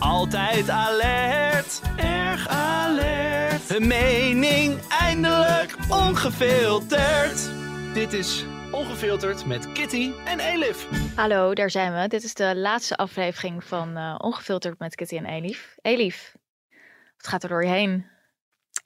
Altijd 0.00 0.70
alert, 0.70 1.80
erg 1.96 2.48
alert. 2.48 3.68
Hun 3.68 3.86
mening 3.86 4.80
eindelijk 4.88 5.76
ongefilterd. 5.88 7.50
Dit 7.94 8.12
is 8.12 8.44
Ongefilterd 8.70 9.46
met 9.46 9.72
Kitty 9.72 10.12
en 10.24 10.40
Elif. 10.40 10.88
Hallo, 11.16 11.54
daar 11.54 11.70
zijn 11.70 11.92
we. 11.94 12.08
Dit 12.08 12.22
is 12.22 12.34
de 12.34 12.56
laatste 12.56 12.96
aflevering 12.96 13.64
van 13.64 13.96
uh, 13.96 14.14
Ongefilterd 14.18 14.78
met 14.78 14.94
Kitty 14.94 15.16
en 15.16 15.24
Elif. 15.24 15.76
Elif, 15.82 16.36
wat 17.16 17.26
gaat 17.26 17.42
er 17.42 17.48
door 17.48 17.64
je 17.64 17.70
heen? 17.70 18.06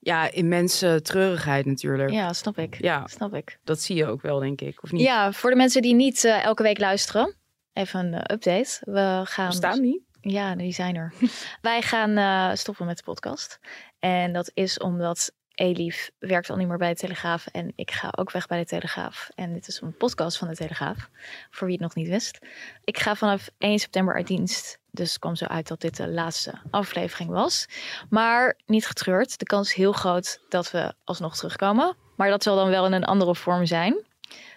Ja, 0.00 0.30
immense 0.30 1.00
treurigheid 1.02 1.66
natuurlijk. 1.66 2.10
Ja, 2.10 2.32
snap 2.32 2.58
ik. 2.58 2.76
Ja, 2.80 3.06
snap 3.06 3.34
ik. 3.34 3.58
Dat 3.64 3.80
zie 3.80 3.96
je 3.96 4.06
ook 4.06 4.22
wel, 4.22 4.38
denk 4.38 4.60
ik, 4.60 4.82
of 4.82 4.92
niet? 4.92 5.02
Ja, 5.02 5.32
voor 5.32 5.50
de 5.50 5.56
mensen 5.56 5.82
die 5.82 5.94
niet 5.94 6.24
uh, 6.24 6.44
elke 6.44 6.62
week 6.62 6.78
luisteren, 6.78 7.34
even 7.72 8.00
een 8.00 8.12
uh, 8.12 8.18
update. 8.18 8.78
We 8.80 9.20
gaan. 9.24 9.48
We 9.48 9.54
staan 9.54 9.80
niet. 9.80 10.02
Ja, 10.26 10.54
die 10.54 10.72
zijn 10.72 10.96
er. 10.96 11.12
Wij 11.60 11.82
gaan 11.82 12.10
uh, 12.18 12.54
stoppen 12.54 12.86
met 12.86 12.96
de 12.96 13.02
podcast. 13.02 13.58
En 13.98 14.32
dat 14.32 14.50
is 14.54 14.78
omdat 14.78 15.32
Elif 15.54 16.10
werkt 16.18 16.50
al 16.50 16.56
niet 16.56 16.68
meer 16.68 16.76
bij 16.76 16.88
de 16.88 16.98
Telegraaf 16.98 17.46
en 17.46 17.72
ik 17.74 17.90
ga 17.90 18.12
ook 18.16 18.30
weg 18.30 18.46
bij 18.46 18.58
de 18.58 18.64
Telegraaf. 18.64 19.30
En 19.34 19.52
dit 19.52 19.68
is 19.68 19.80
een 19.80 19.96
podcast 19.96 20.38
van 20.38 20.48
de 20.48 20.54
Telegraaf, 20.54 21.08
voor 21.50 21.66
wie 21.66 21.76
het 21.76 21.84
nog 21.84 21.94
niet 21.94 22.08
wist. 22.08 22.38
Ik 22.84 22.98
ga 22.98 23.14
vanaf 23.14 23.48
1 23.58 23.78
september 23.78 24.14
uit 24.14 24.26
dienst, 24.26 24.78
dus 24.90 25.08
het 25.08 25.18
kwam 25.18 25.36
zo 25.36 25.44
uit 25.44 25.68
dat 25.68 25.80
dit 25.80 25.96
de 25.96 26.08
laatste 26.08 26.54
aflevering 26.70 27.30
was. 27.30 27.66
Maar 28.10 28.58
niet 28.66 28.86
getreurd, 28.86 29.38
de 29.38 29.44
kans 29.44 29.68
is 29.68 29.74
heel 29.74 29.92
groot 29.92 30.40
dat 30.48 30.70
we 30.70 30.94
alsnog 31.04 31.36
terugkomen. 31.36 31.96
Maar 32.16 32.30
dat 32.30 32.42
zal 32.42 32.56
dan 32.56 32.68
wel 32.68 32.86
in 32.86 32.92
een 32.92 33.04
andere 33.04 33.34
vorm 33.34 33.66
zijn. 33.66 34.04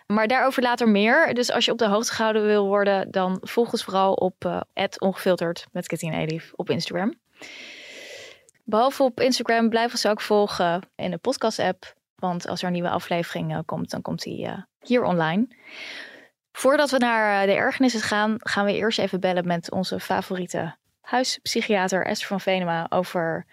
Maar 0.08 0.28
daarover 0.28 0.64
later 0.64 0.90
meer. 0.90 1.34
Dus 1.34 1.52
als 1.52 1.66
je 1.66 1.72
op 1.72 1.78
de 1.78 1.88
hoogte 1.88 2.14
gehouden 2.14 2.46
wil 2.46 2.66
worden, 2.66 3.12
dan 3.12 3.38
volg 3.42 3.72
ons 3.72 3.84
vooral 3.84 4.14
op 4.14 4.46
uh, 4.46 4.62
ongefilterd 4.98 5.66
met 5.72 5.88
Katin 5.88 6.14
Elif 6.14 6.52
op 6.56 6.70
Instagram. 6.70 7.14
Behalve 8.64 9.04
op 9.04 9.20
Instagram 9.20 9.70
blijven 9.70 10.00
ze 10.00 10.10
ook 10.10 10.22
volgen 10.22 10.90
in 10.96 11.12
de 11.12 11.18
podcast-app. 11.18 11.96
Want 12.16 12.48
als 12.48 12.62
er 12.62 12.68
een 12.68 12.74
nieuwe 12.74 12.90
aflevering 12.90 13.52
uh, 13.52 13.60
komt, 13.66 13.90
dan 13.90 14.02
komt 14.02 14.22
die 14.22 14.46
uh, 14.46 14.58
hier 14.82 15.04
online. 15.04 15.48
Voordat 16.52 16.90
we 16.90 16.98
naar 16.98 17.46
de 17.46 17.54
ergernissen 17.54 18.02
gaan, 18.02 18.36
gaan 18.38 18.66
we 18.66 18.76
eerst 18.76 19.00
even 19.00 19.20
bellen 19.20 19.48
met 19.48 19.72
onze 19.72 20.00
favoriete 20.00 20.76
huispsychiater 21.02 22.06
Esther 22.06 22.28
van 22.28 22.42
Venema 22.42 22.86
over 22.90 23.46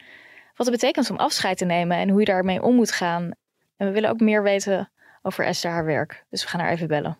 wat 0.55 0.67
het 0.67 0.81
betekent 0.81 1.11
om 1.11 1.17
afscheid 1.17 1.59
te 1.59 1.65
nemen 1.65 1.97
en 1.97 2.09
hoe 2.09 2.21
je 2.21 2.27
daarmee 2.27 2.63
om 2.63 2.75
moet 2.75 2.93
gaan. 2.93 3.31
En 3.77 3.87
we 3.87 3.93
willen 3.93 4.11
ook 4.11 4.21
meer 4.21 4.43
weten 4.43 4.91
over 5.27 5.45
Esther 5.45 5.71
haar 5.71 5.85
werk. 5.85 6.25
Dus 6.31 6.43
we 6.43 6.49
gaan 6.49 6.61
haar 6.61 6.71
even 6.71 6.89
bellen. 6.89 7.19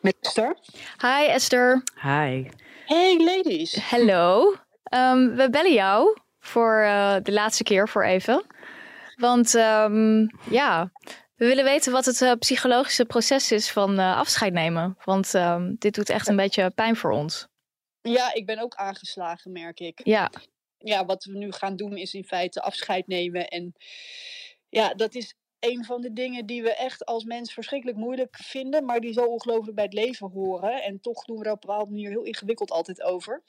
Met 0.00 0.16
Esther. 0.20 0.56
Hi 1.02 1.26
Esther. 1.26 1.82
Hi. 2.02 2.48
Hey 2.86 3.24
ladies. 3.24 3.90
Hallo. 3.90 4.54
Um, 4.94 5.34
we 5.36 5.50
bellen 5.50 5.72
jou 5.72 6.18
voor 6.38 6.82
uh, 6.84 7.16
de 7.22 7.32
laatste 7.32 7.62
keer 7.62 7.88
voor 7.88 8.04
even. 8.04 8.44
Want 9.16 9.54
um, 9.54 10.30
ja, 10.50 10.90
we 11.36 11.46
willen 11.46 11.64
weten 11.64 11.92
wat 11.92 12.04
het 12.04 12.20
uh, 12.20 12.32
psychologische 12.32 13.04
proces 13.04 13.52
is 13.52 13.70
van 13.70 14.00
uh, 14.00 14.16
afscheid 14.16 14.52
nemen. 14.52 14.96
Want 15.04 15.34
um, 15.34 15.76
dit 15.78 15.94
doet 15.94 16.10
echt 16.10 16.28
een 16.28 16.36
beetje 16.36 16.70
pijn 16.70 16.96
voor 16.96 17.10
ons. 17.10 17.48
Ja, 18.02 18.34
ik 18.34 18.46
ben 18.46 18.58
ook 18.58 18.74
aangeslagen, 18.74 19.52
merk 19.52 19.80
ik. 19.80 20.00
Ja. 20.02 20.30
Ja, 20.82 21.04
wat 21.04 21.24
we 21.24 21.38
nu 21.38 21.52
gaan 21.52 21.76
doen 21.76 21.96
is 21.96 22.14
in 22.14 22.24
feite 22.24 22.62
afscheid 22.62 23.06
nemen. 23.06 23.48
En 23.48 23.74
ja, 24.68 24.94
dat 24.94 25.14
is 25.14 25.34
een 25.60 25.84
van 25.84 26.00
de 26.00 26.12
dingen 26.12 26.46
die 26.46 26.62
we 26.62 26.74
echt 26.74 27.04
als 27.04 27.24
mens 27.24 27.52
verschrikkelijk 27.52 27.98
moeilijk 27.98 28.36
vinden, 28.42 28.84
maar 28.84 29.00
die 29.00 29.12
zo 29.12 29.24
ongelooflijk 29.24 29.74
bij 29.74 29.84
het 29.84 29.94
leven 29.94 30.30
horen. 30.30 30.82
En 30.82 31.00
toch 31.00 31.24
doen 31.24 31.38
we 31.38 31.44
daar 31.44 31.52
op 31.52 31.62
een 31.62 31.68
bepaalde 31.68 31.90
manier 31.90 32.10
heel 32.10 32.22
ingewikkeld 32.22 32.70
altijd 32.70 33.02
over. 33.02 33.42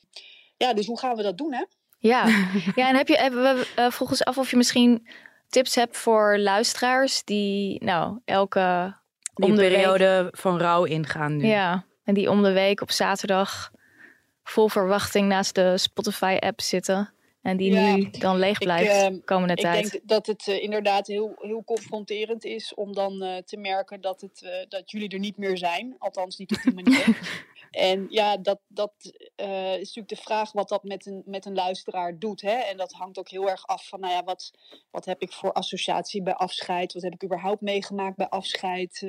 Ja, 0.58 0.74
dus 0.74 0.86
hoe 0.88 1.00
gaan 1.00 1.16
we 1.16 1.24
dat 1.24 1.38
doen, 1.38 1.54
hè? 1.54 1.66
Ja, 1.98 2.28
ja 2.76 2.90
en 2.90 2.96
heb 2.96 3.08
je, 3.08 3.18
hebben 3.18 3.44
we 3.44 3.68
uh, 3.80 3.92
vroegen 3.92 4.10
ons 4.10 4.24
af 4.24 4.38
of 4.38 4.50
je 4.50 4.58
misschien 4.58 5.08
tips 5.50 5.76
hebt 5.76 5.98
voor 5.98 6.38
luisteraars 6.38 7.24
die, 7.24 7.84
nou, 7.84 8.20
elke 8.26 8.96
die 9.34 9.46
om 9.46 9.56
de 9.56 9.62
periode 9.62 10.24
week... 10.24 10.38
van 10.38 10.60
rouw 10.60 10.84
ingaan 10.84 11.38
nu. 11.38 11.46
Ja, 11.46 11.86
en 12.04 12.14
die 12.14 12.30
om 12.30 12.44
de 12.44 12.52
week 12.52 12.82
op 12.82 12.92
zaterdag 12.92 13.72
vol 14.44 14.68
verwachting 14.68 15.28
naast 15.28 15.56
de 15.56 15.78
Spotify-app 15.78 16.62
zitten. 16.62 17.14
En 17.42 17.58
die 17.58 17.72
ja, 17.74 17.96
nu 17.96 18.10
dan 18.10 18.38
leeg 18.38 18.58
blijft 18.58 19.04
ik, 19.04 19.12
uh, 19.12 19.20
komende 19.26 19.54
ik 19.54 19.60
tijd. 19.60 19.86
Ik 19.86 19.92
denk 19.92 20.08
dat 20.08 20.28
het 20.28 20.48
uh, 20.48 20.64
inderdaad 20.64 21.08
heel, 21.08 21.36
heel 21.40 21.64
confronterend 21.64 22.46
is 22.46 22.74
om 22.74 22.94
dan 22.94 23.24
uh, 23.24 23.38
te 23.38 23.58
merken 23.58 24.02
dat, 24.02 24.22
het, 24.22 24.66
dat 24.70 24.92
jullie 24.92 25.10
er 25.10 25.20
niet 25.20 25.38
meer 25.38 25.58
zijn. 25.58 25.96
Althans 25.98 26.38
niet 26.38 26.52
op 26.56 26.62
die 26.64 26.74
manier. 26.74 27.06
en 27.72 28.08
ja, 28.10 28.38
dat, 28.38 28.60
dat 28.68 28.94
is 28.96 29.78
natuurlijk 29.78 30.08
de 30.08 30.16
vraag 30.16 30.52
wat 30.52 30.70
dat 30.70 30.84
met 30.84 31.06
een, 31.06 31.22
met 31.26 31.46
een 31.46 31.56
luisteraar 31.56 32.20
doet. 32.20 32.42
Hè? 32.42 32.56
En 32.56 32.78
dat 32.78 32.92
hangt 32.92 33.20
ook 33.20 33.30
heel 33.30 33.50
erg 33.50 33.68
af 33.68 33.88
van, 33.88 34.00
nou 34.00 34.14
ja, 34.14 34.24
wat, 34.24 34.52
wat 34.92 35.06
heb 35.06 35.22
ik 35.22 35.34
voor 35.34 35.54
associatie 35.54 36.24
bij 36.24 36.34
afscheid? 36.34 36.94
Wat 36.94 37.04
heb 37.04 37.14
ik 37.14 37.24
überhaupt 37.24 37.62
meegemaakt 37.62 38.16
bij 38.18 38.30
afscheid? 38.30 39.06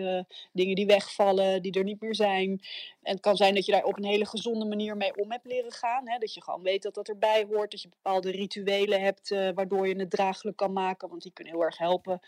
dingen 0.52 0.74
die 0.74 0.86
wegvallen, 0.86 1.62
die 1.62 1.72
er 1.72 1.84
niet 1.84 2.00
meer 2.00 2.14
zijn. 2.14 2.60
En 3.02 3.12
het 3.12 3.20
kan 3.20 3.36
zijn 3.36 3.54
dat 3.54 3.66
je 3.66 3.72
daar 3.72 3.84
op 3.84 3.96
een 3.96 4.04
hele 4.04 4.26
gezonde 4.26 4.64
manier 4.64 4.96
mee 4.96 5.16
om 5.16 5.30
hebt 5.30 5.46
leren 5.46 5.72
gaan. 5.72 6.08
Hè? 6.08 6.18
Dat 6.18 6.34
je 6.34 6.42
gewoon 6.42 6.62
weet 6.62 6.82
dat 6.82 6.94
dat 6.94 7.08
erbij 7.08 7.46
hoort. 7.50 7.70
Dat 7.70 7.82
je 7.82 7.88
bepaalde 7.88 8.30
rituelen 8.30 9.00
hebt 9.00 9.30
uh, 9.30 9.48
waardoor 9.54 9.88
je 9.88 9.96
het 9.96 10.10
draaglijk 10.10 10.56
kan 10.56 10.72
maken. 10.72 11.08
Want 11.08 11.22
die 11.22 11.32
kunnen 11.32 11.52
heel 11.52 11.62
erg 11.62 11.78
helpen. 11.78 12.18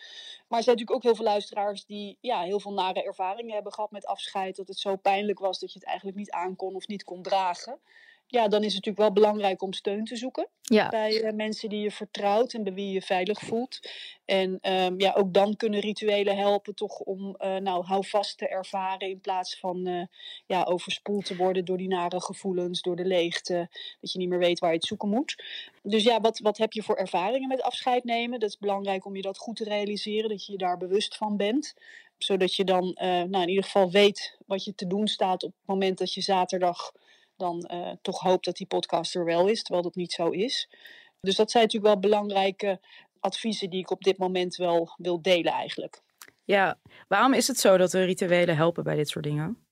Maar 0.49 0.59
er 0.59 0.65
zijn 0.65 0.77
natuurlijk 0.77 0.91
ook 0.91 1.03
heel 1.03 1.15
veel 1.15 1.25
luisteraars 1.25 1.85
die 1.85 2.19
ja, 2.21 2.43
heel 2.43 2.61
veel 2.61 2.73
nare 2.73 3.03
ervaringen 3.03 3.55
hebben 3.55 3.73
gehad 3.73 3.91
met 3.91 4.07
afscheid. 4.07 4.57
Dat 4.57 4.69
het 4.69 4.79
zo 4.79 4.97
pijnlijk 4.97 5.39
was 5.39 5.59
dat 5.59 5.73
je 5.73 5.79
het 5.79 5.89
eigenlijk 5.89 6.17
niet 6.17 6.24
aankon 6.33 6.75
of 6.75 6.87
niet 6.87 7.05
kon 7.05 7.23
dragen. 7.23 7.79
Ja, 8.27 8.49
dan 8.49 8.63
is 8.63 8.75
het 8.75 8.85
natuurlijk 8.85 8.99
wel 8.99 9.13
belangrijk 9.13 9.63
om 9.63 9.73
steun 9.73 10.05
te 10.05 10.17
zoeken. 10.17 10.49
Ja. 10.61 10.89
Bij 10.89 11.23
uh, 11.23 11.33
mensen 11.33 11.69
die 11.69 11.81
je 11.81 11.91
vertrouwt 11.91 12.53
en 12.53 12.63
bij 12.63 12.73
wie 12.73 12.87
je 12.87 12.93
je 12.93 13.03
veilig 13.03 13.41
voelt. 13.41 13.79
En 14.25 14.59
um, 14.73 15.01
ja, 15.01 15.13
ook 15.13 15.35
dan 15.35 15.57
kunnen 15.57 15.81
rituelen 15.81 16.37
helpen 16.37 16.75
toch 16.75 16.99
om 16.99 17.37
uh, 17.39 17.57
nou, 17.57 17.85
houvast 17.85 18.39
te 18.39 18.49
ervaren. 18.49 19.09
In 19.09 19.21
plaats 19.21 19.59
van 19.59 19.89
uh, 19.89 20.03
ja, 20.47 20.63
overspoeld 20.63 21.25
te 21.25 21.37
worden 21.37 21.65
door 21.65 21.77
die 21.77 21.89
nare 21.89 22.21
gevoelens, 22.21 22.83
door 22.83 22.97
de 22.97 23.05
leegte. 23.05 23.69
Dat 24.01 24.13
je 24.13 24.19
niet 24.19 24.29
meer 24.29 24.39
weet 24.39 24.59
waar 24.59 24.71
je 24.71 24.77
het 24.77 24.87
zoeken 24.87 25.09
moet. 25.09 25.43
Dus 25.83 26.03
ja, 26.03 26.21
wat, 26.21 26.39
wat 26.39 26.59
heb 26.59 26.73
je 26.73 26.83
voor 26.83 26.97
ervaringen 26.97 27.49
met 27.49 27.63
afscheid 27.63 28.05
nemen? 28.05 28.41
Dat 28.41 28.49
is 28.49 28.59
belangrijk 28.59 29.05
om 29.05 29.17
je 29.17 29.23
dat 29.23 29.39
goed 29.39 29.57
te 29.57 29.65
realiseren. 29.65 30.29
Dat 30.29 30.47
je 30.47 30.53
je 30.53 30.59
daar 30.59 30.77
bewust 30.77 31.17
van 31.17 31.37
bent 31.37 31.75
zodat 32.25 32.55
je 32.55 32.65
dan 32.65 32.93
nou, 33.03 33.43
in 33.43 33.49
ieder 33.49 33.65
geval 33.65 33.91
weet 33.91 34.37
wat 34.47 34.65
je 34.65 34.75
te 34.75 34.87
doen 34.87 35.07
staat 35.07 35.43
op 35.43 35.51
het 35.51 35.67
moment 35.67 35.99
dat 35.99 36.13
je 36.15 36.21
zaterdag 36.21 36.93
dan 37.37 37.71
uh, 37.73 37.91
toch 38.03 38.21
hoopt 38.21 38.45
dat 38.45 38.57
die 38.57 38.67
podcast 38.67 39.15
er 39.15 39.25
wel 39.25 39.49
is, 39.49 39.63
terwijl 39.63 39.85
dat 39.85 39.95
niet 39.95 40.13
zo 40.13 40.29
is. 40.29 40.69
Dus 41.21 41.37
dat 41.37 41.51
zijn 41.51 41.65
natuurlijk 41.65 41.93
wel 41.93 42.11
belangrijke 42.11 42.81
adviezen 43.21 43.71
die 43.71 43.81
ik 43.81 43.91
op 43.91 44.03
dit 44.03 44.19
moment 44.19 44.57
wel 44.57 44.95
wil 44.97 45.23
delen 45.23 45.53
eigenlijk. 45.53 46.03
Ja, 46.45 46.79
waarom 47.09 47.35
is 47.35 47.49
het 47.49 47.59
zo 47.59 47.77
dat 47.77 47.91
de 47.91 48.05
rituelen 48.05 48.57
helpen 48.57 48.85
bij 48.85 48.97
dit 48.97 49.09
soort 49.09 49.25
dingen? 49.25 49.64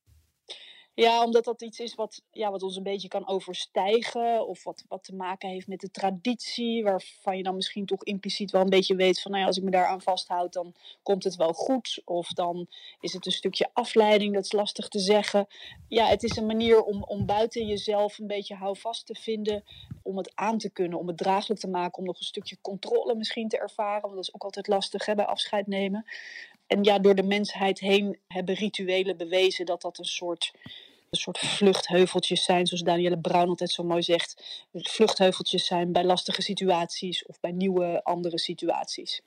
Ja, 1.03 1.25
omdat 1.25 1.45
dat 1.45 1.63
iets 1.63 1.81
is 1.81 1.95
wat, 1.95 2.23
ja, 2.33 2.51
wat 2.51 2.63
ons 2.63 2.77
een 2.77 2.83
beetje 2.83 3.09
kan 3.09 3.29
overstijgen. 3.29 4.47
Of 4.47 4.65
wat, 4.65 4.85
wat 4.89 5.05
te 5.05 5.15
maken 5.15 5.49
heeft 5.49 5.67
met 5.67 5.81
de 5.81 5.91
traditie. 5.91 6.83
Waarvan 6.83 7.37
je 7.37 7.43
dan 7.43 7.55
misschien 7.55 7.87
toch 7.87 8.05
impliciet 8.05 8.51
wel 8.51 8.61
een 8.61 8.69
beetje 8.69 8.95
weet 8.95 9.21
van... 9.21 9.31
Nou 9.31 9.43
ja, 9.43 9.49
als 9.49 9.59
ik 9.59 9.63
me 9.63 9.71
daaraan 9.71 10.03
vasthoud, 10.03 10.53
dan 10.53 10.75
komt 11.03 11.25
het 11.25 11.37
wel 11.37 11.53
goed. 11.53 12.03
Of 12.05 12.29
dan 12.29 12.67
is 13.01 13.13
het 13.13 13.27
een 13.27 13.33
stukje 13.33 13.71
afleiding, 13.73 14.35
dat 14.35 14.45
is 14.45 14.53
lastig 14.53 14.89
te 14.89 14.99
zeggen. 14.99 15.47
Ja, 15.89 16.07
het 16.07 16.23
is 16.23 16.37
een 16.37 16.47
manier 16.47 16.83
om, 16.83 17.03
om 17.05 17.27
buiten 17.27 17.67
jezelf 17.67 18.19
een 18.19 18.27
beetje 18.27 18.55
houvast 18.55 19.07
te 19.07 19.15
vinden. 19.15 19.65
Om 20.03 20.17
het 20.17 20.33
aan 20.35 20.59
te 20.59 20.71
kunnen, 20.71 20.99
om 20.99 21.07
het 21.07 21.17
draaglijk 21.17 21.61
te 21.61 21.69
maken. 21.69 21.99
Om 21.99 22.05
nog 22.05 22.19
een 22.19 22.25
stukje 22.25 22.57
controle 22.61 23.15
misschien 23.15 23.49
te 23.49 23.59
ervaren. 23.59 24.03
Want 24.03 24.15
dat 24.15 24.25
is 24.25 24.35
ook 24.35 24.45
altijd 24.45 24.67
lastig 24.67 25.07
hè, 25.07 25.15
bij 25.15 25.27
afscheid 25.27 25.67
nemen. 25.67 26.05
En 26.73 26.85
ja, 26.85 26.99
door 26.99 27.15
de 27.15 27.23
mensheid 27.23 27.79
heen 27.79 28.19
hebben 28.29 28.55
rituelen 28.55 29.17
bewezen 29.17 29.67
dat 29.67 29.83
dat 29.83 29.99
een 29.99 30.05
soort, 30.05 30.53
een 31.13 31.19
soort 31.19 31.39
vluchtheuveltjes 31.39 32.45
zijn, 32.45 32.67
zoals 32.67 32.83
Danielle 32.83 33.21
Brown 33.21 33.49
altijd 33.49 33.71
zo 33.71 33.83
mooi 33.83 34.03
zegt. 34.03 34.67
Vluchtheuveltjes 34.73 35.67
zijn 35.67 35.93
bij 35.93 36.05
lastige 36.05 36.43
situaties 36.43 37.27
of 37.27 37.41
bij 37.41 37.53
nieuwe 37.53 38.03
andere 38.03 38.39
situaties. 38.39 39.23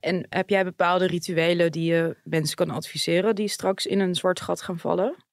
En 0.00 0.26
heb 0.28 0.48
jij 0.48 0.64
bepaalde 0.64 1.06
rituelen 1.06 1.72
die 1.72 1.92
je 1.92 2.16
mensen 2.24 2.56
kan 2.56 2.70
adviseren 2.70 3.34
die 3.34 3.48
straks 3.48 3.86
in 3.86 4.00
een 4.00 4.14
zwart 4.14 4.40
gat 4.40 4.62
gaan 4.62 4.78
vallen? 4.78 5.24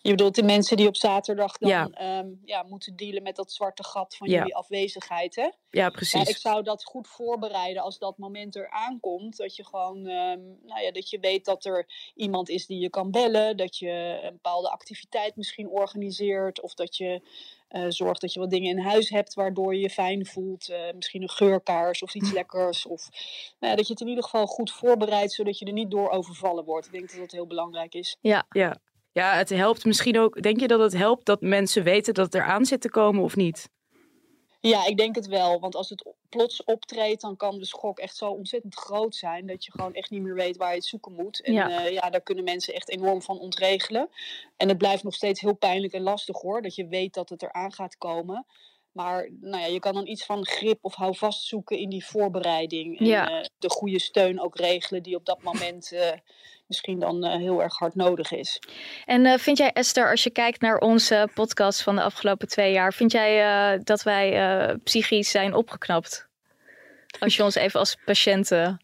Je 0.00 0.10
bedoelt 0.10 0.34
de 0.34 0.42
mensen 0.42 0.76
die 0.76 0.88
op 0.88 0.96
zaterdag 0.96 1.58
dan 1.58 1.70
Ja. 1.70 1.88
ja. 1.98 2.24
ja, 2.44 2.62
moeten 2.62 2.96
dealen 2.96 3.22
met 3.22 3.36
dat 3.36 3.52
zwarte 3.52 3.84
gat 3.84 4.16
van 4.16 4.28
Ja. 4.28 4.38
jullie 4.38 4.54
afwezigheid, 4.56 5.36
hè? 5.36 5.42
Ja, 5.42 5.52
Ja, 5.70 5.90
precies. 5.90 6.28
ik 6.28 6.36
zou 6.36 6.62
dat 6.62 6.84
goed 6.84 7.08
voorbereiden 7.08 7.82
als 7.82 7.98
dat 7.98 8.18
moment 8.18 8.56
er 8.56 8.70
aankomt. 8.70 9.36
Dat 9.36 9.56
je 9.56 9.64
gewoon, 9.64 9.96
ehm, 10.06 10.40
nou 10.62 10.80
ja, 10.82 10.90
dat 10.92 11.10
je 11.10 11.18
weet 11.18 11.44
dat 11.44 11.64
er 11.64 11.88
iemand 12.14 12.48
is 12.48 12.66
die 12.66 12.78
je 12.78 12.90
kan 12.90 13.10
bellen. 13.10 13.56
Dat 13.56 13.76
je 13.78 14.20
een 14.22 14.32
bepaalde 14.32 14.70
activiteit 14.70 15.36
misschien 15.36 15.68
organiseert. 15.68 16.60
Of 16.60 16.74
dat 16.74 16.96
je 16.96 17.20
eh, 17.68 17.84
zorgt 17.88 18.20
dat 18.20 18.32
je 18.32 18.40
wat 18.40 18.50
dingen 18.50 18.70
in 18.70 18.78
huis 18.84 19.08
hebt 19.08 19.34
waardoor 19.34 19.74
je 19.74 19.80
je 19.80 19.90
fijn 19.90 20.26
voelt. 20.26 20.68
Eh, 20.68 20.92
misschien 20.94 21.22
een 21.22 21.30
geurkaars 21.30 22.02
of 22.02 22.14
iets 22.14 22.32
lekkers. 22.40 22.86
Of 22.86 23.08
nou 23.60 23.70
ja, 23.70 23.76
dat 23.76 23.86
je 23.86 23.92
het 23.92 24.02
in 24.02 24.08
ieder 24.08 24.24
geval 24.24 24.46
goed 24.46 24.70
voorbereidt, 24.72 25.32
zodat 25.32 25.58
je 25.58 25.64
er 25.66 25.72
niet 25.72 25.90
door 25.90 26.10
overvallen 26.10 26.64
wordt. 26.64 26.86
Ik 26.86 26.92
denk 26.92 27.10
dat 27.10 27.18
dat 27.20 27.30
heel 27.32 27.46
belangrijk 27.46 27.94
is. 27.94 28.16
Ja. 28.20 28.46
ja, 28.48 28.76
het 29.22 29.48
helpt 29.48 29.84
misschien 29.84 30.18
ook. 30.18 30.42
Denk 30.42 30.60
je 30.60 30.68
dat 30.68 30.80
het 30.80 30.92
helpt 30.92 31.26
dat 31.26 31.40
mensen 31.40 31.82
weten 31.82 32.14
dat 32.14 32.24
het 32.24 32.34
eraan 32.34 32.64
zit 32.64 32.80
te 32.80 32.90
komen 32.90 33.22
of 33.22 33.36
niet? 33.36 33.68
Ja, 34.60 34.86
ik 34.86 34.96
denk 34.96 35.14
het 35.14 35.26
wel. 35.26 35.60
Want 35.60 35.74
als 35.74 35.88
het 35.88 36.12
plots 36.28 36.64
optreedt, 36.64 37.20
dan 37.20 37.36
kan 37.36 37.58
de 37.58 37.64
schok 37.64 37.98
echt 37.98 38.16
zo 38.16 38.30
ontzettend 38.30 38.74
groot 38.74 39.14
zijn. 39.14 39.46
Dat 39.46 39.64
je 39.64 39.70
gewoon 39.70 39.94
echt 39.94 40.10
niet 40.10 40.22
meer 40.22 40.34
weet 40.34 40.56
waar 40.56 40.68
je 40.68 40.74
het 40.74 40.84
zoeken 40.84 41.12
moet. 41.12 41.42
En 41.42 41.52
Ja. 41.52 41.68
ja, 41.68 41.80
ja 41.80 42.10
daar 42.10 42.20
kunnen 42.20 42.44
mensen 42.44 42.74
echt 42.74 42.90
enorm 42.90 43.22
van 43.22 43.38
ontregelen. 43.38 44.08
En 44.56 44.68
het 44.68 44.78
blijft 44.78 45.02
nog 45.02 45.14
steeds 45.14 45.40
heel 45.40 45.54
pijnlijk 45.54 45.92
en 45.92 46.02
lastig 46.02 46.40
hoor. 46.40 46.62
Dat 46.62 46.74
je 46.74 46.86
weet 46.86 47.14
dat 47.14 47.28
het 47.28 47.42
eraan 47.42 47.72
gaat 47.72 47.96
komen. 47.96 48.46
Maar 48.94 49.28
nou 49.40 49.62
ja, 49.62 49.66
je 49.66 49.78
kan 49.78 49.94
dan 49.94 50.06
iets 50.06 50.24
van 50.24 50.46
grip 50.46 50.78
of 50.80 50.94
houvast 50.94 51.46
zoeken 51.46 51.78
in 51.78 51.88
die 51.88 52.04
voorbereiding. 52.06 52.98
En 52.98 53.06
Ja. 53.06 53.28
eh, 53.28 53.44
de 53.58 53.70
goede 53.70 54.00
steun 54.00 54.40
ook 54.40 54.56
regelen 54.56 55.02
die 55.02 55.16
op 55.16 55.26
dat 55.26 55.42
moment 55.42 55.92
eh, 55.92 56.12
misschien 56.66 56.98
dan 56.98 57.24
eh, 57.24 57.36
heel 57.36 57.62
erg 57.62 57.78
hard 57.78 57.94
nodig 57.94 58.32
is. 58.32 58.62
En 59.04 59.38
vind 59.38 59.58
jij, 59.58 59.72
Esther, 59.72 60.10
als 60.10 60.22
je 60.22 60.30
kijkt 60.30 60.60
naar 60.60 60.78
onze 60.78 61.28
podcast 61.34 61.82
van 61.82 61.96
de 61.96 62.02
afgelopen 62.02 62.48
twee 62.48 62.72
jaar, 62.72 62.92
vind 62.92 63.12
jij 63.12 63.78
dat 63.84 64.02
wij 64.02 64.76
psychisch 64.84 65.30
zijn 65.30 65.54
opgeknapt? 65.54 66.28
Als 67.18 67.36
je 67.36 67.42
ons 67.44 67.54
even 67.54 67.80
als 67.80 67.96
patiënten 68.04 68.80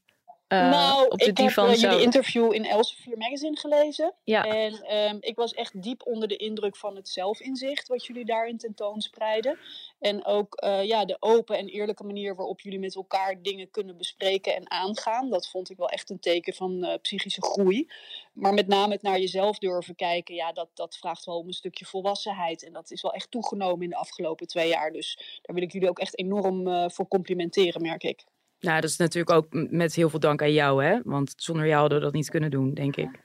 eh, 0.51 0.71
nou, 0.71 1.09
op 1.09 1.19
de 1.19 1.27
ik 1.27 1.37
heb 1.37 1.47
divan 1.47 1.69
eh, 1.69 1.75
jullie 1.75 2.01
interview 2.01 2.53
in 2.53 2.65
Elsevier 2.65 3.19
Magazine 3.19 3.57
gelezen. 3.57 4.15
Ja. 4.25 4.45
En 4.45 4.83
ehm, 4.83 5.17
ik 5.21 5.37
was 5.37 5.55
echt 5.55 5.83
diep 5.83 6.07
onder 6.07 6.29
de 6.29 6.37
indruk 6.37 6.77
van 6.77 6.97
het 6.97 7.09
zelfinzicht 7.09 7.89
wat 7.89 8.07
jullie 8.07 8.25
daarin 8.25 8.59
tentoonspreiden. 8.59 9.59
En 9.99 10.25
ook 10.25 10.55
eh, 10.55 10.85
ja, 10.85 11.05
de 11.05 11.17
open 11.21 11.59
en 11.59 11.69
eerlijke 11.69 12.05
manier 12.05 12.37
waarop 12.37 12.61
jullie 12.61 12.79
met 12.79 12.95
elkaar 12.95 13.43
dingen 13.43 13.71
kunnen 13.71 13.97
bespreken 13.97 14.55
en 14.55 14.71
aangaan. 14.71 15.31
Dat 15.31 15.49
vond 15.49 15.71
ik 15.71 15.77
wel 15.77 15.89
echt 15.89 16.11
een 16.11 16.21
teken 16.21 16.55
van 16.55 16.99
psychische 17.03 17.43
groei. 17.43 17.89
Maar 18.33 18.55
met 18.55 18.67
name 18.67 18.93
het 18.93 19.03
naar 19.03 19.19
jezelf 19.19 19.59
durven 19.59 19.95
kijken, 19.95 20.35
ja, 20.35 20.53
dat, 20.53 20.69
dat 20.75 20.97
vraagt 20.97 21.25
wel 21.25 21.39
om 21.39 21.47
een 21.47 21.53
stukje 21.53 21.85
volwassenheid. 21.85 22.65
En 22.65 22.73
dat 22.73 22.91
is 22.91 23.03
wel 23.03 23.13
echt 23.13 23.31
toegenomen 23.31 23.83
in 23.83 23.91
de 23.91 23.97
afgelopen 23.97 24.47
twee 24.47 24.69
jaar. 24.69 24.93
Dus 24.93 25.41
daar 25.43 25.55
wil 25.55 25.65
ik 25.65 25.73
jullie 25.73 25.89
ook 25.89 25.99
echt 25.99 26.19
enorm 26.19 26.91
voor 26.91 27.09
complimenteren, 27.09 27.83
merk 27.83 28.03
ik. 28.03 28.25
Nou, 28.61 28.81
dat 28.81 28.91
is 28.91 28.97
natuurlijk 28.97 29.37
ook 29.37 29.47
met 29.51 29.95
heel 29.95 30.11
veel 30.11 30.21
dank 30.21 30.43
aan 30.43 30.53
jou, 30.53 30.85
hè? 30.85 30.99
Want 31.05 31.33
zonder 31.37 31.67
jou 31.67 31.81
hadden 31.81 31.99
we 31.99 32.05
dat 32.05 32.15
niet 32.15 32.31
kunnen 32.31 32.51
doen, 32.51 32.75
denk 32.75 32.97
ik. 32.97 33.21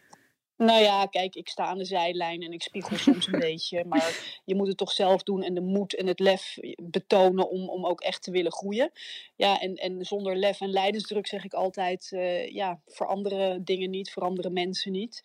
Nou 0.57 0.81
ja, 0.81 1.05
kijk, 1.05 1.35
ik 1.35 1.49
sta 1.49 1.65
aan 1.65 1.77
de 1.77 1.85
zijlijn 1.85 2.41
en 2.41 2.51
ik 2.51 2.61
spiegel 2.61 2.97
soms 2.97 3.27
een 3.27 3.39
beetje. 3.49 3.85
Maar 3.85 4.39
je 4.45 4.55
moet 4.55 4.67
het 4.67 4.77
toch 4.77 4.91
zelf 4.91 5.23
doen 5.23 5.43
en 5.43 5.53
de 5.53 5.61
moed 5.61 5.95
en 5.95 6.07
het 6.07 6.19
lef 6.19 6.57
betonen 6.83 7.49
om, 7.49 7.69
om 7.69 7.85
ook 7.85 8.01
echt 8.01 8.23
te 8.23 8.31
willen 8.31 8.51
groeien. 8.51 8.91
Ja, 9.35 9.59
en, 9.59 9.75
en 9.75 10.05
zonder 10.05 10.37
lef 10.37 10.61
en 10.61 10.69
leidensdruk 10.69 11.27
zeg 11.27 11.43
ik 11.43 11.53
altijd, 11.53 12.11
eh, 12.11 12.49
ja, 12.51 12.81
veranderen 12.85 13.63
dingen 13.63 13.89
niet, 13.89 14.11
veranderen 14.11 14.53
mensen 14.53 14.91
niet. 14.91 15.23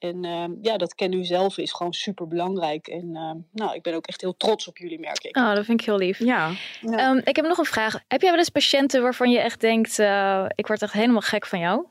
En 0.00 0.24
ehm, 0.24 0.52
ja, 0.62 0.76
dat 0.76 0.94
kennen 0.94 1.18
u 1.18 1.24
zelf 1.24 1.58
is 1.58 1.72
gewoon 1.72 1.92
super 1.92 2.28
belangrijk. 2.28 2.86
En 2.86 3.16
ehm, 3.16 3.36
nou, 3.52 3.74
ik 3.74 3.82
ben 3.82 3.94
ook 3.94 4.06
echt 4.06 4.20
heel 4.20 4.36
trots 4.36 4.68
op 4.68 4.78
jullie, 4.78 4.98
merk 4.98 5.24
ik. 5.24 5.36
Oh, 5.36 5.54
dat 5.54 5.64
vind 5.64 5.80
ik 5.80 5.86
heel 5.86 5.98
lief. 5.98 6.18
Ja, 6.18 6.52
Ja. 6.80 6.96
Ehm, 6.96 7.20
ik 7.24 7.36
heb 7.36 7.46
nog 7.46 7.58
een 7.58 7.64
vraag. 7.64 8.02
Heb 8.08 8.20
jij 8.20 8.30
wel 8.30 8.38
eens 8.38 8.48
patiënten 8.48 9.02
waarvan 9.02 9.30
je 9.30 9.38
echt 9.38 9.60
denkt, 9.60 9.98
eh, 9.98 10.44
ik 10.54 10.66
word 10.66 10.82
echt 10.82 10.92
helemaal 10.92 11.20
gek 11.20 11.46
van 11.46 11.58
jou? 11.58 11.86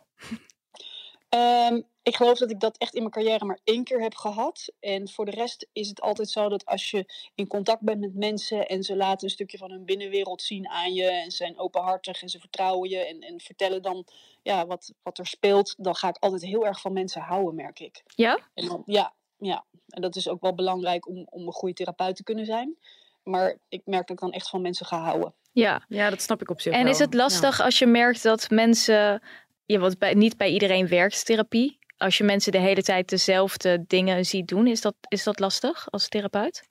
Ik 2.10 2.16
geloof 2.16 2.38
dat 2.38 2.52
ik 2.52 2.60
dat 2.60 2.78
echt 2.78 2.94
in 2.94 3.00
mijn 3.00 3.14
carrière 3.14 3.46
maar 3.46 3.60
één 3.64 3.84
keer 3.84 4.02
heb 4.02 4.16
gehad. 4.16 4.72
En 4.80 5.10
voor 5.10 5.26
de 5.26 5.32
rest 5.32 5.68
is 5.74 5.88
het 5.90 6.02
altijd 6.02 6.30
zo 6.30 6.50
dat 6.50 6.66
als 6.66 6.92
je 6.92 7.06
in 7.36 7.48
contact 7.48 7.82
bent 7.82 8.00
met 8.00 8.16
mensen 8.16 8.68
en 8.68 8.84
ze 8.84 8.96
laten 8.96 9.24
een 9.24 9.34
stukje 9.34 9.58
van 9.58 9.72
hun 9.72 9.86
binnenwereld 9.86 10.42
zien 10.42 10.68
aan 10.68 10.94
je 10.94 11.04
en 11.04 11.32
ze 11.32 11.38
zijn 11.38 11.60
openhartig 11.60 12.22
en 12.22 12.30
ze 12.30 12.40
vertrouwen 12.40 12.90
je 12.90 12.98
en, 12.98 13.20
en 13.20 13.40
vertellen 13.40 13.82
dan 13.82 14.06
ja, 14.44 14.66
wat, 14.66 14.94
wat 15.04 15.18
er 15.18 15.28
speelt, 15.28 15.76
dan 15.78 15.96
ga 15.96 16.08
ik 16.08 16.18
altijd 16.18 16.42
heel 16.42 16.66
erg 16.66 16.82
van 16.82 16.94
mensen 16.94 17.22
houden, 17.22 17.56
merk 17.56 17.80
ik. 17.80 18.04
Ja? 18.06 18.40
En 18.54 18.68
dan, 18.68 18.84
ja, 18.86 19.14
ja, 19.38 19.66
en 19.88 20.02
dat 20.02 20.16
is 20.16 20.28
ook 20.28 20.42
wel 20.42 20.56
belangrijk 20.56 21.08
om, 21.08 21.28
om 21.30 21.48
een 21.48 21.54
goede 21.54 21.76
therapeut 21.76 22.16
te 22.16 22.24
kunnen 22.24 22.46
zijn. 22.46 22.78
Maar 23.24 23.58
ik 23.70 23.82
merk 23.86 24.08
dat 24.08 24.18
ik 24.18 24.22
dan 24.22 24.32
echt 24.32 24.50
van 24.50 24.62
mensen 24.62 24.86
ga 24.86 25.00
houden. 25.02 25.34
Ja. 25.52 25.86
ja 25.88 26.10
dat 26.10 26.22
snap 26.22 26.42
ik 26.42 26.50
op 26.50 26.62
zich 26.62 26.74
En 26.74 26.84
wel. 26.84 26.92
is 26.92 27.00
het 27.00 27.14
lastig 27.14 27.62
als 27.62 27.80
je 27.80 27.86
merkt 27.86 28.24
dat 28.24 28.50
mensen, 28.50 29.22
ja, 29.66 29.80
want 29.80 29.98
bij, 29.98 30.14
niet 30.14 30.38
bij 30.38 30.52
iedereen 30.52 30.88
werkt 30.88 31.26
therapie. 31.26 31.78
Als 32.00 32.18
je 32.18 32.24
mensen 32.24 32.51
de 32.51 32.57
hele 32.57 32.84
tijd 32.84 33.10
dezelfde 33.10 33.84
dingen 33.88 34.25
ziet 34.25 34.48
doen, 34.48 34.68
is 34.68 34.81
dat, 34.81 34.96
is 35.07 35.24
dat 35.24 35.40
lastig 35.40 35.92
als 35.92 36.07
therapeut? 36.07 36.69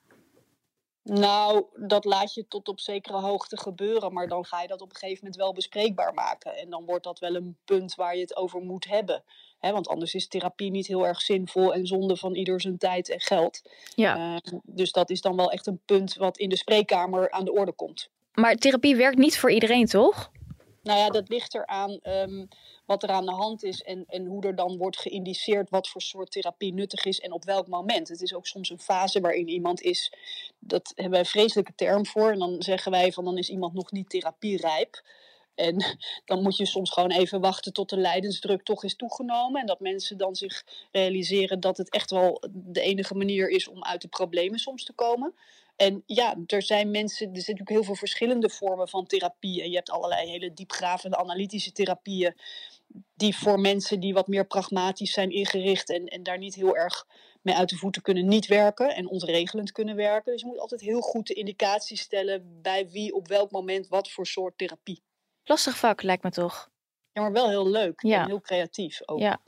Nou, 1.03 1.65
dat 1.75 2.05
laat 2.05 2.33
je 2.33 2.47
tot 2.47 2.67
op 2.67 2.79
zekere 2.79 3.17
hoogte 3.17 3.57
gebeuren, 3.57 4.13
maar 4.13 4.27
dan 4.27 4.45
ga 4.45 4.61
je 4.61 4.67
dat 4.67 4.81
op 4.81 4.89
een 4.89 4.95
gegeven 4.95 5.19
moment 5.23 5.41
wel 5.41 5.53
bespreekbaar 5.53 6.13
maken. 6.13 6.57
En 6.57 6.69
dan 6.69 6.85
wordt 6.85 7.03
dat 7.03 7.19
wel 7.19 7.35
een 7.35 7.57
punt 7.65 7.95
waar 7.95 8.15
je 8.15 8.21
het 8.21 8.35
over 8.35 8.61
moet 8.61 8.85
hebben. 8.85 9.23
Want 9.59 9.87
anders 9.87 10.13
is 10.13 10.27
therapie 10.27 10.71
niet 10.71 10.87
heel 10.87 11.07
erg 11.07 11.21
zinvol 11.21 11.73
en 11.73 11.87
zonde 11.87 12.17
van 12.17 12.35
ieder 12.35 12.61
zijn 12.61 12.77
tijd 12.77 13.09
en 13.09 13.19
geld. 13.19 13.61
Ja. 13.95 14.35
Eh, 14.43 14.59
dus 14.63 14.91
dat 14.91 15.09
is 15.09 15.21
dan 15.21 15.35
wel 15.35 15.51
echt 15.51 15.67
een 15.67 15.81
punt 15.85 16.13
wat 16.13 16.37
in 16.37 16.49
de 16.49 16.57
spreekkamer 16.57 17.31
aan 17.31 17.45
de 17.45 17.53
orde 17.53 17.73
komt. 17.73 18.09
Maar 18.33 18.55
therapie 18.55 18.95
werkt 18.95 19.17
niet 19.17 19.39
voor 19.39 19.51
iedereen, 19.51 19.85
toch? 19.85 20.31
Nou 20.89 21.01
ja, 21.01 21.09
dat 21.09 21.29
ligt 21.29 21.55
eraan 21.55 21.99
ehm 22.01 22.45
wat 22.85 23.03
er 23.03 23.09
aan 23.09 23.25
de 23.25 23.31
hand 23.31 23.63
is 23.63 23.81
en, 23.81 24.05
en 24.07 24.25
hoe 24.25 24.43
er 24.43 24.55
dan 24.55 24.77
wordt 24.77 24.99
geïndiceerd 24.99 25.69
wat 25.69 25.89
voor 25.89 26.01
soort 26.01 26.31
therapie 26.31 26.73
nuttig 26.73 27.05
is 27.05 27.19
en 27.19 27.31
op 27.31 27.45
welk 27.45 27.67
moment. 27.67 28.07
Het 28.07 28.21
is 28.21 28.33
ook 28.33 28.47
soms 28.47 28.69
een 28.69 28.79
fase 28.79 29.19
waarin 29.19 29.47
iemand 29.47 29.81
is, 29.81 30.13
dat 30.59 30.91
hebben 30.95 31.11
wij 31.11 31.19
een 31.19 31.25
vreselijke 31.25 31.75
term 31.75 32.05
voor. 32.05 32.31
En 32.31 32.39
dan 32.39 32.55
zeggen 32.63 32.91
wij 32.91 33.11
van 33.11 33.25
dan 33.25 33.37
is 33.37 33.49
iemand 33.49 33.73
nog 33.73 33.91
niet 33.91 34.09
therapierijp. 34.09 35.03
En 35.55 35.97
dan 36.25 36.41
moet 36.41 36.57
je 36.57 36.65
soms 36.65 36.91
gewoon 36.91 37.11
even 37.11 37.41
wachten 37.41 37.73
tot 37.73 37.89
de 37.89 37.97
lijdensdruk 37.97 38.63
toch 38.63 38.83
is 38.83 38.95
toegenomen. 38.95 39.61
En 39.61 39.67
dat 39.67 39.79
mensen 39.79 40.17
dan 40.17 40.35
zich 40.35 40.63
realiseren 40.91 41.59
dat 41.59 41.77
het 41.77 41.89
echt 41.89 42.11
wel 42.11 42.43
de 42.51 42.81
enige 42.81 43.15
manier 43.15 43.49
is 43.49 43.67
om 43.67 43.83
uit 43.83 44.01
de 44.01 44.07
problemen 44.07 44.59
soms 44.59 44.83
te 44.83 44.93
komen. 44.93 45.33
En 45.79 46.03
ja, 46.05 46.35
er 46.45 46.61
zijn 46.61 46.91
mensen, 46.91 47.25
er 47.27 47.31
zijn 47.41 47.55
natuurlijk 47.57 47.69
heel 47.69 47.83
veel 47.83 47.95
verschillende 47.95 48.49
vormen 48.49 48.87
van 48.87 49.05
therapie. 49.05 49.61
En 49.61 49.69
je 49.69 49.75
hebt 49.75 49.89
allerlei 49.89 50.29
hele 50.29 50.53
diepgravende 50.53 51.17
analytische 51.17 51.71
therapieën. 51.71 52.35
Die 53.15 53.37
voor 53.37 53.59
mensen 53.59 53.99
die 53.99 54.13
wat 54.13 54.27
meer 54.27 54.45
pragmatisch 54.47 55.11
zijn 55.11 55.31
ingericht 55.31 55.89
en, 55.89 56.05
en 56.05 56.23
daar 56.23 56.37
niet 56.37 56.55
heel 56.55 56.75
erg 56.75 57.05
mee 57.41 57.55
uit 57.55 57.69
de 57.69 57.75
voeten 57.75 58.01
kunnen 58.01 58.27
niet 58.27 58.47
werken 58.47 58.95
en 58.95 59.07
ontregelend 59.09 59.71
kunnen 59.71 59.95
werken. 59.95 60.31
Dus 60.31 60.41
je 60.41 60.47
moet 60.47 60.59
altijd 60.59 60.81
heel 60.81 61.01
goed 61.01 61.27
de 61.27 61.33
indicatie 61.33 61.97
stellen 61.97 62.61
bij 62.61 62.89
wie 62.89 63.13
op 63.13 63.27
welk 63.27 63.51
moment 63.51 63.87
wat 63.87 64.11
voor 64.11 64.25
soort 64.27 64.57
therapie. 64.57 65.01
Lastig 65.43 65.77
vak, 65.77 66.01
lijkt 66.01 66.23
me 66.23 66.31
toch? 66.31 66.69
Ja, 67.11 67.21
maar 67.21 67.31
wel 67.31 67.49
heel 67.49 67.67
leuk 67.69 68.01
Ja. 68.01 68.21
en 68.21 68.27
heel 68.27 68.41
creatief 68.41 69.01
ook. 69.05 69.19
Ja. 69.19 69.41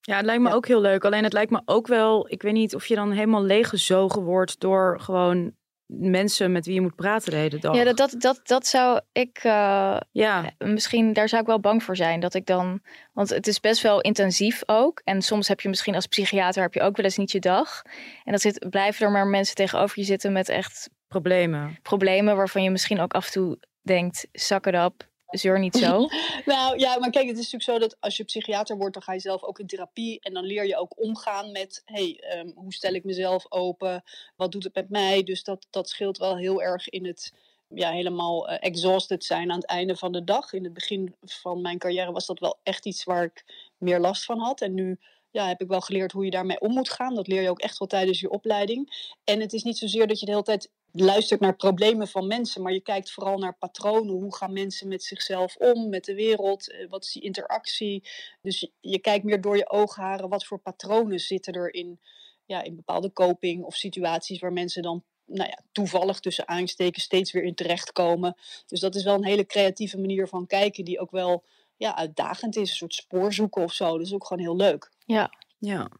Ja, 0.00 0.16
het 0.16 0.24
lijkt 0.24 0.42
me 0.42 0.48
Ja. 0.48 0.54
ook 0.54 0.66
heel 0.66 0.80
leuk. 0.80 1.04
Alleen 1.04 1.24
het 1.24 1.32
lijkt 1.32 1.50
me 1.50 1.62
ook 1.64 1.86
wel, 1.86 2.30
ik 2.30 2.42
weet 2.42 2.52
niet 2.52 2.74
of 2.74 2.86
je 2.86 2.94
dan 2.94 3.10
helemaal 3.10 3.42
leeggezogen 3.42 4.22
wordt 4.22 4.60
door 4.60 5.00
gewoon 5.00 5.54
mensen 5.86 6.52
met 6.52 6.66
wie 6.66 6.74
je 6.74 6.80
moet 6.80 6.94
praten 6.94 7.30
de 7.30 7.36
hele 7.36 7.58
dag. 7.58 7.76
Ja, 7.76 7.84
dat, 7.84 7.96
dat, 7.96 8.14
dat, 8.18 8.40
dat 8.42 8.66
zou 8.66 9.00
ik 9.12 9.38
eh, 9.42 9.96
ja, 10.12 10.50
misschien, 10.58 11.12
daar 11.12 11.28
zou 11.28 11.40
ik 11.42 11.48
wel 11.48 11.60
bang 11.60 11.82
voor 11.82 11.96
zijn. 11.96 12.20
Dat 12.20 12.34
ik 12.34 12.46
dan, 12.46 12.80
want 13.12 13.28
het 13.28 13.46
is 13.46 13.60
best 13.60 13.82
wel 13.82 14.00
intensief 14.00 14.62
ook. 14.66 15.00
En 15.04 15.22
soms 15.22 15.48
heb 15.48 15.60
je 15.60 15.68
misschien 15.68 15.94
als 15.94 16.06
psychiater 16.06 16.62
heb 16.62 16.74
je 16.74 16.80
ook 16.80 16.96
wel 16.96 17.04
eens 17.04 17.16
niet 17.16 17.32
je 17.32 17.40
dag. 17.40 17.82
En 18.24 18.30
dan 18.30 18.38
zit, 18.38 18.66
blijven 18.70 19.06
er 19.06 19.12
maar 19.12 19.26
mensen 19.26 19.54
tegenover 19.54 19.98
je 19.98 20.04
zitten 20.04 20.32
met 20.32 20.48
echt 20.48 20.90
problemen. 21.08 21.78
problemen 21.82 22.36
waarvan 22.36 22.62
je 22.62 22.70
misschien 22.70 23.00
ook 23.00 23.14
af 23.14 23.26
en 23.26 23.32
toe 23.32 23.58
denkt, 23.82 24.28
zak 24.32 24.64
het 24.64 24.84
op, 24.84 25.08
zeur 25.26 25.58
niet 25.58 25.76
zo. 25.76 26.06
Nou 26.44 26.78
ja, 26.78 26.98
maar 26.98 27.10
kijk, 27.10 27.26
het 27.26 27.38
is 27.38 27.52
natuurlijk 27.52 27.62
zo 27.62 27.78
dat 27.78 27.96
als 28.00 28.16
je 28.16 28.24
psychiater 28.24 28.76
wordt, 28.76 28.94
dan 28.94 29.02
ga 29.02 29.12
je 29.12 29.20
zelf 29.20 29.42
ook 29.42 29.58
in 29.58 29.66
therapie. 29.66 30.20
En 30.20 30.34
dan 30.34 30.44
leer 30.44 30.66
je 30.66 30.76
ook 30.76 31.00
omgaan 31.00 31.52
met, 31.52 31.82
hey, 31.84 32.20
ehm, 32.20 32.50
hoe 32.54 32.72
stel 32.72 32.92
ik 32.92 33.04
mezelf 33.04 33.46
open? 33.48 34.02
Wat 34.36 34.52
doet 34.52 34.64
het 34.64 34.74
met 34.74 34.90
mij? 34.90 35.22
Dus 35.22 35.44
dat, 35.44 35.66
dat 35.70 35.88
scheelt 35.88 36.18
wel 36.18 36.36
heel 36.36 36.62
erg 36.62 36.88
in 36.88 37.06
het 37.06 37.32
ja, 37.68 37.90
helemaal 37.90 38.48
eh, 38.48 38.56
exhausted 38.60 39.24
zijn 39.24 39.50
aan 39.50 39.58
het 39.58 39.66
einde 39.66 39.96
van 39.96 40.12
de 40.12 40.24
dag. 40.24 40.52
In 40.52 40.64
het 40.64 40.72
begin 40.72 41.14
van 41.20 41.60
mijn 41.60 41.78
carrière 41.78 42.12
was 42.12 42.26
dat 42.26 42.38
wel 42.38 42.58
echt 42.62 42.86
iets 42.86 43.04
waar 43.04 43.24
ik 43.24 43.44
meer 43.78 44.00
last 44.00 44.24
van 44.24 44.38
had. 44.38 44.60
En 44.60 44.74
nu 44.74 44.98
ja, 45.30 45.46
heb 45.46 45.60
ik 45.60 45.68
wel 45.68 45.80
geleerd 45.80 46.12
hoe 46.12 46.24
je 46.24 46.30
daarmee 46.30 46.60
om 46.60 46.72
moet 46.72 46.90
gaan. 46.90 47.14
Dat 47.14 47.26
leer 47.26 47.42
je 47.42 47.50
ook 47.50 47.60
echt 47.60 47.78
wel 47.78 47.88
tijdens 47.88 48.20
je 48.20 48.30
opleiding. 48.30 49.14
En 49.24 49.40
het 49.40 49.52
is 49.52 49.62
niet 49.62 49.78
zozeer 49.78 50.06
dat 50.06 50.20
je 50.20 50.26
de 50.26 50.32
hele 50.32 50.44
tijd 50.44 50.70
luistert 51.00 51.40
naar 51.40 51.56
problemen 51.56 52.08
van 52.08 52.26
mensen, 52.26 52.62
maar 52.62 52.72
je 52.72 52.80
kijkt 52.80 53.12
vooral 53.12 53.38
naar 53.38 53.56
patronen. 53.58 54.14
Hoe 54.14 54.36
gaan 54.36 54.52
mensen 54.52 54.88
met 54.88 55.02
zichzelf 55.02 55.56
om, 55.56 55.88
met 55.88 56.04
de 56.04 56.14
wereld? 56.14 56.70
Eh, 56.70 56.88
Wat 56.88 57.04
is 57.04 57.12
die 57.12 57.22
interactie? 57.22 58.08
Dus 58.42 58.60
je, 58.60 58.70
je 58.80 58.98
kijkt 58.98 59.24
meer 59.24 59.40
door 59.40 59.56
je 59.56 59.70
oogharen, 59.70 60.28
wat 60.28 60.46
voor 60.46 60.58
patronen 60.58 61.20
zitten 61.20 61.52
er 61.52 61.74
in, 61.74 62.00
ja, 62.44 62.62
in 62.62 62.76
bepaalde 62.76 63.12
coping 63.12 63.64
of 63.64 63.74
situaties 63.74 64.38
waar 64.38 64.52
mensen 64.52 64.82
dan 64.82 65.04
nou 65.24 65.48
ja, 65.48 65.58
toevallig 65.72 66.20
tussen 66.20 66.48
aansteken 66.48 67.02
steeds 67.02 67.32
weer 67.32 67.42
in 67.42 67.54
terechtkomen. 67.54 68.36
Dus 68.66 68.80
dat 68.80 68.94
is 68.94 69.04
wel 69.04 69.14
een 69.14 69.24
hele 69.24 69.46
creatieve 69.46 69.98
manier 69.98 70.28
van 70.28 70.46
kijken 70.46 70.84
die 70.84 71.00
ook 71.00 71.10
wel 71.10 71.44
ja, 71.76 71.96
uitdagend 71.96 72.56
is. 72.56 72.70
Een 72.70 72.76
soort 72.76 72.94
spoor 72.94 73.32
zoeken 73.32 73.62
of 73.62 73.72
zo. 73.72 73.96
Dat 73.96 74.06
is 74.06 74.14
ook 74.14 74.26
gewoon 74.26 74.42
heel 74.42 74.56
leuk. 74.56 74.90
Ja. 75.04 75.30
Ja, 75.58 75.90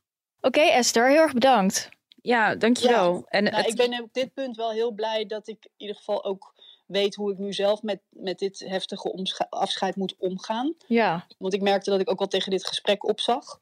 Oké 0.41 0.61
Esther, 0.61 1.09
heel 1.09 1.21
erg 1.21 1.33
bedankt. 1.33 1.89
Ja 2.27 2.55
dankjewel. 2.55 3.25
en 3.29 3.45
Nou, 3.45 3.57
het- 3.57 3.67
ik 3.67 3.77
ben 3.77 4.03
op 4.03 4.09
dit 4.13 4.35
punt 4.35 4.57
wel 4.57 4.71
heel 4.71 4.91
blij 4.93 5.27
dat 5.27 5.49
ik 5.49 5.65
in 5.65 5.71
ieder 5.77 5.97
geval 5.97 6.25
ook 6.25 6.55
weet 6.87 7.15
hoe 7.15 7.33
ik 7.33 7.39
nu 7.39 7.53
zelf 7.53 7.83
met, 7.83 8.01
met 8.11 8.39
dit 8.39 8.65
heftige 8.67 9.47
afscheid 9.49 9.97
moet 9.97 10.15
omgaan. 10.19 10.75
Ja. 10.87 11.27
Want 11.39 11.55
ik 11.55 11.61
merkte 11.61 11.91
dat 11.91 12.01
ik 12.01 12.11
ook 12.11 12.19
wel 12.19 12.29
tegen 12.29 12.51
dit 12.51 12.67
gesprek 12.67 13.09
opzag. 13.09 13.61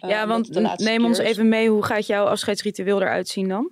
Eh, 0.00 0.10
ja, 0.10 0.22
omdat 0.22 0.48
want 0.48 0.78
neem 0.78 1.04
ons 1.04 1.18
even 1.18 1.48
mee. 1.48 1.68
Hoe 1.68 1.82
gaat 1.84 2.06
jouw 2.06 2.24
afscheidsritueel 2.26 3.00
eruit 3.02 3.28
zien 3.28 3.48
dan? 3.48 3.70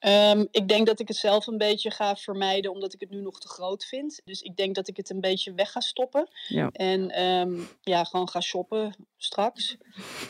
Ehm, 0.00 0.44
ik 0.50 0.68
denk 0.68 0.86
dat 0.86 1.00
ik 1.00 1.08
het 1.08 1.16
zelf 1.16 1.46
een 1.46 1.58
beetje 1.58 1.90
ga 1.90 2.16
vermijden, 2.16 2.70
omdat 2.70 2.94
ik 2.94 3.00
het 3.00 3.10
nu 3.10 3.20
nog 3.20 3.40
te 3.40 3.48
groot 3.48 3.84
vind. 3.84 4.20
Dus 4.24 4.40
ik 4.42 4.56
denk 4.56 4.74
dat 4.74 4.88
ik 4.88 4.96
het 4.96 5.10
een 5.10 5.20
beetje 5.20 5.54
weg 5.54 5.70
ga 5.72 5.80
stoppen. 5.80 6.28
Ja. 6.48 6.70
En 6.72 7.10
ehm, 7.10 7.60
ja, 7.80 8.04
gewoon 8.04 8.28
ga 8.28 8.40
shoppen 8.40 8.94
straks. 9.16 9.76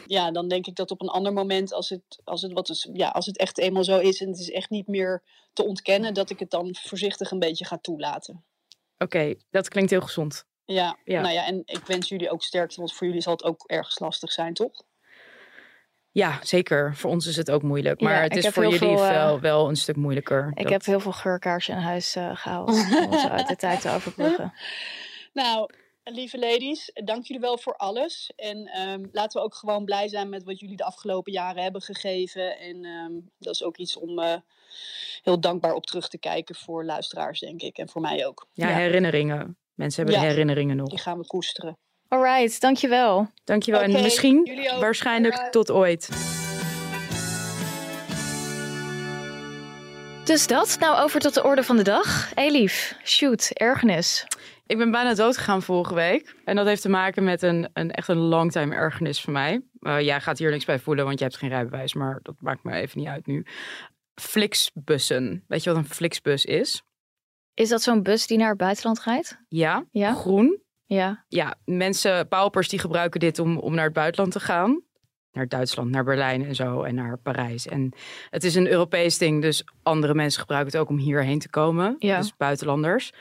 Ja, 0.06 0.30
dan 0.30 0.48
denk 0.48 0.66
ik 0.66 0.74
dat 0.74 0.90
op 0.90 1.00
een 1.02 1.08
ander 1.08 1.32
moment, 1.32 1.72
als 1.72 1.88
het, 1.88 2.20
als 2.24 2.42
het, 2.42 2.52
wat 2.52 2.68
is, 2.68 2.88
ja, 2.92 3.08
als 3.08 3.26
het 3.26 3.38
echt 3.38 3.58
eenmaal 3.58 3.84
zo 3.84 3.98
is 3.98 4.20
en 4.20 4.28
het 4.28 4.38
is 4.38 4.50
echt 4.50 4.70
niet 4.70 4.86
meer 4.86 5.22
te 5.52 5.64
ontkennen, 5.64 6.14
dat 6.14 6.30
ik 6.30 6.38
het 6.38 6.50
dan 6.50 6.76
voorzichtig 6.80 7.30
een 7.30 7.38
beetje 7.38 7.64
ga 7.64 7.78
toelaten. 7.78 8.44
Oké, 8.98 9.34
dat 9.50 9.68
klinkt 9.68 9.90
heel 9.90 10.00
gezond. 10.00 10.44
Ja, 10.64 10.98
Ja. 11.04 11.20
nou 11.20 11.34
ja, 11.34 11.46
en 11.46 11.62
ik 11.64 11.86
wens 11.86 12.08
jullie 12.08 12.30
ook 12.30 12.42
sterkte, 12.42 12.76
want 12.76 12.92
voor 12.92 13.06
jullie 13.06 13.22
zal 13.22 13.32
het 13.32 13.44
ook 13.44 13.64
ergens 13.66 13.98
lastig 13.98 14.32
zijn, 14.32 14.54
toch? 14.54 14.82
Ja, 16.12 16.38
zeker. 16.42 16.96
Voor 16.96 17.10
ons 17.10 17.26
is 17.26 17.36
het 17.36 17.50
ook 17.50 17.62
moeilijk. 17.62 18.00
Ja, 18.00 18.08
Maar 18.08 18.22
het 18.22 18.36
is 18.36 18.48
voor 18.48 18.62
jullie 18.62 18.78
veel, 18.78 19.04
eh, 19.04 19.08
wel, 19.10 19.40
wel 19.40 19.68
een 19.68 19.76
stuk 19.76 19.96
moeilijker. 19.96 20.48
Ik 20.54 20.62
Dat- 20.62 20.72
heb 20.72 20.84
heel 20.84 21.00
veel 21.00 21.12
geurkaarsen 21.12 21.74
in 21.74 21.80
huis 21.80 22.16
eh, 22.16 22.36
gehaald 22.36 22.68
om 23.10 23.18
zo 23.18 23.28
uit 23.28 23.48
de 23.48 23.56
tijd 23.56 23.80
te 23.80 23.90
overbruggen. 23.90 24.52
Nou, 25.32 25.70
lieve 26.04 26.38
ladies, 26.38 26.90
dank 27.04 27.24
jullie 27.26 27.42
wel 27.42 27.58
voor 27.58 27.76
alles. 27.76 28.32
En 28.36 28.66
ehm, 28.66 29.06
laten 29.12 29.40
we 29.40 29.46
ook 29.46 29.54
gewoon 29.54 29.84
blij 29.84 30.08
zijn 30.08 30.28
met 30.28 30.44
wat 30.44 30.60
jullie 30.60 30.76
de 30.76 30.84
afgelopen 30.84 31.32
jaren 31.32 31.62
hebben 31.62 31.80
gegeven. 31.82 32.58
En 32.58 32.84
ehm, 32.84 33.12
dat 33.38 33.54
is 33.54 33.62
ook 33.62 33.76
iets 33.76 33.96
om 33.96 34.18
eh, 34.18 34.34
heel 35.22 35.40
dankbaar 35.40 35.72
op 35.74 35.86
terug 35.86 36.08
te 36.08 36.18
kijken 36.18 36.54
voor 36.54 36.84
luisteraars, 36.84 37.40
denk 37.40 37.62
ik. 37.62 37.78
En 37.78 37.88
voor 37.88 38.00
mij 38.00 38.26
ook. 38.26 38.46
ja, 38.52 38.68
Ja. 38.68 38.74
herinneringen. 38.76 39.56
Mensen 39.74 40.02
hebben 40.02 40.20
Ja. 40.20 40.26
de 40.26 40.32
herinneringen 40.32 40.76
nog. 40.76 40.88
Die 40.88 40.98
gaan 40.98 41.18
we 41.18 41.26
koesteren. 41.26 41.78
Alright, 42.14 42.60
dankjewel. 42.60 43.30
Dankjewel. 43.44 43.80
En 43.80 43.92
misschien, 43.92 44.60
waarschijnlijk, 44.80 45.36
tot 45.50 45.70
ooit. 45.70 46.08
Dus 50.24 50.46
dat, 50.46 50.76
nou 50.80 51.02
over 51.02 51.20
tot 51.20 51.34
de 51.34 51.42
orde 51.42 51.62
van 51.62 51.76
de 51.76 51.82
dag. 51.82 52.34
Elief, 52.34 52.96
shoot, 53.04 53.50
ergernis. 53.52 54.26
Ik 54.66 54.78
ben 54.78 54.90
bijna 54.90 55.14
dood 55.14 55.36
gegaan 55.36 55.62
vorige 55.62 55.94
week. 55.94 56.34
En 56.44 56.56
dat 56.56 56.66
heeft 56.66 56.82
te 56.82 56.88
maken 56.88 57.24
met 57.24 57.42
een, 57.42 57.68
een 57.72 57.90
echt 57.90 58.08
een 58.08 58.16
longtime 58.18 58.74
ergernis 58.74 59.20
van 59.20 59.32
mij. 59.32 59.60
Eh, 59.80 60.00
jij 60.00 60.20
gaat 60.20 60.38
hier 60.38 60.50
niks 60.50 60.64
bij 60.64 60.78
voelen, 60.78 61.04
want 61.04 61.18
je 61.18 61.24
hebt 61.24 61.36
geen 61.36 61.48
rijbewijs. 61.48 61.94
Maar 61.94 62.18
dat 62.22 62.34
maakt 62.38 62.64
me 62.64 62.72
even 62.72 62.98
niet 62.98 63.08
uit 63.08 63.26
nu. 63.26 63.46
Flixbussen. 64.20 65.44
Weet 65.48 65.64
je 65.64 65.70
wat 65.70 65.78
een 65.78 65.90
Flixbus 65.90 66.44
is? 66.44 66.82
Is 67.54 67.68
dat 67.68 67.82
zo'n 67.82 68.02
bus 68.02 68.26
die 68.26 68.38
naar 68.38 68.48
het 68.48 68.58
buitenland 68.58 69.02
rijdt? 69.02 69.38
Ja, 69.48 69.84
Ja. 69.90 70.12
groen. 70.14 70.59
Ja. 70.94 71.24
Ja, 71.28 71.54
mensen, 71.64 72.28
paupers 72.28 72.68
die 72.68 72.78
gebruiken 72.78 73.20
dit 73.20 73.38
om, 73.38 73.58
om 73.58 73.74
naar 73.74 73.84
het 73.84 73.92
buitenland 73.92 74.32
te 74.32 74.40
gaan. 74.40 74.82
Naar 75.32 75.48
Duitsland, 75.48 75.90
naar 75.90 76.04
Berlijn 76.04 76.44
en 76.44 76.54
zo 76.54 76.82
en 76.82 76.94
naar 76.94 77.18
Parijs. 77.18 77.66
En 77.66 77.92
het 78.30 78.44
is 78.44 78.54
een 78.54 78.68
Europees 78.68 79.18
ding, 79.18 79.42
dus 79.42 79.64
andere 79.82 80.14
mensen 80.14 80.40
gebruiken 80.40 80.72
het 80.72 80.80
ook 80.80 80.88
om 80.88 80.98
hierheen 80.98 81.38
te 81.38 81.50
komen. 81.50 81.96
Ja. 81.98 82.18
Dus 82.18 82.36
buitenlanders. 82.36 83.12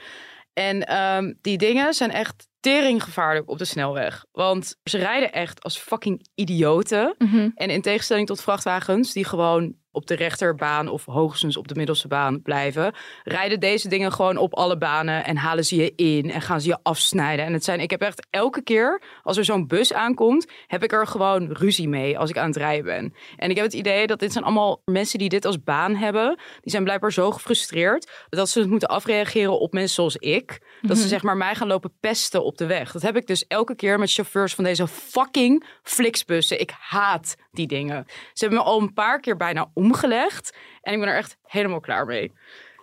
En 0.53 0.88
ehm, 0.88 1.33
die 1.41 1.57
dingen 1.57 1.93
zijn 1.93 2.11
echt 2.11 2.47
teringgevaarlijk 2.59 3.49
op 3.49 3.57
de 3.57 3.65
snelweg. 3.65 4.25
Want 4.31 4.75
ze 4.83 4.97
rijden 4.97 5.31
echt 5.31 5.63
als 5.63 5.77
fucking 5.77 6.27
idioten. 6.35 7.15
Mhm. 7.17 7.49
En 7.55 7.69
in 7.69 7.81
tegenstelling 7.81 8.27
tot 8.27 8.41
vrachtwagens 8.41 9.13
die 9.13 9.25
gewoon 9.25 9.75
op 9.91 10.08
de 10.08 10.15
rechterbaan 10.15 10.88
of 10.88 11.05
hoogstens 11.05 11.58
op 11.58 11.67
de 11.67 11.75
middelste 11.75 12.08
baan 12.08 12.41
blijven, 12.41 12.93
rijden 13.24 13.60
deze 13.60 13.88
dingen 13.88 14.12
gewoon 14.12 14.38
op 14.38 14.53
alle 14.53 14.77
banen 14.77 15.25
en 15.25 15.38
halen 15.38 15.65
ze 15.65 15.75
je 15.75 15.93
in 15.96 16.31
en 16.31 16.41
gaan 16.41 16.62
ze 16.62 16.67
je 16.67 16.77
afsnijden. 16.84 17.46
En 17.46 17.53
het 17.53 17.63
zijn, 17.63 17.79
ik 17.79 17.89
heb 17.91 18.01
echt 18.01 18.27
elke 18.29 18.63
keer 18.63 19.01
als 19.24 19.38
er 19.38 19.46
zo'n 19.46 19.67
bus 19.67 19.93
aankomt, 19.93 20.48
heb 20.67 20.84
ik 20.84 20.91
er 20.91 21.08
gewoon 21.08 21.51
ruzie 21.51 21.89
mee 21.89 22.17
als 22.17 22.29
ik 22.29 22.38
aan 22.38 22.48
het 22.48 22.58
rijden 22.58 22.86
ben. 22.86 23.13
En 23.36 23.50
ik 23.50 23.55
heb 23.55 23.65
het 23.65 23.74
idee 23.74 24.08
dat 24.08 24.19
dit 24.19 24.31
zijn 24.31 24.43
allemaal 24.43 24.81
mensen 24.86 25.19
die 25.19 25.29
dit 25.29 25.46
als 25.46 25.63
baan 25.63 25.96
hebben, 25.96 26.38
die 26.62 26.72
zijn 26.72 26.84
blijkbaar 26.84 27.13
zo 27.13 27.31
gefrustreerd 27.31 28.27
dat 28.29 28.50
ze 28.50 28.60
het 28.60 28.69
moeten 28.69 28.88
afreageren 28.89 29.60
op 29.60 29.74
mensen 29.74 29.96
zoals 29.96 30.15
ik. 30.15 30.67
Dat 30.81 30.98
ze 30.98 31.08
zeg 31.08 31.24
maar 31.24 31.38
mij 31.38 31.55
gaan 31.55 31.67
lopen 31.67 31.93
pesten 32.00 32.43
op 32.43 32.58
de 32.58 32.65
weg. 32.65 32.91
Dat 32.91 33.01
heb 33.01 33.15
ik 33.15 33.27
dus 33.27 33.48
elke 33.48 33.75
keer 33.75 34.00
met 34.00 34.12
chauffeurs 34.12 34.55
van 34.55 34.63
deze 34.63 34.88
fucking 34.88 35.65
Flixbussen. 35.84 36.60
Ik 36.60 36.74
haat 36.79 37.36
die 37.51 37.67
dingen. 37.67 38.03
Ze 38.08 38.46
hebben 38.46 38.60
me 38.60 38.65
al 38.65 38.81
een 38.81 38.93
paar 38.93 39.19
keer 39.19 39.38
bijna 39.38 39.72
omgelegd. 39.79 40.57
En 40.81 40.93
ik 40.93 41.00
ben 41.00 41.09
er 41.09 41.15
echt 41.17 41.38
helemaal 41.45 41.79
klaar 41.79 42.05
mee. 42.05 42.33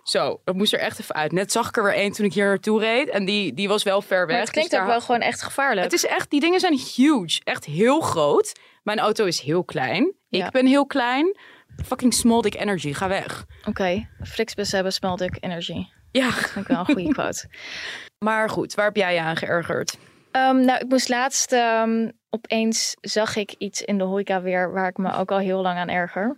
Zo, 0.03 0.41
dat 0.43 0.55
moest 0.55 0.73
er 0.73 0.79
echt 0.79 0.99
even 0.99 1.15
uit. 1.15 1.31
Net 1.31 1.51
zag 1.51 1.67
ik 1.67 1.77
er 1.77 1.83
weer 1.83 1.93
één 1.93 2.11
toen 2.11 2.25
ik 2.25 2.33
hier 2.33 2.45
naartoe 2.45 2.79
reed. 2.79 3.09
En 3.09 3.25
die, 3.25 3.53
die 3.53 3.67
was 3.67 3.83
wel 3.83 4.01
ver 4.01 4.25
weg. 4.25 4.35
Maar 4.35 4.39
het 4.45 4.49
klinkt 4.51 4.71
dus 4.71 4.79
ook 4.79 4.85
daar- 4.85 4.95
wel 4.95 5.05
gewoon 5.05 5.21
echt 5.21 5.41
gevaarlijk. 5.41 5.83
Het 5.83 5.93
is 5.93 6.05
echt, 6.05 6.29
die 6.29 6.39
dingen 6.39 6.59
zijn 6.59 6.73
huge. 6.95 7.41
Echt 7.43 7.65
heel 7.65 7.99
groot. 8.01 8.59
Mijn 8.83 8.99
auto 8.99 9.25
is 9.25 9.39
heel 9.39 9.63
klein. 9.63 10.13
Ja. 10.27 10.45
Ik 10.45 10.51
ben 10.51 10.65
heel 10.65 10.85
klein. 10.85 11.37
Fucking 11.85 12.13
small 12.13 12.41
dick 12.41 12.55
energy. 12.55 12.93
Ga 12.93 13.07
weg. 13.07 13.45
Oké, 13.65 14.07
Flixbus 14.23 14.71
hebben 14.71 14.93
small 14.93 15.15
dick 15.15 15.37
energy. 15.39 15.85
Ja, 16.11 16.31
Vind 16.31 16.55
ik 16.55 16.67
wel 16.67 16.79
een 16.79 16.85
goede 16.85 17.13
quote. 17.13 17.49
maar 18.25 18.49
goed. 18.49 18.73
Waar 18.73 18.85
heb 18.85 18.95
jij 18.95 19.13
je 19.13 19.19
aan 19.21 19.35
geërgerd? 19.35 19.97
Ehm, 20.31 20.65
nou, 20.65 20.79
ik 20.79 20.89
moest 20.89 21.09
laatst 21.09 21.51
ehm, 21.51 22.09
opeens 22.29 22.95
zag 23.01 23.35
ik 23.35 23.55
iets 23.57 23.81
in 23.81 23.97
de 23.97 24.03
horeca 24.03 24.41
weer 24.41 24.71
waar 24.73 24.87
ik 24.87 24.97
me 24.97 25.13
ook 25.13 25.31
al 25.31 25.37
heel 25.39 25.61
lang 25.61 25.77
aan 25.77 25.89
erger. 25.89 26.37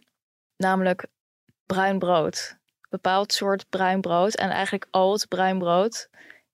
Namelijk 0.60 1.06
bruin 1.66 2.00
brood. 2.00 2.58
Bepaald 2.90 3.34
soort 3.34 3.70
bruin 3.70 4.02
brood 4.02 4.36
en 4.36 4.50
eigenlijk 4.50 4.88
oud 4.90 5.28
bruin 5.28 5.58
brood 5.58 6.10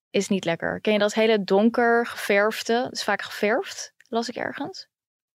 is 0.10 0.28
niet 0.28 0.46
lekker. 0.46 0.82
Ken 0.82 0.94
je 0.94 1.00
dat 1.00 1.14
hele 1.14 1.44
donker 1.44 2.06
geverfde? 2.06 2.74
Dat 2.74 2.92
is 2.92 3.04
vaak 3.04 3.22
geverfd, 3.22 3.94
las 4.08 4.30
ik 4.30 4.36
ergens. 4.36 4.88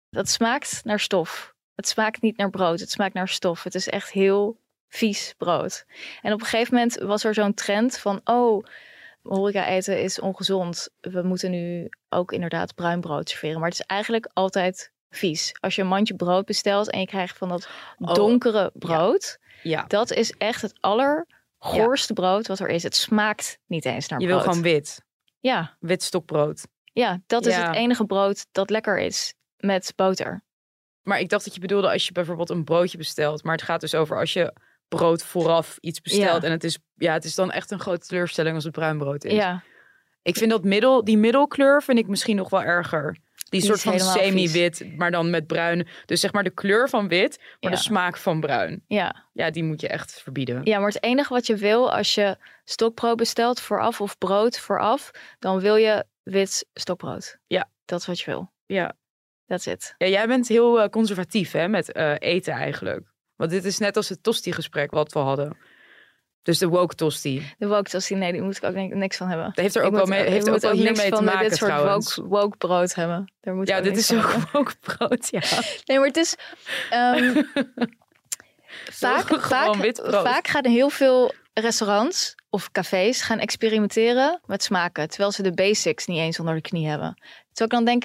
Dat 0.10 0.30
smaakt 0.30 0.82
naar 0.84 1.00
stof. 1.00 1.54
Het 1.76 1.88
smaakt 1.88 2.22
niet 2.22 2.38
naar 2.38 2.50
brood, 2.50 2.80
het 2.80 2.92
smaakt 2.92 3.14
naar 3.14 3.28
stof. 3.28 3.64
Het 3.64 3.76
is 3.76 3.90
echt 3.90 4.12
heel 4.12 4.60
vies 4.88 5.34
brood. 5.38 5.86
En 6.22 6.34
op 6.34 6.40
een 6.40 6.46
gegeven 6.46 6.74
moment 6.74 6.96
was 6.96 7.24
er 7.24 7.34
zo'n 7.34 7.54
trend 7.54 7.98
van, 7.98 8.22
oh, 8.24 8.66
horeca 9.22 9.66
eten 9.66 10.02
is 10.02 10.20
ongezond. 10.20 10.90
We 11.00 11.22
moeten 11.22 11.52
nu 11.52 11.90
ook 12.10 12.32
inderdaad 12.32 12.76
bruin 12.76 13.02
brood 13.02 13.30
serveren. 13.30 13.60
Maar 13.60 13.70
het 13.70 13.80
is 13.80 13.86
eigenlijk 13.86 14.30
altijd 14.34 14.92
vies. 15.10 15.56
Als 15.60 15.76
je 15.76 15.82
een 15.82 15.88
mandje 15.88 16.16
brood 16.16 16.46
bestelt 16.46 16.90
en 16.92 17.00
je 17.00 17.06
krijgt 17.06 17.38
van 17.38 17.50
dat 17.50 17.70
Oh, 17.98 18.14
donkere 18.14 18.72
brood. 18.74 19.38
Ja. 19.64 19.84
Dat 19.88 20.12
is 20.12 20.32
echt 20.38 20.62
het 20.62 20.74
allergoorste 20.80 22.14
brood 22.14 22.48
wat 22.48 22.60
er 22.60 22.68
is. 22.70 22.84
Het 22.84 22.96
smaakt 22.96 23.58
niet 23.66 23.86
eens 23.86 24.08
naar 24.08 24.20
Je 24.20 24.28
brood. 24.28 24.44
wil 24.44 24.48
gewoon 24.54 24.64
wit. 24.64 25.02
Ja, 25.40 25.76
Wit 25.80 26.04
stokbrood. 26.04 26.68
ja, 26.84 27.20
dat 27.28 27.46
is 27.46 27.56
Ja. 27.56 27.68
het 27.68 27.76
enige 27.76 28.06
brood 28.06 28.46
dat 28.52 28.70
lekker 28.70 29.00
is. 29.00 29.34
Met 29.58 29.94
boter. 29.96 30.44
Maar 31.02 31.20
ik 31.20 31.30
dacht 31.30 31.46
dat 31.46 31.54
je 31.54 31.60
bedoelde 31.60 31.92
als 31.92 32.06
je 32.06 32.12
bijvoorbeeld 32.12 32.50
een 32.50 32.64
broodje 32.64 32.98
bestelt. 32.98 33.44
Maar 33.44 33.54
het 33.56 33.64
gaat 33.64 33.82
dus 33.82 33.96
over 33.96 34.20
als 34.20 34.34
je 34.34 34.54
brood 34.88 35.24
vooraf 35.24 35.78
iets 35.80 36.02
bestelt. 36.02 36.44
En 36.44 36.52
het 36.52 36.64
is, 36.64 36.80
ja, 36.96 37.14
het 37.14 37.24
is 37.24 37.36
dan 37.36 37.52
echt 37.52 37.72
een 37.72 37.80
grote 37.80 38.06
teleurstelling 38.08 38.56
als 38.56 38.64
het 38.64 38.74
bruin 38.74 38.98
brood 38.98 39.24
is. 39.24 39.34
Ja, 39.34 39.64
Ik 40.28 40.36
vind 40.38 40.52
dat 40.52 40.64
middel, 40.64 41.04
die 41.04 41.18
middelkleur 41.18 41.84
vind 41.84 42.00
ik 42.00 42.08
misschien 42.08 42.36
nog 42.36 42.50
wel 42.50 42.64
erger. 42.64 43.18
Die, 43.50 43.62
soort 43.62 43.82
van 43.82 44.00
semi-wit, 44.00 44.98
maar 44.98 45.12
dan 45.12 45.30
met 45.30 45.48
bruin. 45.48 45.88
Dus 46.06 46.20
zeg 46.20 46.34
maar 46.34 46.44
de 46.44 46.50
kleur 46.50 46.90
van 46.90 47.08
wit, 47.08 47.38
maar 47.40 47.58
Ja. 47.60 47.70
de 47.70 47.76
smaak 47.84 48.18
van 48.18 48.40
bruin. 48.40 48.84
ja. 48.88 49.26
Ja, 49.34 49.50
die 49.50 49.64
moet 49.64 49.82
je 49.82 49.88
echt 49.88 50.22
verbieden. 50.22 50.62
Ja, 50.64 50.80
maar 50.80 50.88
het 50.88 51.04
enige 51.04 51.34
wat 51.34 51.48
je 51.48 51.56
wil 51.56 51.92
als 51.92 52.16
je 52.16 52.38
stokbrood 52.64 53.18
bestelt 53.18 53.60
vooraf 53.62 54.02
of 54.02 54.18
brood 54.18 54.60
vooraf, 54.60 55.12
dan 55.40 55.60
wil 55.60 55.76
je 55.76 56.06
wit 56.24 56.66
stokbrood. 56.74 57.38
Ja. 57.48 57.70
Dat 57.86 58.00
is 58.00 58.06
wat 58.06 58.20
je 58.20 58.32
wil. 58.32 58.52
Ja. 58.66 58.94
That's 59.46 59.66
it. 59.66 59.96
Ja, 59.98 60.08
jij 60.08 60.28
bent 60.28 60.48
heel 60.48 60.82
eh, 60.82 60.90
conservatief 60.90 61.52
hè, 61.52 61.68
met 61.68 61.92
eh, 61.92 62.14
eten 62.20 62.54
eigenlijk. 62.54 63.02
Want 63.36 63.52
dit 63.52 63.66
is 63.66 63.78
net 63.78 63.96
als 63.98 64.10
het 64.10 64.24
tosti-gesprek 64.24 64.92
wat 64.92 65.14
we 65.14 65.20
hadden. 65.20 65.58
Dus 66.48 66.58
de 66.58 66.68
woke 66.68 66.96
tosti. 66.96 67.54
De 67.58 67.68
woke 67.68 67.90
tosti, 67.90 68.16
nee, 68.16 68.32
die 68.32 68.42
moet 68.42 68.58
ik 68.58 68.64
ook 68.64 68.74
ni- 68.74 68.88
niks 68.88 69.18
van 69.18 69.28
hebben. 69.28 69.46
Dat 69.46 69.56
heeft 69.56 69.76
er 69.76 69.82
Ik 69.82 69.88
ook 69.88 69.94
wel 69.94 70.02
moet- 70.02 70.10
mee, 70.10 70.26
ik 70.26 70.32
heeft 70.32 70.50
ook 70.50 70.60
wel 70.60 70.72
hiermee 70.72 71.10
te 71.10 71.16
van 71.16 71.24
maken 71.24 71.50
dit 71.50 71.58
soort 71.58 71.72
trouwens. 71.72 72.16
woke, 72.16 72.30
woke 72.30 72.58
brood 72.58 72.94
hebben. 72.96 73.34
Daar 73.42 73.54
moet 73.56 73.70
ik 73.70 73.76
Ja, 73.76 73.82
dit 73.82 73.98
is 73.98 74.14
ook 74.14 74.22
hebben. 74.32 74.50
woke 74.52 74.74
brood, 74.82 75.28
ja. 75.32 75.40
Nee, 75.86 75.98
maar 75.98 76.08
het 76.08 76.18
is... 76.18 76.36
ehm, 76.90 77.42
vaak, 79.04 79.28
vaak, 79.42 79.76
vaak 80.04 80.48
gaan 80.48 80.66
heel 80.66 80.90
veel 80.90 81.34
restaurants 81.54 82.36
of 82.50 82.72
cafés 82.72 83.22
gaan 83.22 83.40
experimenteren 83.40 84.40
met 84.46 84.64
smaken. 84.64 85.10
Terwijl 85.10 85.32
ze 85.32 85.42
de 85.44 85.54
basics 85.54 86.06
niet 86.06 86.18
eens 86.20 86.40
onder 86.40 86.54
de 86.56 86.62
knie 86.62 86.88
hebben. 86.88 87.14
Terwijl 87.54 87.82
ik 87.82 87.86
dan 87.86 87.86
denk, 87.86 88.04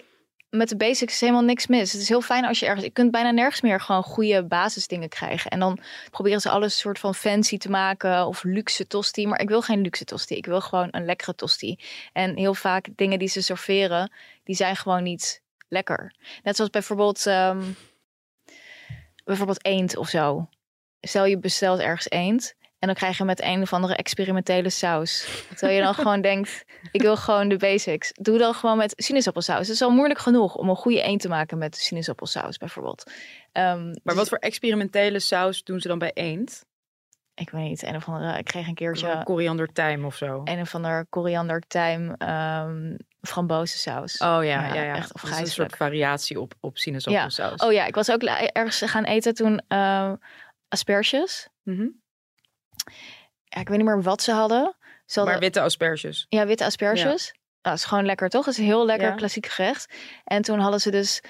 met 0.52 0.68
de 0.68 0.76
basics 0.76 1.12
is 1.12 1.20
helemaal 1.20 1.42
niks 1.42 1.66
mis. 1.66 1.92
Het 1.92 2.00
is 2.00 2.08
heel 2.08 2.20
fijn 2.20 2.44
als 2.44 2.58
je 2.58 2.66
ergens... 2.66 2.84
Je 2.84 2.90
kunt 2.90 3.10
bijna 3.10 3.30
nergens 3.30 3.60
meer 3.60 3.80
gewoon 3.80 4.02
goede 4.02 4.44
basisdingen 4.44 5.08
krijgen. 5.08 5.50
En 5.50 5.58
dan 5.58 5.78
proberen 6.10 6.40
ze 6.40 6.50
alles 6.50 6.78
soort 6.78 6.98
van 6.98 7.14
fancy 7.14 7.58
te 7.58 7.70
maken 7.70 8.26
of 8.26 8.42
luxe 8.44 8.86
tosti. 8.86 9.26
Maar 9.26 9.40
ik 9.40 9.48
wil 9.48 9.62
geen 9.62 9.80
luxe 9.80 10.04
tosti. 10.04 10.36
Ik 10.36 10.46
wil 10.46 10.60
gewoon 10.60 10.88
een 10.90 11.04
lekkere 11.04 11.34
tosti. 11.34 11.78
En 12.12 12.36
heel 12.36 12.54
vaak 12.54 12.88
dingen 12.96 13.18
die 13.18 13.28
ze 13.28 13.42
serveren, 13.42 14.12
die 14.44 14.56
zijn 14.56 14.76
gewoon 14.76 15.02
niet 15.02 15.42
lekker. 15.68 16.14
Net 16.42 16.56
zoals 16.56 16.70
bijvoorbeeld, 16.70 17.26
ehm, 17.26 17.62
bijvoorbeeld 19.24 19.64
eend 19.64 19.96
of 19.96 20.08
zo. 20.08 20.48
Stel 21.00 21.24
je 21.24 21.38
bestelt 21.38 21.80
ergens 21.80 22.10
eend 22.10 22.54
en 22.82 22.88
dan 22.88 22.96
krijg 22.96 23.18
je 23.18 23.24
met 23.24 23.42
een 23.42 23.62
of 23.62 23.72
andere 23.72 23.94
experimentele 23.94 24.70
saus. 24.70 25.44
Terwijl 25.48 25.78
je 25.78 25.84
dan 25.84 25.94
gewoon 25.94 26.20
denkt, 26.30 26.64
ik 26.92 27.02
wil 27.02 27.16
gewoon 27.16 27.48
de 27.48 27.56
basics. 27.56 28.12
Doe 28.12 28.38
dan 28.38 28.54
gewoon 28.54 28.76
met 28.76 28.92
sinaasappelsaus. 28.96 29.58
Het 29.66 29.74
is 29.76 29.82
al 29.82 29.90
moeilijk 29.90 30.20
genoeg 30.20 30.54
om 30.54 30.68
een 30.68 30.76
goede 30.76 31.02
eend 31.02 31.20
te 31.20 31.28
maken 31.28 31.58
met 31.58 31.76
sinaasappelsaus 31.76 32.56
bijvoorbeeld. 32.56 33.10
Ehm, 33.52 33.84
Maar 33.84 33.94
dus 34.02 34.14
wat 34.14 34.28
voor 34.28 34.38
experimentele 34.38 35.18
saus 35.18 35.64
doen 35.64 35.80
ze 35.80 35.88
dan 35.88 35.98
bij 35.98 36.10
eend? 36.14 36.64
Ik 37.34 37.50
weet 37.50 37.62
niet, 37.62 37.82
een 37.82 37.96
of 37.96 38.08
andere, 38.08 38.38
ik 38.38 38.44
kreeg 38.44 38.66
een 38.66 38.74
keertje 38.74 39.20
Koriander 39.24 39.72
tijm 39.72 40.04
of 40.04 40.16
zo. 40.16 40.40
een 40.44 40.60
of 40.60 40.74
ander 40.74 41.06
koriander, 41.08 41.62
tijm, 41.68 42.14
ehm 42.18 42.96
frambozensaus. 43.20 44.18
Oh 44.18 44.28
ja, 44.28 44.40
Ja, 44.42 44.74
ja, 44.74 44.82
ja. 44.82 44.94
echt 44.94 45.12
Dat 45.22 45.30
is 45.30 45.38
een 45.38 45.46
soort 45.46 45.76
variatie 45.76 46.40
op, 46.40 46.54
op 46.60 46.78
sinaasappelsaus. 46.78 47.60
Oh 47.60 47.72
ja, 47.72 47.86
ik 47.86 47.94
was 47.94 48.10
ook 48.10 48.22
ergens 48.22 48.82
gaan 48.90 49.04
eten 49.04 49.34
toen 49.34 49.62
eh, 49.68 50.12
asperges. 50.68 51.48
Mhm. 51.62 51.86
Ja, 53.44 53.60
ik 53.60 53.68
weet 53.68 53.76
niet 53.76 53.86
meer 53.86 54.02
wat 54.02 54.22
ze 54.22 54.32
hadden. 54.32 54.76
Ze 55.06 55.18
hadden 55.18 55.32
Maar 55.32 55.42
witte 55.42 55.60
asperges. 55.60 56.26
ja, 56.28 56.46
witte 56.46 56.64
asperges. 56.64 57.04
Nou, 57.24 57.36
dat 57.60 57.74
is 57.74 57.84
gewoon 57.84 58.04
lekker, 58.06 58.28
toch? 58.28 58.44
Het 58.44 58.54
is 58.54 58.60
een 58.60 58.66
heel 58.66 58.86
lekker 58.86 59.08
Ja. 59.08 59.14
klassiek 59.14 59.46
gerecht. 59.46 59.94
En 60.24 60.42
toen 60.42 60.58
hadden 60.58 60.80
ze 60.80 60.90
dus 60.90 61.20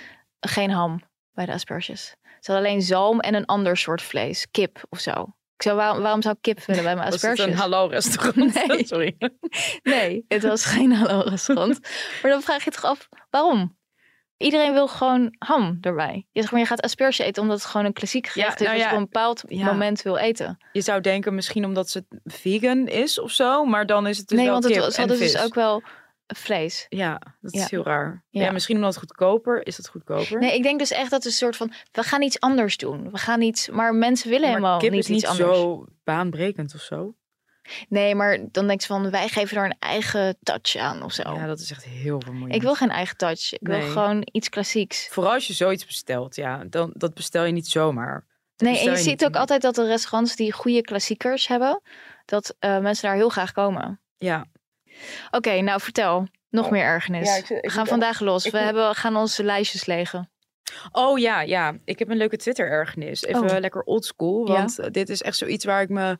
geen 0.41 0.71
ham 0.71 1.03
bij 1.33 1.47
de 1.47 1.53
asperges. 1.53 2.15
Ze 2.23 2.53
hadden 2.53 2.67
alleen 2.69 2.83
zalm 2.83 3.21
en 3.21 3.35
een 3.35 3.47
ander 3.47 3.77
soort 3.77 4.03
vlees. 4.03 4.47
Kip 4.51 4.83
of 4.89 4.99
zo. 5.01 5.13
Ik 5.57 5.63
zou, 5.69 5.77
waarom, 5.77 6.03
waarom 6.03 6.23
zou 6.23 6.35
ik 6.35 6.43
kip 6.43 6.65
willen 6.65 6.83
bij 6.85 6.95
mijn 6.97 7.07
Was 7.11 7.21
het 7.23 7.31
asperges? 7.31 7.53
een 7.55 7.61
hallo 7.61 7.87
restaurant? 7.87 8.55
Nee. 8.69 8.87
Sorry. 8.87 9.17
Nee, 9.83 10.25
het 10.29 10.43
was 10.43 10.65
geen 10.65 10.93
hallo 10.93 11.21
restaurant. 11.29 11.79
maar 12.23 12.31
dan 12.31 12.43
vraag 12.43 12.65
je 12.65 12.71
toch 12.71 12.85
af, 12.85 13.09
waarom? 13.31 13.77
Iedereen 14.43 14.73
wil 14.73 14.89
gewoon 14.89 15.35
ham 15.39 15.79
erbij. 15.81 16.27
Je, 16.33 16.41
zegt 16.41 16.53
maar, 16.53 16.61
je 16.61 16.67
gaat 16.67 16.81
asperge 16.83 17.25
eten 17.25 17.43
omdat 17.43 17.59
het 17.59 17.67
gewoon 17.67 17.87
een 17.87 17.93
klassiek 17.93 18.27
gerecht 18.27 18.61
is. 18.61 18.67
nou 18.67 18.73
wat 18.73 18.79
je 18.79 18.89
ja, 18.89 18.93
op 18.95 18.99
een 18.99 19.05
bepaald 19.11 19.43
ja. 19.49 19.65
moment 19.65 20.03
wil 20.03 20.17
eten. 20.17 20.59
Je 20.73 20.81
zou 20.81 21.01
denken 21.01 21.35
misschien 21.35 21.65
omdat 21.65 21.91
ze 21.91 22.05
vegan 22.25 22.87
is 22.87 23.21
of 23.21 23.31
zo. 23.31 23.65
Maar 23.65 23.87
dan 23.87 24.07
is 24.07 24.19
het 24.19 24.29
dus 24.29 24.37
nee, 24.39 24.47
wel 24.47 24.61
want 24.61 24.75
het, 24.75 24.85
was- 24.85 24.97
hadden 24.97 25.19
dus 25.19 25.39
ook 25.39 25.55
wel 25.55 25.83
vlees. 26.27 26.87
Ja, 26.89 27.19
dat 27.41 27.53
Ja. 27.55 27.63
is 27.65 27.71
heel 27.71 27.83
raar. 27.85 28.25
Ja. 28.31 28.43
Ja. 28.45 28.53
misschien 28.53 28.77
omdat 28.77 28.91
het 28.91 28.99
goedkoper 28.99 29.67
is. 29.67 29.77
het 29.77 29.89
goedkoper? 29.89 30.39
Nee, 30.39 30.55
ik 30.55 30.63
denk 30.63 30.79
dus 30.79 30.91
echt 30.91 31.11
dat 31.11 31.23
het 31.23 31.25
een 31.25 31.39
soort 31.39 31.57
van, 31.57 31.73
we 31.93 32.03
gaan 32.03 32.23
iets 32.23 32.41
anders 32.41 32.77
doen. 32.77 33.11
We 33.11 33.19
gaan 33.19 33.41
iets, 33.41 33.69
maar 33.69 33.95
mensen 33.95 34.29
willen 34.29 34.43
maar 34.47 34.57
helemaal 34.57 34.79
kip 34.79 34.91
niet 34.91 35.01
is 35.01 35.09
niet 35.09 35.19
iets 35.23 35.31
anders. 35.31 35.59
zo 35.59 35.85
baanbrekend 36.05 36.75
of 36.75 36.81
zo. 36.81 37.15
Nee, 37.89 38.15
maar 38.15 38.39
dan 38.51 38.67
denk 38.67 38.81
je 38.81 38.87
van, 38.87 39.11
wij 39.11 39.29
geven 39.29 39.57
er 39.57 39.65
een 39.65 39.77
eigen 39.79 40.37
touch 40.43 40.77
aan 40.77 41.03
of 41.03 41.13
zo. 41.13 41.35
Ja, 41.35 41.47
dat 41.47 41.61
is 41.61 41.71
echt 41.71 41.85
heel 41.85 42.21
vermoeiend. 42.21 42.55
ik 42.55 42.63
wil 42.63 42.75
geen 42.75 42.91
eigen 42.91 43.17
touch. 43.17 43.53
Ik 43.53 43.67
wil 43.67 43.81
gewoon 43.81 44.29
iets 44.33 44.49
klassieks. 44.49 45.09
Vooral 45.11 45.33
als 45.33 45.47
je 45.47 45.53
zoiets 45.53 45.87
bestelt, 45.87 46.37
ja, 46.37 46.65
dan 46.65 46.93
dat 46.95 47.15
bestel 47.15 47.45
je 47.45 47.53
niet 47.53 47.69
zomaar. 47.69 48.27
Dat 48.57 48.69
Nee, 48.69 48.79
en 48.79 48.85
je 48.85 48.91
je 48.91 48.97
ziet 48.97 49.25
ook 49.25 49.37
altijd 49.37 49.63
dat 49.63 49.75
de 49.75 49.87
restaurants 49.87 50.37
die 50.37 50.53
goede 50.53 50.81
klassiekers 50.83 51.49
hebben, 51.49 51.81
dat 52.25 52.57
eh, 52.59 52.79
mensen 52.79 53.09
daar 53.09 53.17
heel 53.17 53.29
graag 53.29 53.53
komen. 53.53 54.01
Ja, 54.17 54.47
Oké, 55.31 55.61
nou 55.61 55.81
vertel. 55.81 56.27
Nog 56.51 56.65
Oh. 56.65 56.71
meer 56.71 56.83
ergernis. 56.83 57.29
Ja, 57.29 57.37
ik 57.37 57.47
zit- 57.47 57.57
ik 57.57 57.65
we 57.65 57.71
gaan 57.71 57.87
vandaag 57.87 58.21
los. 58.21 58.45
ik 58.45 58.53
We 58.53 58.59
hebben, 58.59 58.95
gaan 58.95 59.17
onze 59.17 59.45
lijstjes 59.45 59.87
legen. 59.87 60.31
Oh 60.93 61.19
ja, 61.19 61.41
ja. 61.41 61.77
Ik 61.85 61.99
heb 61.99 62.09
een 62.11 62.17
leuke 62.17 62.37
Twitter-ergernis. 62.37 63.23
Even 63.23 63.51
Oh. 63.51 63.59
lekker 63.59 63.83
oldschool. 63.83 64.47
Want 64.47 64.93
dit 64.95 65.09
is 65.09 65.23
echt 65.23 65.37
zoiets 65.37 65.65
waar 65.65 65.83
ik 65.83 65.89
me 65.89 66.19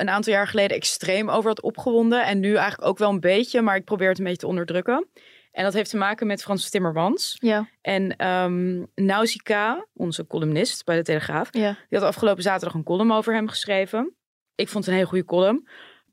een 0.00 0.10
aantal 0.10 0.32
jaar 0.32 0.46
geleden 0.46 0.76
extreem 0.76 1.28
over 1.28 1.48
had 1.48 1.62
opgewonden. 1.62 2.24
En 2.24 2.40
nu 2.40 2.54
eigenlijk 2.54 2.88
ook 2.88 2.98
wel 2.98 3.10
een 3.10 3.20
beetje, 3.20 3.60
maar 3.60 3.76
ik 3.76 3.84
probeer 3.84 4.08
het 4.08 4.18
een 4.18 4.24
beetje 4.24 4.40
te 4.40 4.46
onderdrukken. 4.46 5.08
En 5.52 5.64
dat 5.64 5.72
heeft 5.72 5.90
te 5.90 5.96
maken 5.96 6.26
met 6.26 6.42
Frans 6.42 6.70
Timmermans. 6.70 7.36
Ja, 7.40 7.68
En 7.80 8.16
ehm 8.16 8.84
Nausicaa, 8.94 9.86
onze 9.94 10.26
columnist 10.26 10.84
bij 10.84 10.96
de 10.96 11.02
Telegraaf, 11.02 11.48
ja. 11.50 11.76
die 11.88 11.98
had 11.98 12.08
afgelopen 12.08 12.42
zaterdag 12.42 12.74
een 12.74 12.84
column 12.84 13.12
over 13.12 13.34
hem 13.34 13.48
geschreven. 13.48 14.14
Ik 14.54 14.68
vond 14.68 14.84
het 14.84 14.86
een 14.86 14.98
hele 14.98 15.08
goede 15.08 15.24
column. 15.24 15.68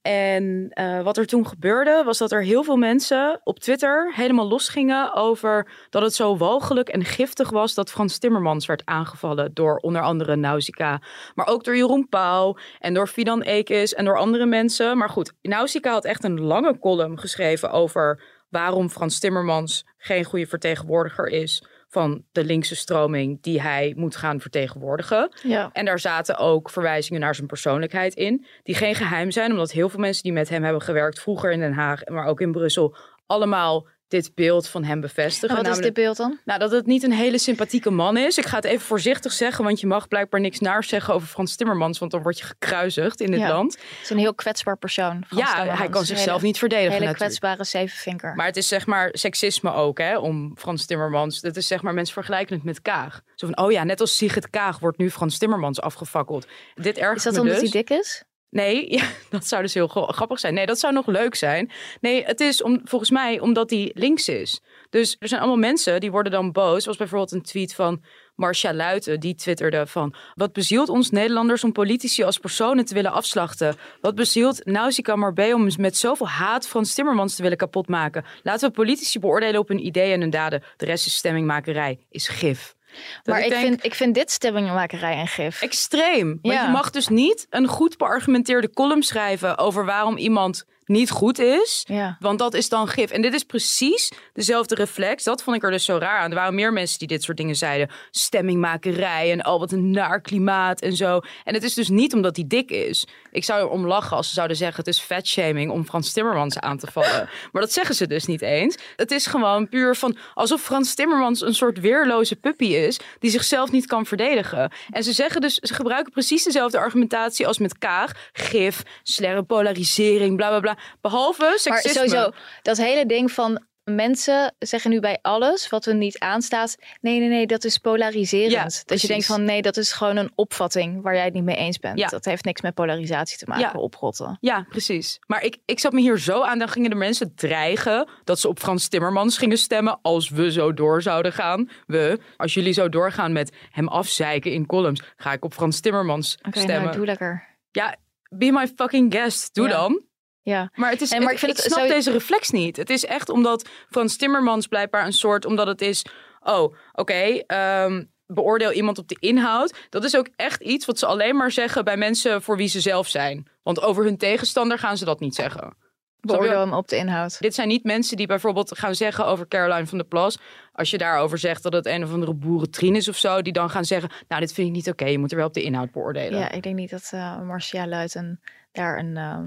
En 0.07 0.69
eh, 0.69 1.01
wat 1.01 1.17
er 1.17 1.25
toen 1.25 1.47
gebeurde, 1.47 2.01
was 2.05 2.17
dat 2.17 2.31
er 2.31 2.43
heel 2.43 2.63
veel 2.63 2.77
mensen 2.77 3.39
op 3.43 3.59
Twitter 3.59 4.13
helemaal 4.15 4.47
losgingen 4.47 5.13
over 5.13 5.71
dat 5.89 6.01
het 6.01 6.13
zo 6.13 6.37
walgelijk 6.37 6.89
en 6.89 7.05
giftig 7.05 7.49
was 7.49 7.73
dat 7.73 7.91
Frans 7.91 8.17
Timmermans 8.17 8.65
werd 8.65 8.85
aangevallen 8.85 9.53
door 9.53 9.77
onder 9.77 10.01
andere 10.01 10.35
Nausicaa. 10.35 11.01
Maar 11.35 11.47
ook 11.47 11.63
door 11.63 11.75
Jeroen 11.75 12.09
Pauw 12.09 12.57
en 12.79 12.93
door 12.93 13.07
Fidan 13.07 13.41
Ekis 13.41 13.93
en 13.93 14.05
door 14.05 14.17
andere 14.17 14.45
mensen. 14.45 14.97
Maar 14.97 15.09
goed, 15.09 15.33
Nausicaa 15.41 15.91
had 15.91 16.05
echt 16.05 16.23
een 16.23 16.41
lange 16.41 16.79
column 16.79 17.19
geschreven 17.19 17.71
over 17.71 18.23
waarom 18.49 18.89
Frans 18.89 19.19
Timmermans 19.19 19.85
geen 19.97 20.23
goede 20.23 20.47
vertegenwoordiger 20.47 21.27
is 21.27 21.63
van 21.89 22.23
de 22.31 22.43
linkse 22.43 22.75
stroming 22.75 23.41
die 23.41 23.61
hij 23.61 23.93
moet 23.95 24.15
gaan 24.15 24.39
vertegenwoordigen. 24.39 25.31
ja. 25.43 25.69
En 25.73 25.85
daar 25.85 25.99
zaten 25.99 26.37
ook 26.37 26.69
verwijzingen 26.69 27.21
naar 27.21 27.35
zijn 27.35 27.47
persoonlijkheid 27.47 28.13
in, 28.13 28.45
die 28.63 28.75
geen 28.75 28.95
geheim 28.95 29.31
zijn, 29.31 29.51
omdat 29.51 29.71
heel 29.71 29.89
veel 29.89 29.99
mensen 29.99 30.23
die 30.23 30.33
met 30.33 30.49
hem 30.49 30.63
hebben 30.63 30.81
gewerkt, 30.81 31.19
vroeger 31.19 31.51
in 31.51 31.59
Den 31.59 31.73
Haag, 31.73 32.05
maar 32.05 32.25
ook 32.25 32.41
in 32.41 32.51
Brussel, 32.51 32.95
allemaal 33.25 33.87
dit 34.07 34.31
beeld 34.35 34.67
van 34.67 34.83
hem 34.83 35.01
bevestigen. 35.01 35.57
En 35.57 35.63
wat 35.63 35.71
is 35.75 35.81
dit 35.81 35.93
beeld 35.93 36.17
dan? 36.17 36.39
nou, 36.45 36.59
dat 36.59 36.71
het 36.71 36.85
niet 36.85 37.03
een 37.03 37.11
hele 37.11 37.37
sympathieke 37.37 37.89
man 37.89 38.17
is. 38.17 38.37
Ik 38.37 38.45
ga 38.45 38.55
het 38.55 38.65
even 38.65 38.85
voorzichtig 38.85 39.31
zeggen, 39.31 39.63
want 39.63 39.79
je 39.79 39.87
mag 39.87 40.07
blijkbaar 40.07 40.39
niks 40.39 40.59
naars 40.59 40.87
zeggen 40.87 41.13
over 41.13 41.27
Frans 41.27 41.55
Timmermans, 41.55 41.99
want 41.99 42.11
dan 42.11 42.21
word 42.21 42.37
je 42.37 42.43
gekruisigd 42.45 43.21
in 43.21 43.31
dit 43.31 43.39
Ja. 43.39 43.49
land. 43.49 43.73
Het 43.73 43.83
is 44.03 44.09
een 44.09 44.17
heel 44.17 44.35
kwetsbaar 44.35 44.77
persoon. 44.77 45.23
Frans 45.27 45.41
ja, 45.41 45.45
Timmermans. 45.47 45.79
hij 45.79 45.89
kan 45.89 46.01
Een 46.01 46.07
zichzelf 46.07 46.35
hele, 46.35 46.47
niet 46.47 46.57
verdedigen 46.57 46.91
hele 46.93 47.05
natuurlijk. 47.05 47.31
kwetsbare 47.31 47.63
zevenvinker. 47.63 48.35
Maar 48.35 48.45
het 48.45 48.57
is 48.57 48.67
zeg 48.67 48.85
maar 48.85 49.09
seksisme 49.11 49.73
ook, 49.73 49.97
hè, 49.97 50.17
om 50.17 50.57
Frans 50.57 50.85
Timmermans. 50.85 51.41
Dat 51.41 51.55
is 51.55 51.67
zeg 51.67 51.81
maar, 51.81 51.93
mensen 51.93 52.13
vergelijken 52.13 52.55
het 52.55 52.63
met 52.63 52.81
Kaag. 52.81 53.21
Zo 53.35 53.47
van, 53.47 53.65
oh 53.65 53.71
ja, 53.71 53.83
net 53.83 54.01
als 54.01 54.17
Sigrid 54.17 54.49
Kaag 54.49 54.79
wordt 54.79 54.97
nu 54.97 55.11
Frans 55.11 55.37
Timmermans 55.37 55.81
afgefakkeld. 55.81 56.47
Dit 56.75 56.97
ergert 56.97 57.17
is 57.17 57.23
dat 57.23 57.37
omdat 57.37 57.59
dus. 57.59 57.71
hij 57.71 57.81
dik 57.83 57.89
is? 57.99 58.23
Nee, 58.49 58.91
ja, 58.97 59.05
dat 59.29 59.45
zou 59.47 59.61
dus 59.61 59.73
heel 59.73 59.87
gra- 59.87 60.11
grappig 60.11 60.39
zijn. 60.39 60.53
Nee, 60.53 60.65
dat 60.65 60.79
zou 60.79 60.93
nog 60.93 61.07
leuk 61.07 61.35
zijn. 61.35 61.71
Nee, 62.01 62.23
het 62.25 62.39
is 62.39 62.63
om, 62.63 62.81
volgens 62.83 63.11
mij 63.11 63.39
omdat 63.39 63.69
hij 63.69 63.91
links 63.93 64.29
is. 64.29 64.61
Dus 64.89 65.15
er 65.19 65.27
zijn 65.27 65.41
allemaal 65.41 65.59
mensen 65.59 65.99
die 65.99 66.11
worden 66.11 66.31
dan 66.31 66.51
boos. 66.51 66.85
Was 66.85 66.97
bijvoorbeeld 66.97 67.31
een 67.31 67.41
tweet 67.41 67.75
van 67.75 68.03
Marcia 68.35 68.73
Luiten. 68.73 69.19
Die 69.19 69.35
twitterde 69.35 69.87
van... 69.87 70.13
Wat 70.35 70.53
bezielt 70.53 70.89
ons 70.89 71.09
Nederlanders 71.09 71.63
om 71.63 71.71
politici 71.71 72.23
als 72.23 72.37
personen 72.37 72.85
te 72.85 72.93
willen 72.93 73.11
afslachten? 73.11 73.75
Wat 74.01 74.15
bezielt 74.15 74.65
Nausicaa 74.65 75.15
Marbé 75.15 75.53
om 75.53 75.69
met 75.77 75.97
zoveel 75.97 76.27
haat 76.27 76.67
Frans 76.67 76.93
Timmermans 76.93 77.35
te 77.35 77.41
willen 77.41 77.57
kapotmaken? 77.57 78.25
Laten 78.43 78.67
we 78.67 78.75
politici 78.75 79.19
beoordelen 79.19 79.59
op 79.59 79.67
hun 79.67 79.85
ideeën 79.85 80.13
en 80.13 80.21
hun 80.21 80.29
daden. 80.29 80.63
De 80.77 80.85
rest 80.85 81.05
is 81.05 81.15
stemmingmakerij, 81.15 82.05
is 82.09 82.27
gif. 82.27 82.76
Dat 83.23 83.35
maar 83.35 83.43
ik, 83.43 83.49
denk- 83.49 83.61
vind, 83.61 83.85
ik 83.85 83.95
vind 83.95 84.13
dit 84.13 84.31
stemmingmakerij 84.31 85.15
en 85.15 85.27
gif. 85.27 85.61
Extreem. 85.61 86.39
Want 86.41 86.61
je 86.61 86.67
mag 86.67 86.89
dus 86.89 87.07
niet 87.07 87.47
een 87.49 87.67
goed 87.67 87.97
beargumenteerde 87.97 88.69
column 88.69 89.03
schrijven 89.03 89.57
over 89.57 89.85
waarom 89.85 90.17
iemand 90.17 90.65
niet 90.85 91.09
goed 91.09 91.39
is. 91.39 91.83
Ja. 91.87 92.17
Want 92.19 92.39
dat 92.39 92.53
is 92.53 92.69
dan 92.69 92.87
gif. 92.87 93.11
En 93.11 93.21
dit 93.21 93.33
is 93.33 93.43
precies 93.43 94.11
dezelfde 94.33 94.75
reflex. 94.75 95.23
Dat 95.23 95.43
vond 95.43 95.55
ik 95.55 95.63
er 95.63 95.71
dus 95.71 95.85
zo 95.85 95.97
raar 95.97 96.19
aan. 96.19 96.29
Er 96.29 96.35
waren 96.35 96.55
meer 96.55 96.73
mensen 96.73 96.99
die 96.99 97.07
dit 97.07 97.23
soort 97.23 97.37
dingen 97.37 97.55
zeiden. 97.55 97.89
Stemmingmakerij 98.11 99.31
en 99.31 99.41
al 99.41 99.59
wat 99.59 99.71
een 99.71 99.91
naar 99.91 100.21
klimaat 100.21 100.81
en 100.81 100.95
zo. 100.95 101.19
En 101.43 101.53
het 101.53 101.63
is 101.63 101.73
dus 101.73 101.89
niet 101.89 102.13
omdat 102.13 102.35
hij 102.35 102.45
dik 102.47 102.71
is. 102.71 103.07
Ik 103.37 103.43
zou 103.43 103.61
erom 103.61 103.87
lachen 103.87 104.17
als 104.17 104.27
ze 104.27 104.33
zouden 104.33 104.57
zeggen... 104.57 104.77
het 104.77 104.87
is 104.87 104.99
fatshaming 104.99 105.71
om 105.71 105.85
Frans 105.85 106.13
Timmermans 106.13 106.59
aan 106.59 106.77
te 106.77 106.87
vallen. 106.91 107.29
maar 107.51 107.61
dat 107.61 107.71
zeggen 107.71 107.95
ze 107.95 108.07
dus 108.07 108.25
niet 108.25 108.41
eens. 108.41 108.77
Het 108.95 109.11
is 109.11 109.25
gewoon 109.25 109.69
puur 109.69 109.95
van... 109.95 110.17
alsof 110.33 110.61
Frans 110.61 110.95
Timmermans 110.95 111.41
een 111.41 111.55
soort 111.55 111.79
weerloze 111.79 112.35
puppy 112.35 112.65
is... 112.65 112.99
die 113.19 113.31
zichzelf 113.31 113.71
niet 113.71 113.85
kan 113.85 114.05
verdedigen. 114.05 114.71
En 114.89 115.03
ze 115.03 115.11
zeggen 115.13 115.41
dus... 115.41 115.53
ze 115.53 115.73
gebruiken 115.73 116.11
precies 116.11 116.43
dezelfde 116.43 116.77
argumentatie 116.77 117.47
als 117.47 117.57
met 117.57 117.77
Kaag. 117.77 118.11
Gif, 118.33 118.83
slerre 119.03 119.43
polarisering, 119.43 120.35
bla 120.35 120.47
bla 120.47 120.59
bla. 120.59 120.77
Behalve 121.01 121.43
Maar 121.43 121.59
seksisme. 121.59 122.07
sowieso, 122.07 122.31
dat 122.61 122.77
hele 122.77 123.05
ding 123.05 123.31
van 123.31 123.66
mensen 123.95 124.55
zeggen 124.59 124.91
nu 124.91 124.99
bij 124.99 125.19
alles 125.21 125.69
wat 125.69 125.85
er 125.85 125.95
niet 125.95 126.19
aanstaat. 126.19 126.75
Nee, 127.01 127.19
nee, 127.19 127.27
nee, 127.29 127.47
dat 127.47 127.63
is 127.63 127.77
polariserend. 127.77 128.51
Ja, 128.51 128.83
dat 128.85 129.01
je 129.01 129.07
denkt 129.07 129.25
van 129.25 129.43
nee, 129.43 129.61
dat 129.61 129.77
is 129.77 129.91
gewoon 129.91 130.15
een 130.17 130.31
opvatting 130.35 131.01
waar 131.01 131.15
jij 131.15 131.25
het 131.25 131.33
niet 131.33 131.43
mee 131.43 131.55
eens 131.55 131.79
bent. 131.79 131.99
Ja. 131.99 132.07
Dat 132.07 132.25
heeft 132.25 132.45
niks 132.45 132.61
met 132.61 132.73
polarisatie 132.73 133.37
te 133.37 133.45
maken, 133.47 133.69
Ja. 133.73 133.79
oprotten. 133.79 134.37
Ja, 134.41 134.65
precies. 134.69 135.19
Maar 135.27 135.43
ik, 135.43 135.57
ik 135.65 135.79
zat 135.79 135.91
me 135.91 136.01
hier 136.01 136.19
zo 136.19 136.41
aan. 136.41 136.59
Dan 136.59 136.69
gingen 136.69 136.89
de 136.89 136.95
mensen 136.95 137.35
dreigen 137.35 138.09
dat 138.23 138.39
ze 138.39 138.47
op 138.47 138.59
Frans 138.59 138.87
Timmermans 138.87 139.37
gingen 139.37 139.57
stemmen. 139.57 139.99
als 140.01 140.29
we 140.29 140.51
zo 140.51 140.73
door 140.73 141.01
zouden 141.01 141.33
gaan. 141.33 141.69
We, 141.87 142.19
als 142.37 142.53
jullie 142.53 142.73
zo 142.73 142.89
doorgaan 142.89 143.31
met 143.33 143.51
hem 143.71 143.87
afzeiken 143.87 144.51
in 144.51 144.65
columns. 144.65 145.01
ga 145.17 145.31
ik 145.33 145.45
op 145.45 145.53
Frans 145.53 145.79
Timmermans 145.79 146.37
Oké, 146.47 146.59
stemmen. 146.59 146.83
nou 146.83 146.95
doe 146.95 147.05
lekker. 147.05 147.57
Ja, 147.71 147.95
be 148.29 148.51
my 148.51 148.67
fucking 148.75 149.13
guest. 149.13 149.53
Doe 149.55 149.67
Ja. 149.67 149.73
dan. 149.77 150.01
Ja. 150.47 150.69
Maar, 150.73 150.89
het 150.89 151.01
is, 151.01 151.09
maar 151.11 151.21
het- 151.21 151.31
ik 151.31 151.37
vind 151.39 151.51
ik 151.51 151.63
het 151.63 151.73
snap 151.73 151.87
deze 151.87 152.11
reflex 152.11 152.49
niet. 152.49 152.77
Het 152.77 152.89
is 152.89 153.05
echt 153.05 153.29
omdat 153.29 153.67
Frans 153.89 154.17
Timmermans 154.17 154.67
blijkbaar 154.67 155.05
een 155.05 155.13
soort... 155.13 155.45
omdat 155.45 155.67
het 155.67 155.81
is 155.81 156.05
oh, 156.39 156.75
oké, 156.93 157.43
ehm, 157.47 158.03
beoordeel 158.25 158.71
iemand 158.71 158.97
op 158.97 159.07
de 159.07 159.17
inhoud. 159.19 159.73
Dat 159.89 160.03
is 160.03 160.17
ook 160.17 160.27
echt 160.35 160.61
iets 160.61 160.85
wat 160.85 160.99
ze 160.99 161.05
alleen 161.05 161.35
maar 161.35 161.51
zeggen 161.51 161.83
bij 161.83 161.97
mensen 161.97 162.41
voor 162.41 162.57
wie 162.57 162.67
ze 162.67 162.81
zelf 162.81 163.07
zijn. 163.07 163.47
Want 163.63 163.81
over 163.81 164.03
hun 164.03 164.17
tegenstander 164.17 164.79
gaan 164.79 164.97
ze 164.97 165.05
dat 165.05 165.19
niet 165.19 165.35
zeggen. 165.35 165.75
Beoordeel 166.19 166.59
hem 166.59 166.73
op 166.73 166.87
de 166.87 166.95
inhoud. 166.95 167.39
Dit 167.39 167.55
zijn 167.55 167.67
niet 167.67 167.83
mensen 167.83 168.17
die 168.17 168.27
bijvoorbeeld 168.27 168.77
gaan 168.77 168.95
zeggen 168.95 169.25
over 169.25 169.47
Caroline 169.47 169.87
van 169.87 169.97
der 169.97 170.07
Plas. 170.07 170.37
Als 170.73 170.89
je 170.89 170.97
daarover 170.97 171.37
zegt 171.37 171.63
dat 171.63 171.73
het 171.73 171.85
een 171.85 172.03
of 172.03 172.11
andere 172.11 172.33
boerentrien 172.33 172.95
is 172.95 173.07
of 173.07 173.17
zo. 173.17 173.41
Die 173.41 173.53
dan 173.53 173.69
gaan 173.69 173.85
zeggen, 173.85 174.09
nou 174.27 174.41
dit 174.41 174.53
vind 174.53 174.67
ik 174.67 174.73
niet 174.73 174.89
oké. 174.89 175.05
je 175.05 175.19
moet 175.19 175.31
er 175.31 175.37
wel 175.37 175.47
op 175.47 175.53
de 175.53 175.61
inhoud 175.63 175.91
beoordelen. 175.91 176.39
Ja, 176.39 176.51
ik 176.51 176.63
denk 176.63 176.75
niet 176.75 176.89
dat 176.89 177.09
eh 177.13 177.41
Marcia 177.41 177.87
Luiten 177.87 178.39
daar 178.71 178.97
een 178.99 179.17
eh, 179.17 179.39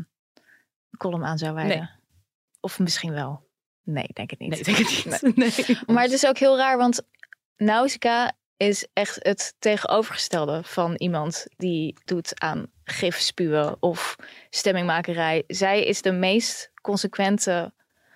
column 0.96 1.24
aan 1.24 1.38
zou 1.38 1.54
wijden. 1.54 1.78
Nee. 1.78 1.88
Of 2.60 2.78
misschien 2.78 3.12
wel. 3.12 3.48
Nee, 3.84 4.06
denk 4.12 4.30
het 4.30 4.38
niet. 4.38 4.50
Nee, 4.50 4.58
ik 4.58 4.64
denk 4.64 4.78
het 4.78 5.34
niet. 5.36 5.36
Nee. 5.66 5.78
Maar 5.86 6.02
het 6.02 6.12
is 6.12 6.26
ook 6.26 6.38
heel 6.38 6.56
raar, 6.56 6.76
want 6.78 7.02
Nausicaa 7.56 8.32
is 8.56 8.86
echt 8.92 9.18
het 9.22 9.54
tegenovergestelde 9.58 10.62
van 10.64 10.94
iemand 10.94 11.46
die 11.56 11.96
doet 12.04 12.40
aan 12.40 12.66
gif 12.84 13.16
spuwen 13.18 13.76
of 13.80 14.16
stemmingmakerij. 14.50 15.44
Zij 15.46 15.84
is 15.84 16.02
de 16.02 16.12
meest 16.12 16.70
consequente 16.82 17.72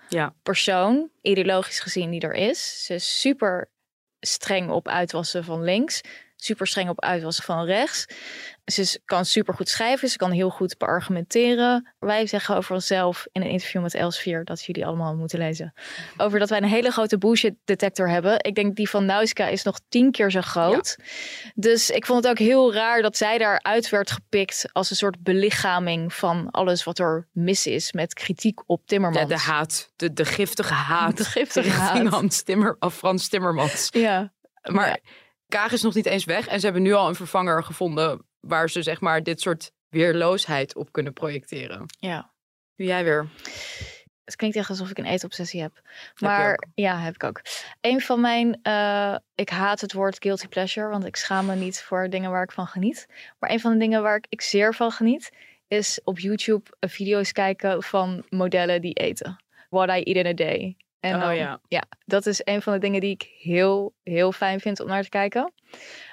Ja. 0.08 0.34
persoon, 0.42 1.10
ideologisch 1.22 1.80
gezien, 1.80 2.10
die 2.10 2.20
er 2.20 2.34
is. 2.34 2.84
Ze 2.84 2.94
is 2.94 3.20
super 3.20 3.70
streng 4.20 4.70
op 4.70 4.88
uitwassen 4.88 5.44
van 5.44 5.62
links, 5.62 6.00
super 6.44 6.66
streng 6.66 6.88
op 6.88 7.00
uitwassen 7.00 7.44
van 7.44 7.64
rechts. 7.64 8.06
Ze 8.64 9.00
kan 9.04 9.24
super 9.24 9.54
goed 9.54 9.68
schrijven, 9.68 10.08
ze 10.08 10.16
kan 10.16 10.30
heel 10.30 10.50
goed 10.50 10.78
beargumenteren. 10.78 11.92
Wij 11.98 12.26
zeggen 12.26 12.56
over 12.56 12.74
onszelf 12.74 13.26
in 13.32 13.42
een 13.42 13.48
interview 13.48 13.82
met 13.82 13.94
Elsevier, 13.94 14.44
dat 14.44 14.64
jullie 14.64 14.86
allemaal 14.86 15.14
moeten 15.16 15.38
lezen, 15.38 15.74
over 16.16 16.38
dat 16.38 16.48
wij 16.48 16.58
een 16.58 16.64
hele 16.68 16.90
grote 16.90 17.18
bullshit 17.18 17.54
detector 17.64 18.08
hebben. 18.08 18.44
Ik 18.44 18.54
denk 18.54 18.76
die 18.76 18.88
van 18.88 19.04
Nausicaa 19.04 19.46
is 19.46 19.62
nog 19.62 19.80
tien 19.88 20.10
keer 20.10 20.30
zo 20.30 20.40
groot. 20.40 20.96
Dus 21.54 21.90
ik 21.90 22.06
vond 22.06 22.22
het 22.22 22.32
ook 22.32 22.38
heel 22.38 22.74
raar 22.74 23.02
dat 23.02 23.16
zij 23.16 23.38
daaruit 23.38 23.88
werd 23.88 24.10
gepikt 24.10 24.68
als 24.72 24.90
een 24.90 24.96
soort 24.96 25.22
belichaming 25.22 26.14
van 26.14 26.50
alles 26.50 26.84
wat 26.84 26.98
er 26.98 27.28
mis 27.32 27.66
is 27.66 27.92
met 27.92 28.14
kritiek 28.14 28.60
op 28.66 28.86
Timmermans. 28.86 29.28
De, 29.28 29.34
de 29.34 29.40
haat, 29.40 29.92
de, 29.96 30.12
de 30.12 30.24
giftige 30.24 30.74
haat. 30.74 31.16
De 31.16 31.24
giftige 31.24 31.70
haat. 31.70 32.44
Timmer, 32.44 32.76
of 32.78 32.94
Frans 32.94 33.28
Timmermans. 33.28 33.88
Ja. 33.90 34.32
Maar 34.62 34.88
Ja. 34.88 34.98
Kaag 35.48 35.72
is 35.72 35.82
nog 35.82 35.94
niet 35.94 36.06
eens 36.06 36.24
weg. 36.24 36.46
En 36.46 36.58
ze 36.58 36.64
hebben 36.64 36.82
nu 36.82 36.92
al 36.92 37.08
een 37.08 37.14
vervanger 37.14 37.64
gevonden 37.64 38.26
waar 38.40 38.70
ze 38.70 38.82
zeg 38.82 39.00
maar 39.00 39.22
dit 39.22 39.40
soort 39.40 39.72
weerloosheid 39.88 40.76
op 40.76 40.92
kunnen 40.92 41.12
projecteren. 41.12 41.86
ja. 41.98 42.32
Nu 42.76 42.84
jij 42.86 43.04
weer. 43.04 43.28
Het 44.24 44.36
klinkt 44.36 44.56
echt 44.56 44.68
alsof 44.70 44.90
ik 44.90 44.98
een 44.98 45.04
eetobsessie 45.04 45.60
heb. 45.60 45.80
Maar 46.18 46.66
ja, 46.74 46.98
heb 46.98 47.14
ik 47.14 47.24
ook. 47.24 47.40
Een 47.80 48.00
van 48.00 48.20
mijn, 48.20 48.58
eh, 48.62 49.16
ik 49.34 49.48
haat 49.48 49.80
het 49.80 49.92
woord 49.92 50.22
guilty 50.22 50.48
pleasure, 50.48 50.88
want 50.88 51.04
ik 51.04 51.16
schaam 51.16 51.46
me 51.46 51.54
niet 51.54 51.82
voor 51.82 52.08
dingen 52.10 52.30
waar 52.30 52.42
ik 52.42 52.52
van 52.52 52.66
geniet. 52.66 53.06
Maar 53.38 53.50
een 53.50 53.60
van 53.60 53.72
de 53.72 53.78
dingen 53.78 54.02
waar 54.02 54.16
ik, 54.16 54.26
ik 54.28 54.40
zeer 54.40 54.74
van 54.74 54.90
geniet, 54.90 55.30
is 55.68 56.00
op 56.04 56.18
YouTube 56.18 56.70
video's 56.80 57.32
kijken 57.32 57.82
van 57.82 58.24
modellen 58.28 58.80
die 58.80 58.94
eten. 58.94 59.36
What 59.70 59.88
I 59.88 60.02
eat 60.02 60.16
in 60.16 60.26
a 60.26 60.32
day. 60.32 60.76
En 61.04 61.14
Oh, 61.14 61.20
dan- 61.20 61.36
ja. 61.36 61.60
ja, 61.68 61.82
dat 62.04 62.26
is 62.26 62.40
een 62.44 62.62
van 62.62 62.72
de 62.72 62.78
dingen 62.78 63.00
die 63.00 63.10
ik 63.10 63.28
heel, 63.38 63.94
heel 64.02 64.32
fijn 64.32 64.60
vind 64.60 64.80
om 64.80 64.86
naar 64.86 65.02
te 65.02 65.08
kijken. 65.08 65.52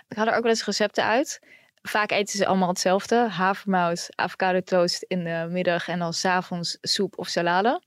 Ik 0.07 0.17
haal 0.17 0.27
er 0.27 0.35
ook 0.35 0.41
wel 0.41 0.51
eens 0.51 0.65
recepten 0.65 1.03
uit. 1.03 1.39
Vaak 1.81 2.11
eten 2.11 2.37
ze 2.37 2.45
allemaal 2.45 2.67
hetzelfde. 2.67 3.15
Havermout, 3.15 4.07
avocado 4.15 4.59
toast 4.61 5.03
in 5.07 5.23
de 5.23 5.47
middag 5.49 5.87
en 5.87 5.99
dan 5.99 6.13
s'avonds 6.13 6.77
soep 6.81 7.17
of 7.17 7.27
salade. 7.27 7.81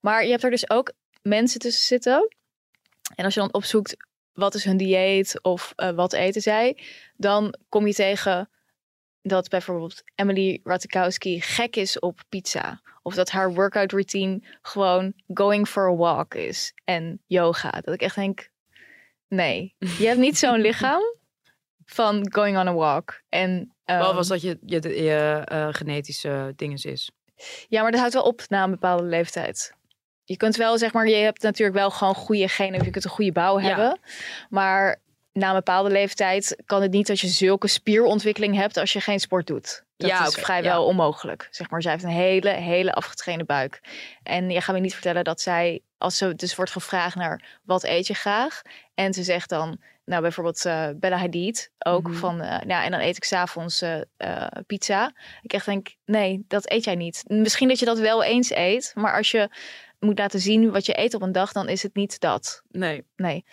Maar 0.00 0.24
je 0.24 0.30
hebt 0.30 0.42
er 0.42 0.50
dus 0.50 0.70
ook 0.70 0.92
mensen 1.22 1.60
tussen 1.60 1.86
zitten. 1.86 2.28
En 3.14 3.24
als 3.24 3.34
je 3.34 3.40
dan 3.40 3.52
opzoekt 3.54 3.96
wat 4.32 4.54
is 4.54 4.64
hun 4.64 4.76
dieet 4.76 5.42
of 5.42 5.72
eh, 5.76 5.90
wat 5.90 6.12
eten 6.12 6.42
zij, 6.42 6.78
dan 7.16 7.54
kom 7.68 7.86
je 7.86 7.94
tegen 7.94 8.48
dat 9.28 9.48
bijvoorbeeld 9.48 10.02
Emily 10.14 10.60
Ratajkowski 10.64 11.40
gek 11.40 11.76
is 11.76 11.98
op 11.98 12.20
pizza. 12.28 12.80
Of 13.02 13.14
dat 13.14 13.30
haar 13.30 13.54
workout 13.54 13.92
routine 13.92 14.40
gewoon 14.62 15.12
going 15.34 15.68
for 15.68 15.88
a 15.88 15.94
walk 15.94 16.34
is 16.34 16.72
en 16.84 17.22
yoga. 17.26 17.70
Dat 17.70 17.94
ik 17.94 18.02
echt 18.02 18.14
denk, 18.14 18.48
nee, 19.28 19.74
je 19.78 20.06
hebt 20.06 20.18
niet 20.18 20.38
zo'n 20.38 20.60
lichaam 20.68 21.02
van 21.84 22.26
going 22.32 22.58
on 22.58 22.68
a 22.68 22.72
walk. 22.74 23.22
En, 23.28 23.74
Wel 23.84 24.00
ehm, 24.06 24.14
was 24.14 24.28
dat 24.28 24.40
je, 24.42 24.58
je, 24.66 25.02
je 25.04 25.42
eh, 25.44 25.68
genetische 25.70 26.52
dinges 26.56 26.84
is. 26.84 27.10
ja, 27.68 27.82
maar 27.82 27.90
dat 27.90 28.00
houdt 28.00 28.14
wel 28.14 28.22
op 28.24 28.42
na 28.48 28.64
een 28.64 28.70
bepaalde 28.70 29.02
leeftijd. 29.04 29.76
Je 30.24 30.36
kunt 30.36 30.56
wel, 30.56 30.78
zeg 30.78 30.92
maar, 30.92 31.08
je 31.08 31.14
hebt 31.14 31.42
natuurlijk 31.42 31.78
wel 31.78 31.90
gewoon 31.90 32.14
goede 32.14 32.48
genen, 32.48 32.78
of 32.80 32.84
je 32.86 32.90
kunt 32.90 33.04
een 33.04 33.10
goede 33.10 33.32
bouw 33.32 33.58
Ja. 33.60 33.66
hebben. 33.66 33.98
Maar 34.48 35.00
na 35.38 35.48
een 35.48 35.54
bepaalde 35.54 35.90
leeftijd 35.90 36.62
kan 36.66 36.82
het 36.82 36.90
niet 36.90 37.06
dat 37.06 37.20
je 37.20 37.26
zulke 37.28 37.68
spierontwikkeling 37.68 38.56
hebt 38.56 38.76
als 38.76 38.92
je 38.92 39.00
geen 39.00 39.20
sport 39.20 39.46
doet. 39.46 39.84
Dat 39.96 40.10
Ja, 40.10 40.26
is 40.26 40.34
vrijwel 40.34 40.80
ja. 40.80 40.86
onmogelijk. 40.86 41.48
Zeg 41.50 41.70
maar, 41.70 41.82
zij 41.82 41.92
heeft 41.92 42.04
een 42.04 42.10
hele, 42.10 42.50
hele 42.50 42.92
afgetrainde 42.92 43.44
buik. 43.44 43.80
En 44.22 44.50
je 44.50 44.60
gaat 44.60 44.74
me 44.74 44.80
niet 44.80 44.92
vertellen 44.92 45.24
dat 45.24 45.40
zij, 45.40 45.80
als 45.98 46.16
ze 46.16 46.34
dus 46.34 46.54
wordt 46.54 46.70
gevraagd 46.70 47.14
naar 47.16 47.58
wat 47.62 47.84
eet 47.84 48.06
je 48.06 48.14
graag, 48.14 48.62
en 48.94 49.14
ze 49.14 49.22
zegt 49.22 49.48
dan, 49.48 49.80
nou 50.04 50.22
bijvoorbeeld 50.22 50.64
eh, 50.64 50.88
Bella 50.96 51.16
Hadid 51.16 51.70
ook 51.78 52.08
Mhm. 52.08 52.16
van, 52.16 52.40
eh, 52.40 52.60
nou 52.66 52.84
en 52.84 52.90
dan 52.90 53.00
eet 53.00 53.16
ik 53.16 53.24
s'avonds 53.24 53.82
eh, 54.16 54.46
pizza. 54.66 55.12
Ik 55.42 55.52
echt 55.52 55.66
denk, 55.66 55.88
nee, 56.04 56.44
dat 56.48 56.70
eet 56.70 56.84
jij 56.84 56.94
niet. 56.94 57.22
Misschien 57.26 57.68
dat 57.68 57.78
je 57.78 57.84
dat 57.84 57.98
wel 57.98 58.22
eens 58.24 58.50
eet, 58.50 58.92
maar 58.94 59.16
als 59.16 59.30
je 59.30 59.48
moet 60.00 60.18
laten 60.18 60.40
zien 60.40 60.70
wat 60.70 60.86
je 60.86 60.98
eet 60.98 61.14
op 61.14 61.22
een 61.22 61.32
dag, 61.32 61.52
dan 61.52 61.68
is 61.68 61.82
het 61.82 61.94
niet 61.94 62.20
dat. 62.20 62.62
Nee. 62.70 63.04
Nee. 63.16 63.44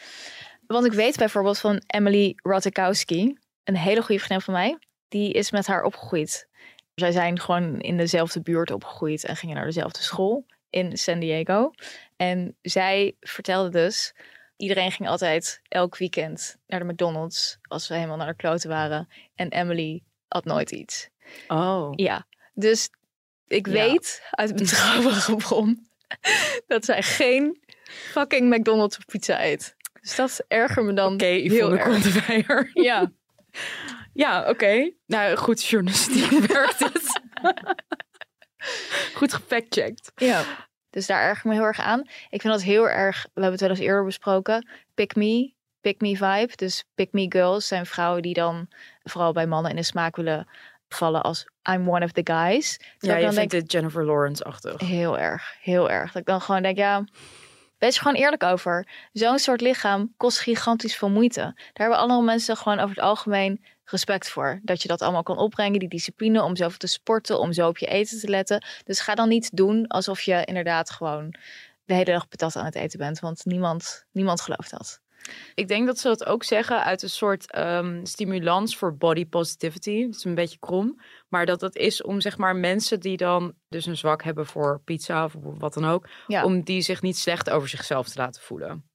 Want 0.67 0.85
ik 0.85 0.93
weet 0.93 1.17
bijvoorbeeld 1.17 1.59
van 1.59 1.81
Emily 1.87 2.33
Ratajkowski, 2.35 3.37
een 3.63 3.77
hele 3.77 4.01
goede 4.01 4.21
vriendin 4.21 4.41
van 4.45 4.53
mij, 4.53 4.77
die 5.07 5.31
is 5.33 5.51
met 5.51 5.67
haar 5.67 5.83
opgegroeid. 5.83 6.47
Zij 6.95 7.11
zijn 7.11 7.39
gewoon 7.39 7.79
in 7.79 7.97
dezelfde 7.97 8.41
buurt 8.41 8.71
opgegroeid 8.71 9.25
en 9.25 9.35
gingen 9.35 9.55
naar 9.55 9.65
dezelfde 9.65 10.01
school 10.01 10.45
in 10.69 10.97
San 10.97 11.19
Diego. 11.19 11.71
En 12.17 12.55
zij 12.61 13.15
vertelde 13.19 13.69
dus, 13.69 14.13
iedereen 14.57 14.91
ging 14.91 15.09
altijd 15.09 15.61
elk 15.67 15.97
weekend 15.97 16.57
naar 16.67 16.79
de 16.79 16.85
McDonald's 16.85 17.57
als 17.67 17.87
we 17.87 17.95
helemaal 17.95 18.17
naar 18.17 18.27
de 18.27 18.35
kloten 18.35 18.69
waren. 18.69 19.07
En 19.35 19.49
Emily 19.51 20.03
had 20.27 20.45
nooit 20.45 20.71
iets. 20.71 21.09
Oh. 21.47 21.91
Ja, 21.95 22.27
dus 22.53 22.89
ik 23.47 23.67
Ja. 23.67 23.71
weet 23.73 24.21
uit 24.31 24.55
betrouwbare 24.55 25.35
bron 25.47 25.87
dat 26.67 26.85
zij 26.85 27.01
geen 27.01 27.59
fucking 27.85 28.55
McDonald's 28.55 28.97
of 28.97 29.05
pizza 29.05 29.45
eet. 29.45 29.75
Dus 30.05 30.15
dat 30.15 30.43
erger 30.47 30.83
me 30.83 30.93
dan 30.93 31.13
Oké, 31.13 31.25
heel 31.25 31.73
Yvonne 31.73 31.77
erg. 31.79 32.67
Ja, 32.73 33.11
Ja, 34.13 34.49
oké. 34.49 34.91
Nou, 35.05 35.35
goed 35.35 35.65
journalistiek 35.65 36.29
werkt 36.53 36.79
het. 36.79 37.21
goed 39.13 39.33
gefactcheckt. 39.33 40.11
ja. 40.15 40.43
Dus 40.89 41.05
daar 41.07 41.21
erger 41.21 41.37
ik 41.37 41.43
me 41.43 41.53
heel 41.53 41.63
erg 41.63 41.79
aan. 41.79 41.99
Ik 42.29 42.41
vind 42.41 42.53
dat 42.53 42.61
heel 42.61 42.89
erg, 42.89 43.23
we 43.23 43.29
hebben 43.33 43.51
het 43.51 43.61
wel 43.61 43.69
eens 43.69 43.79
eerder 43.79 44.05
besproken, 44.05 44.67
pick 44.93 45.15
me, 45.15 45.53
pick 45.81 46.01
me 46.01 46.15
vibe. 46.17 46.51
Dus 46.55 46.83
pick 46.95 47.11
me 47.11 47.25
girls 47.29 47.67
zijn 47.67 47.85
vrouwen 47.85 48.21
die 48.21 48.33
dan 48.33 48.67
vooral 49.03 49.31
bij 49.33 49.47
mannen 49.47 49.71
in 49.71 49.77
de 49.77 49.83
smaak 49.83 50.15
willen 50.15 50.47
vallen 50.87 51.21
als 51.23 51.45
I'm 51.69 51.89
one 51.89 52.05
of 52.05 52.11
the 52.11 52.21
guys. 52.23 52.77
Terwijl 52.77 52.91
Ja, 52.99 53.15
je 53.17 53.25
dan 53.25 53.33
vindt 53.33 53.51
denk, 53.51 53.63
dit 53.63 53.71
Jennifer 53.71 54.05
Lawrence-achtig. 54.05 54.81
Heel 54.81 55.19
erg, 55.19 55.55
heel 55.61 55.89
erg. 55.89 56.11
Dat 56.11 56.21
ik 56.21 56.27
dan 56.27 56.41
gewoon 56.41 56.61
denk, 56.61 56.77
ja, 56.77 57.03
wees 57.77 57.95
er 57.95 58.01
gewoon 58.01 58.17
eerlijk 58.17 58.43
over. 58.43 58.87
Zo'n 59.13 59.39
soort 59.39 59.61
lichaam 59.61 60.13
kost 60.17 60.39
gigantisch 60.39 60.95
veel 60.95 61.09
moeite. 61.09 61.39
Daar 61.41 61.73
hebben 61.73 61.97
allemaal 61.97 62.23
mensen 62.23 62.57
gewoon 62.57 62.79
over 62.79 62.95
het 62.95 63.05
algemeen 63.05 63.65
respect 63.85 64.29
voor. 64.29 64.59
Dat 64.63 64.81
je 64.81 64.87
dat 64.87 65.01
allemaal 65.01 65.23
kan 65.23 65.37
opbrengen, 65.37 65.79
die 65.79 65.89
discipline 65.89 66.43
om 66.43 66.55
zoveel 66.55 66.77
te 66.77 66.87
sporten, 66.87 67.39
om 67.39 67.53
zo 67.53 67.67
op 67.67 67.77
je 67.77 67.85
eten 67.85 68.19
te 68.19 68.27
letten. 68.27 68.65
Dus 68.83 68.99
ga 68.99 69.15
dan 69.15 69.29
niet 69.29 69.55
doen 69.55 69.87
alsof 69.87 70.21
je 70.21 70.45
inderdaad 70.45 70.89
gewoon 70.89 71.35
de 71.85 71.93
hele 71.93 72.11
dag 72.11 72.27
patat 72.27 72.55
aan 72.55 72.65
het 72.65 72.75
eten 72.75 72.99
bent. 72.99 73.19
Want 73.19 73.45
niemand, 73.45 74.05
niemand 74.11 74.41
gelooft 74.41 74.71
dat. 74.71 75.03
Ik 75.55 75.67
denk 75.67 75.85
dat 75.85 75.99
ze 75.99 76.07
dat 76.07 76.25
ook 76.25 76.43
zeggen 76.43 76.83
uit 76.83 77.01
een 77.01 77.09
soort 77.09 77.51
ehm, 77.51 78.05
stimulans 78.05 78.77
voor 78.77 78.97
body 78.97 79.25
positivity. 79.25 80.05
Dat 80.05 80.15
is 80.15 80.23
een 80.23 80.35
beetje 80.35 80.59
krom. 80.59 81.01
Maar 81.27 81.45
dat 81.45 81.59
dat 81.59 81.75
is 81.75 82.01
om 82.01 82.21
zeg 82.21 82.37
maar 82.37 82.55
mensen 82.55 82.99
die 82.99 83.17
dan 83.17 83.53
dus 83.69 83.85
een 83.85 83.97
zwak 83.97 84.23
hebben 84.23 84.45
voor 84.45 84.81
pizza 84.85 85.23
of 85.23 85.33
wat 85.39 85.73
dan 85.73 85.85
ook. 85.85 86.07
Ja. 86.27 86.43
Om 86.43 86.63
die 86.63 86.81
zich 86.81 87.01
niet 87.01 87.17
slecht 87.17 87.49
over 87.49 87.69
zichzelf 87.69 88.09
te 88.09 88.19
laten 88.19 88.41
voelen. 88.41 88.89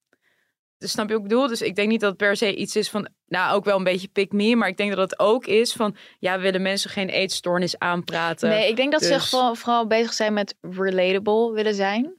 Dus 0.79 0.91
snap 0.91 1.09
je 1.09 1.13
wat 1.13 1.23
ik 1.23 1.29
bedoel? 1.29 1.49
Dus 1.49 1.63
ik 1.63 1.75
denk 1.75 1.89
niet 1.89 2.01
dat 2.01 2.09
het 2.09 2.19
per 2.19 2.37
se 2.37 2.55
iets 2.55 2.77
is 2.77 2.91
van, 2.91 3.09
nou 3.27 3.55
ook 3.55 3.65
wel 3.65 3.77
een 3.77 3.85
beetje 3.85 4.09
pick 4.09 4.33
me. 4.33 4.57
Maar 4.57 4.69
ik 4.69 4.77
denk 4.77 4.91
dat 4.91 5.11
het 5.11 5.19
ook 5.19 5.47
is 5.47 5.73
van, 5.73 5.97
ja, 6.19 6.41
willen 6.41 6.63
mensen 6.63 6.91
geen 6.91 7.09
eetstoornis 7.09 7.79
aanpraten? 7.79 8.49
Nee, 8.49 8.69
ik 8.69 8.77
denk 8.77 8.93
dat 8.93 9.03
ze 9.03 9.13
dus- 9.13 9.29
vooral, 9.29 9.55
vooral 9.55 9.87
bezig 9.87 10.13
zijn 10.13 10.33
met 10.33 10.57
relatable 10.61 11.53
willen 11.53 11.75
zijn. 11.75 12.15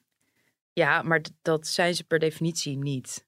Ja, 0.74 1.02
maar 1.02 1.21
dat 1.41 1.67
zijn 1.67 1.95
ze 1.95 2.04
per 2.04 2.19
definitie 2.19 2.78
niet. 2.78 3.26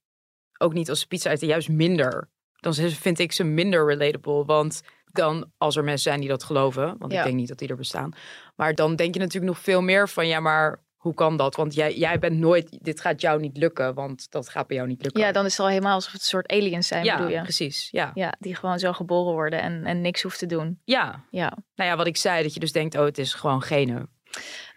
Ook 0.64 0.74
niet 0.74 0.90
als 0.90 1.00
ze 1.00 1.08
pizza 1.08 1.30
eten, 1.30 1.48
juist 1.48 1.70
minder. 1.70 2.30
Dan 2.60 2.74
vind 2.74 3.20
ik 3.20 3.32
ze 3.32 3.44
minder 3.44 3.86
relatable. 3.88 4.46
Want 4.46 4.82
dan, 5.12 5.52
als 5.58 5.76
er 5.76 5.84
mensen 5.84 6.04
zijn 6.10 6.20
die 6.20 6.30
dat 6.30 6.44
geloven, 6.44 6.96
want 6.98 7.12
Ja. 7.12 7.18
ik 7.18 7.24
denk 7.26 7.38
niet 7.38 7.48
dat 7.48 7.58
die 7.58 7.68
er 7.68 7.76
bestaan. 7.76 8.14
Maar 8.56 8.76
dan 8.76 8.96
denk 8.96 9.14
je 9.14 9.20
natuurlijk 9.20 9.54
nog 9.54 9.64
veel 9.64 9.82
meer 9.82 10.10
van, 10.10 10.28
ja, 10.28 10.40
maar 10.40 10.82
hoe 10.96 11.14
kan 11.14 11.38
dat? 11.38 11.56
Want 11.56 11.74
jij, 11.74 11.96
jij 11.96 12.20
bent 12.20 12.38
nooit, 12.38 12.78
dit 12.84 13.02
gaat 13.02 13.22
jou 13.22 13.40
niet 13.40 13.58
lukken, 13.58 13.94
want 13.94 14.32
dat 14.32 14.50
gaat 14.50 14.68
bij 14.68 14.76
jou 14.78 14.90
niet 14.90 15.02
lukken. 15.04 15.22
Ja, 15.22 15.32
dan 15.32 15.46
is 15.46 15.52
het 15.52 15.60
al 15.60 15.68
helemaal 15.68 15.94
alsof 15.94 16.12
het 16.12 16.22
een 16.22 16.28
soort 16.28 16.52
aliens 16.52 16.88
zijn, 16.88 17.04
ja, 17.04 17.18
bedoel 17.18 17.32
je? 17.32 17.42
precies. 17.42 17.88
Ja. 17.92 18.12
Ja, 18.14 18.34
die 18.40 18.56
gewoon 18.56 18.80
zo 18.80 18.94
geboren 18.94 19.34
worden 19.34 19.62
en, 19.62 19.86
en 19.86 20.02
niks 20.02 20.22
hoeft 20.22 20.40
te 20.40 20.46
doen. 20.46 20.80
ja, 20.86 21.24
Ja. 21.30 21.58
nou 21.76 21.90
ja, 21.90 21.96
wat 21.96 22.08
ik 22.08 22.18
zei, 22.18 22.44
dat 22.44 22.54
je 22.54 22.60
dus 22.60 22.72
denkt, 22.72 22.96
oh, 22.98 23.06
het 23.06 23.18
is 23.18 23.34
gewoon 23.34 23.62
gene. 23.62 24.08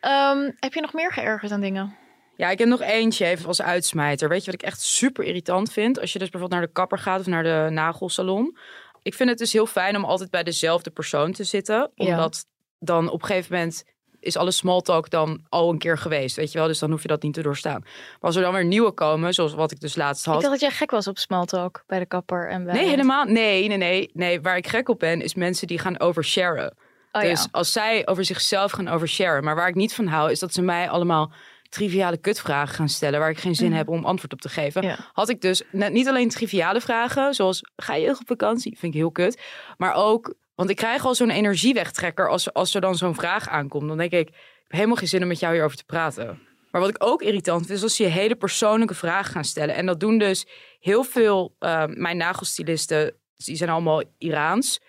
Ehm, 0.01 0.51
heb 0.57 0.73
je 0.75 0.81
nog 0.81 0.93
meer 0.93 1.13
geërgerd 1.13 1.53
aan 1.53 1.61
dingen? 1.61 1.97
Ja, 2.37 2.51
ik 2.51 2.59
heb 2.59 2.69
nog 2.69 2.81
eentje 2.81 3.27
even 3.27 3.47
als 3.47 3.63
uitsmijter. 3.63 4.29
Weet 4.29 4.45
je 4.45 4.51
wat 4.51 4.61
ik 4.61 4.67
echt 4.67 4.81
super 4.81 5.25
irritant 5.25 5.73
vind? 5.73 6.01
Als 6.01 6.13
je 6.13 6.19
dus 6.19 6.29
bijvoorbeeld 6.29 6.61
naar 6.61 6.69
de 6.69 6.75
kapper 6.75 6.99
gaat 6.99 7.21
of 7.21 7.27
naar 7.27 7.43
de 7.43 7.69
nagelsalon. 7.71 8.57
Ik 9.03 9.15
vind 9.15 9.29
het 9.29 9.39
dus 9.39 9.53
heel 9.53 9.67
fijn 9.67 9.97
om 9.97 10.05
altijd 10.05 10.31
bij 10.31 10.43
dezelfde 10.43 10.91
persoon 10.91 11.33
te 11.33 11.45
zitten. 11.45 11.91
Ja. 11.95 12.11
Omdat 12.11 12.47
dan 12.79 13.09
op 13.11 13.21
een 13.21 13.27
gegeven 13.27 13.55
moment 13.55 13.85
is 14.21 14.37
alle 14.37 14.51
small 14.51 14.81
talk 14.81 15.11
dan 15.11 15.45
al 15.49 15.71
een 15.71 15.79
keer 15.79 15.99
geweest. 15.99 16.37
Weet 16.37 16.53
je 16.53 16.59
wel, 16.59 16.67
dus 16.67 16.79
dan 16.79 16.91
hoef 16.91 17.03
je 17.03 17.09
dat 17.09 17.23
niet 17.23 17.35
te 17.35 17.43
doorstaan. 17.43 17.81
Maar 17.81 18.19
als 18.21 18.37
er 18.37 18.43
dan 18.43 18.53
weer 18.53 18.65
nieuwe 18.65 18.93
komen, 18.93 19.35
zoals 19.35 19.55
wat 19.55 19.71
ik 19.71 19.81
dus 19.81 19.97
laatst 19.97 20.27
Ik 20.27 20.33
had. 20.33 20.41
dacht 20.41 20.53
dat 20.53 20.61
jij 20.61 20.71
gek 20.71 20.91
was 20.91 21.07
op 21.07 21.19
smalltalk 21.19 21.85
bij 21.87 21.99
de 21.99 22.07
kapper 22.07 22.49
en 22.49 22.65
bij... 22.65 22.75
Nee, 22.75 22.89
helemaal. 22.89 23.25
Nee, 23.25 23.69
nee, 23.69 23.77
nee. 23.77 24.11
Nee, 24.13 24.41
waar 24.41 24.57
ik 24.57 24.67
gek 24.67 24.89
op 24.89 24.99
ben, 24.99 25.21
is 25.21 25.35
mensen 25.35 25.67
die 25.67 25.79
gaan 25.79 26.01
oversharen. 26.01 26.77
Oh, 27.13 27.23
dus 27.23 27.43
ja. 27.43 27.49
als 27.51 27.73
zij 27.73 28.07
over 28.07 28.25
zichzelf 28.25 28.73
gaan 28.73 28.89
oversharen. 28.89 29.45
Maar 29.45 29.55
waar 29.55 29.69
ik 29.69 29.75
niet 29.75 29.95
van 29.95 30.07
hou, 30.07 30.31
is 30.31 30.39
dat 30.39 30.53
ze 30.53 30.63
mij 30.63 30.89
allemaal 30.89 31.33
triviale 31.69 32.17
kutvragen 32.17 32.75
gaan 32.75 32.89
stellen. 32.89 33.21
Waar 33.21 33.31
ik 33.31 33.39
geen 33.39 33.55
zin 33.55 33.69
Mhm. 33.69 33.77
heb 33.77 33.89
om 33.89 34.05
antwoord 34.05 34.33
op 34.33 34.41
te 34.41 34.49
geven. 34.49 34.83
Ja. 34.83 35.11
Had 35.13 35.29
ik 35.29 35.41
dus 35.41 35.63
net 35.73 35.93
niet 35.93 36.09
alleen 36.09 36.29
triviale 36.29 36.81
vragen, 36.81 37.35
zoals 37.35 37.61
ga 37.77 37.95
je 37.95 38.09
op 38.11 38.27
vakantie? 38.27 38.79
Vind 38.79 38.95
ik 38.95 38.99
heel 39.01 39.11
kut. 39.13 39.41
Maar 39.77 39.95
ook, 39.95 40.35
want 40.55 40.71
ik 40.71 40.77
krijg 40.77 41.05
al 41.05 41.15
zo'n 41.15 41.31
energiewegtrekker 41.31 42.29
als, 42.29 42.53
als 42.53 42.75
er 42.75 42.81
dan 42.81 42.95
zo'n 42.97 43.15
vraag 43.15 43.49
aankomt. 43.49 43.89
Dan 43.89 43.97
denk 43.97 44.13
ik, 44.13 44.29
ik 44.29 44.35
heb 44.63 44.73
helemaal 44.73 44.97
geen 44.97 45.09
zin 45.09 45.23
om 45.23 45.29
met 45.29 45.39
jou 45.41 45.53
hierover 45.53 45.77
te 45.77 45.85
praten. 45.85 46.41
Maar 46.71 46.81
wat 46.81 46.91
ik 46.91 47.05
ook 47.05 47.23
irritant 47.23 47.67
vind, 47.67 47.79
is 47.79 47.83
als 47.85 47.97
ze 47.97 48.03
je 48.03 48.09
hele 48.09 48.37
persoonlijke 48.37 48.95
vragen 48.95 49.33
gaan 49.33 49.45
stellen. 49.45 49.75
En 49.75 49.87
dat 49.87 50.01
doen 50.01 50.19
dus 50.19 50.47
heel 50.81 51.03
veel, 51.05 51.55
eh, 51.59 51.85
mijn 51.87 52.17
nagelstylisten, 52.17 53.15
die 53.37 53.57
zijn 53.57 53.71
allemaal 53.71 54.03
Iraans. 54.19 54.81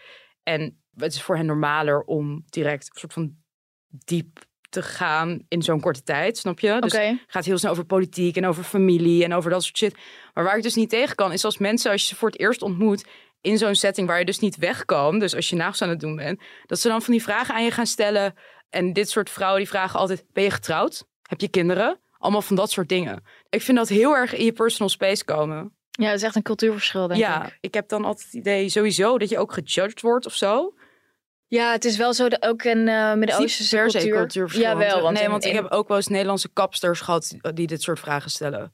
En 0.44 0.82
het 0.96 1.14
is 1.14 1.22
voor 1.22 1.36
hen 1.36 1.46
normaler 1.46 2.02
om 2.02 2.44
direct 2.50 2.90
een 2.90 3.00
soort 3.00 3.14
van 3.14 3.36
diep 3.90 4.46
te 4.70 4.82
gaan 4.82 5.40
in 5.48 5.62
zo'n 5.62 5.80
korte 5.80 6.04
tijd, 6.04 6.38
snap 6.38 6.60
je? 6.60 6.78
Dus 6.80 7.00
gaat 7.28 7.46
heel 7.46 7.58
snel 7.58 7.72
over 7.72 7.86
politiek 7.86 8.36
en 8.36 8.46
over 8.46 8.64
familie 8.64 9.24
en 9.24 9.34
over 9.34 9.50
dat 9.50 9.64
soort 9.64 9.78
shit. 9.78 9.96
Maar 10.34 10.44
waar 10.44 10.58
ik 10.58 10.64
dus 10.64 10.76
niet 10.76 10.90
tegen 10.90 11.16
kan, 11.16 11.32
is 11.32 11.46
als 11.46 11.58
mensen, 11.58 11.92
als 11.92 12.02
je 12.02 12.08
ze 12.08 12.16
voor 12.16 12.30
het 12.30 12.40
eerst 12.40 12.62
ontmoet, 12.62 13.06
in 13.42 13.58
zo'n 13.58 13.76
setting 13.76 14.08
waar 14.08 14.20
je 14.20 14.26
dus 14.26 14.40
niet 14.40 14.58
weg 14.58 14.86
kan, 14.86 15.20
dus 15.20 15.36
als 15.36 15.50
je 15.50 15.56
nagels 15.56 15.82
aan 15.82 15.90
het 15.90 16.00
doen 16.00 16.16
bent, 16.16 16.42
dat 16.66 16.80
ze 16.80 16.88
dan 16.88 17.02
van 17.02 17.14
die 17.14 17.24
vragen 17.24 17.56
aan 17.56 17.64
je 17.64 17.72
gaan 17.72 17.86
stellen. 17.86 18.34
En 18.70 18.94
dit 18.94 19.10
soort 19.10 19.30
vrouwen 19.30 19.60
die 19.60 19.70
vragen 19.70 20.00
altijd, 20.00 20.26
ben 20.34 20.44
je 20.44 20.52
getrouwd? 20.52 21.06
Heb 21.22 21.42
je 21.42 21.48
kinderen? 21.48 22.00
Allemaal 22.18 22.42
van 22.42 22.56
dat 22.56 22.72
soort 22.72 22.90
dingen. 22.90 23.24
Ik 23.50 23.62
vind 23.62 23.78
dat 23.78 23.88
heel 23.88 24.16
erg 24.16 24.36
in 24.36 24.46
je 24.46 24.52
personal 24.52 24.90
space 24.90 25.26
komen. 25.26 25.76
Ja, 25.92 26.06
dat 26.06 26.16
is 26.16 26.24
echt 26.24 26.36
een 26.36 26.42
cultuurverschil, 26.42 27.08
denk 27.08 27.20
ja, 27.20 27.46
ik. 27.46 27.58
ik. 27.62 27.74
heb 27.74 27.90
dan 27.90 28.06
altijd 28.06 28.26
het 28.26 28.34
idee 28.34 28.70
sowieso 28.70 29.18
dat 29.18 29.30
je 29.30 29.40
ook 29.40 29.54
gejudged 29.54 30.02
wordt 30.02 30.26
of 30.26 30.34
zo. 30.34 30.74
Ja, 31.48 31.72
het 31.72 31.86
is 31.86 31.98
wel 31.98 32.14
zo 32.14 32.30
dat 32.30 32.44
ook 32.44 32.64
een 32.64 32.88
uh, 32.88 33.14
Midden-Oosterse 33.14 33.78
cultuur. 33.78 34.14
cultuurverschil. 34.18 34.70
Jawel, 34.70 34.90
want, 34.90 35.02
want 35.02 35.14
nee, 35.16 35.24
in- 35.24 35.30
want 35.30 35.44
ik 35.46 35.50
in- 35.50 35.56
heb 35.56 35.72
ook 35.72 35.88
wel 35.88 35.98
eens 35.98 36.08
Nederlandse 36.08 36.50
kapsters 36.54 37.02
gehad 37.02 37.36
die 37.54 37.68
dit 37.68 37.82
soort 37.82 38.00
vragen 38.00 38.32
stellen. 38.32 38.72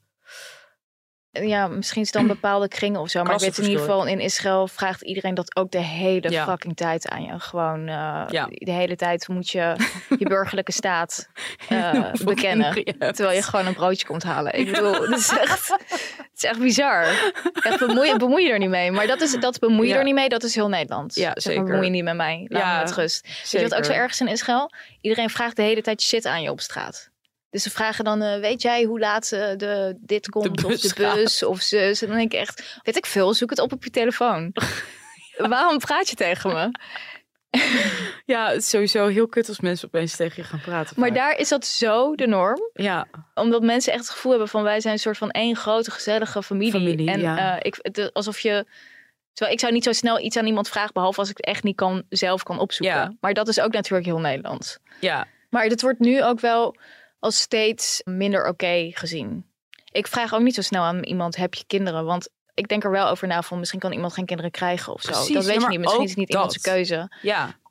Ja, 1.42 1.68
misschien 1.68 2.02
is 2.02 2.06
het 2.12 2.16
dan 2.16 2.26
bepaalde 2.36 2.68
kringen 2.68 3.00
of 3.00 3.08
zo. 3.10 3.22
Maar 3.22 3.34
ik 3.34 3.40
weet 3.40 3.58
in 3.58 3.64
ieder 3.64 3.78
geval, 3.80 4.06
in 4.06 4.20
Israël 4.20 4.68
vraagt 4.68 5.02
iedereen 5.02 5.34
dat 5.34 5.56
ook 5.56 5.70
de 5.70 5.78
hele 5.78 6.30
Ja. 6.30 6.44
fucking 6.44 6.76
tijd 6.76 7.08
aan 7.08 7.22
je. 7.22 7.38
Gewoon 7.40 7.80
uh, 7.88 8.24
Ja. 8.28 8.46
de 8.50 8.70
hele 8.70 8.96
tijd 8.96 9.28
moet 9.28 9.50
je 9.50 9.74
je 10.18 10.26
burgerlijke 10.28 10.72
staat 10.72 11.28
uh, 11.72 12.12
bekennen. 12.24 12.84
Terwijl 12.98 13.30
je 13.36 13.42
gewoon 13.42 13.66
een 13.66 13.74
broodje 13.74 14.06
komt 14.06 14.22
halen. 14.22 14.58
Ik 14.58 14.66
bedoel, 14.72 14.92
het 14.92 15.18
is 15.18 15.28
echt, 15.38 15.68
het 15.68 16.30
is 16.36 16.44
echt 16.44 16.58
bizar. 16.58 17.32
Echt 17.62 17.78
bemoei, 17.78 18.16
bemoei 18.16 18.44
je 18.44 18.50
er 18.52 18.58
niet 18.58 18.68
mee. 18.68 18.90
Maar 18.92 19.06
dat, 19.06 19.20
is, 19.20 19.32
dat 19.40 19.58
bemoei 19.58 19.86
je 19.88 19.92
Ja. 19.92 19.98
er 19.98 20.04
niet 20.04 20.14
mee, 20.14 20.28
dat 20.28 20.42
is 20.42 20.54
heel 20.54 20.68
Nederlands. 20.68 21.16
Ja, 21.16 21.30
zeker. 21.34 21.64
bemoei 21.64 21.84
je 21.84 21.90
niet 21.90 22.04
met 22.04 22.16
mij. 22.16 22.46
Laat 22.48 22.62
Ja, 22.62 22.76
me 22.76 22.82
met 22.84 22.94
rust. 22.94 23.22
Weet 23.26 23.50
je 23.50 23.68
wat 23.68 23.74
ook 23.74 23.84
zo 23.84 23.92
erg 23.92 24.10
is 24.12 24.20
in 24.20 24.28
Israël? 24.28 24.70
Iedereen 25.00 25.30
vraagt 25.30 25.56
de 25.56 25.62
hele 25.62 25.82
tijd 25.82 26.02
shit 26.02 26.26
aan 26.26 26.42
je 26.42 26.50
op 26.50 26.60
straat. 26.60 27.12
Dus 27.54 27.62
ze 27.62 27.70
vragen 27.70 28.04
dan, 28.04 28.22
eh, 28.22 28.40
weet 28.40 28.62
jij 28.62 28.84
hoe 28.84 28.98
laat 28.98 29.32
eh, 29.32 29.56
de, 29.56 29.96
dit 30.00 30.28
komt? 30.28 30.62
bus 30.62 30.84
of 30.84 30.92
de 30.92 31.02
gaat. 31.02 31.14
bus 31.14 31.42
of. 31.42 31.72
En 31.72 31.94
dan 32.08 32.16
denk 32.16 32.32
ik 32.32 32.40
echt, 32.40 32.80
weet 32.82 32.96
ik 32.96 33.06
veel, 33.06 33.34
zoek 33.34 33.50
het 33.50 33.58
op 33.58 33.72
op 33.72 33.84
je 33.84 33.90
telefoon. 33.90 34.52
Waarom 35.36 35.78
praat 35.78 36.08
je 36.08 36.16
tegen 36.16 36.52
me? 36.52 36.70
Ja, 38.26 38.48
het 38.48 38.56
is 38.56 38.68
sowieso 38.68 39.06
heel 39.06 39.28
kut 39.28 39.48
als 39.48 39.60
mensen 39.60 39.86
opeens 39.86 40.16
tegen 40.16 40.42
je 40.42 40.48
gaan 40.48 40.60
praten. 40.60 41.00
Maar 41.00 41.08
vaak. 41.08 41.16
daar 41.16 41.38
is 41.38 41.48
dat 41.48 41.66
zo 41.66 42.14
de 42.14 42.26
norm. 42.26 42.70
Ja, 42.72 43.06
Omdat 43.34 43.62
mensen 43.62 43.92
echt 43.92 44.02
het 44.02 44.10
gevoel 44.10 44.30
hebben 44.30 44.48
van 44.48 44.62
wij 44.62 44.80
zijn 44.80 44.94
een 44.94 45.00
soort 45.00 45.18
van 45.18 45.30
één 45.30 45.56
grote 45.56 45.90
gezellige 45.90 46.42
familie. 46.42 46.72
Familie, 46.72 47.10
en 47.10 47.20
ja. 47.20 47.58
eh, 47.58 47.66
ik, 47.66 47.78
het, 47.82 48.12
alsof 48.12 48.40
je... 48.40 48.66
Terwijl 49.32 49.56
ik 49.56 49.60
zou 49.60 49.72
niet 49.72 49.84
zo 49.84 49.92
snel 49.92 50.20
iets 50.20 50.36
aan 50.36 50.46
iemand 50.46 50.68
vragen, 50.68 50.92
behalve 50.92 51.20
als 51.20 51.30
ik 51.30 51.36
het 51.36 51.46
echt 51.46 51.62
niet 51.62 51.76
kan, 51.76 52.02
zelf 52.08 52.42
kan 52.42 52.58
opzoeken. 52.58 52.96
Ja. 52.96 53.16
Maar 53.20 53.34
dat 53.34 53.48
is 53.48 53.60
ook 53.60 53.72
natuurlijk 53.72 54.06
heel 54.06 54.20
Nederlands. 54.20 54.78
ja. 55.00 55.26
Maar 55.50 55.64
het 55.64 55.82
wordt 55.82 55.98
nu 55.98 56.24
ook 56.24 56.40
wel 56.40 56.76
als 57.24 57.40
steeds 57.40 58.00
minder 58.04 58.46
oké 58.48 58.90
gezien. 58.94 59.46
Ik 59.92 60.06
vraag 60.06 60.34
ook 60.34 60.40
niet 60.40 60.54
zo 60.54 60.62
snel 60.62 60.82
aan 60.82 61.02
iemand, 61.02 61.36
heb 61.36 61.54
je 61.54 61.64
kinderen? 61.66 62.04
Want 62.04 62.28
ik 62.54 62.68
denk 62.68 62.84
er 62.84 62.90
wel 62.90 63.08
over 63.08 63.28
na 63.28 63.42
van, 63.42 63.58
misschien 63.58 63.80
kan 63.80 63.92
iemand 63.92 64.12
geen 64.12 64.26
kinderen 64.26 64.50
krijgen 64.50 64.92
of 64.92 65.02
zo. 65.02 65.10
Precies, 65.10 65.34
dat 65.34 65.44
weet 65.44 65.62
je 65.62 65.68
niet. 65.68 65.78
Misschien 65.78 66.02
is 66.02 66.08
het 66.10 66.18
niet 66.18 66.28
dat. 66.30 66.36
iemands 66.36 66.58
keuze. 66.58 67.16
ja. 67.22 67.62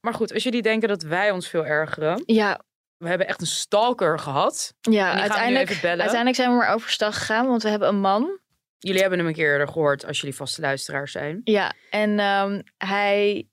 Maar 0.00 0.14
goed, 0.14 0.32
als 0.32 0.42
jullie 0.42 0.62
denken 0.62 0.88
dat 0.88 1.02
wij 1.02 1.30
ons 1.30 1.48
veel 1.48 1.66
ergeren. 1.66 2.22
Ja, 2.26 2.60
We 2.96 3.08
hebben 3.08 3.26
echt 3.26 3.40
een 3.40 3.46
stalker 3.46 4.18
gehad. 4.18 4.74
ja 4.80 5.12
uiteindelijk, 5.20 5.84
uiteindelijk 5.84 6.36
zijn 6.36 6.50
we 6.50 6.56
maar 6.56 6.74
overstag 6.74 7.18
gegaan, 7.18 7.46
want 7.46 7.62
we 7.62 7.68
hebben 7.68 7.88
een 7.88 8.00
man. 8.00 8.38
Jullie 8.78 9.00
hebben 9.00 9.18
hem 9.18 9.28
een 9.28 9.34
keer 9.34 9.52
eerder 9.52 9.68
gehoord 9.68 10.06
als 10.06 10.20
jullie 10.20 10.36
vaste 10.36 10.60
luisteraars 10.60 11.12
zijn. 11.12 11.40
Ja, 11.44 11.72
en 11.90 12.18
ehm, 12.18 12.60
hij 12.76 13.46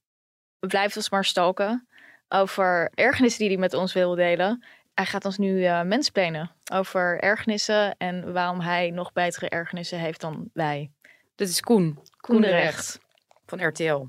blijft 0.59 0.95
ons 0.95 1.09
maar 1.09 1.25
stalken 1.25 1.87
over 2.29 2.91
ergernissen 2.93 3.39
die 3.39 3.49
hij 3.49 3.57
met 3.57 3.73
ons 3.73 3.93
wil 3.93 4.15
delen. 4.15 4.63
Hij 4.93 5.05
gaat 5.05 5.25
ons 5.25 5.37
nu 5.37 5.65
eh 5.65 5.81
mensplenen 5.81 6.51
over 6.73 7.19
ergernissen 7.19 7.95
en 7.97 8.33
waarom 8.33 8.59
hij 8.59 8.89
nog 8.89 9.13
betere 9.13 9.49
ergernissen 9.49 9.99
heeft 9.99 10.21
dan 10.21 10.49
wij. 10.53 10.91
Dit 11.35 11.49
is 11.49 11.59
Koen. 11.59 11.99
Koen 12.17 12.41
de 12.41 12.47
Recht. 12.47 12.99
Van 13.45 13.67
RTL. 13.67 14.05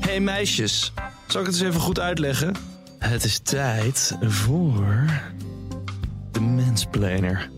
Hey 0.00 0.20
meisjes, 0.20 0.92
zal 1.26 1.40
ik 1.40 1.46
het 1.46 1.56
eens 1.56 1.64
even 1.64 1.80
goed 1.80 2.00
uitleggen? 2.00 2.54
Het 2.98 3.24
is 3.24 3.38
tijd 3.38 4.16
voor 4.20 5.06
de 6.32 6.40
mensplaner. 6.40 7.50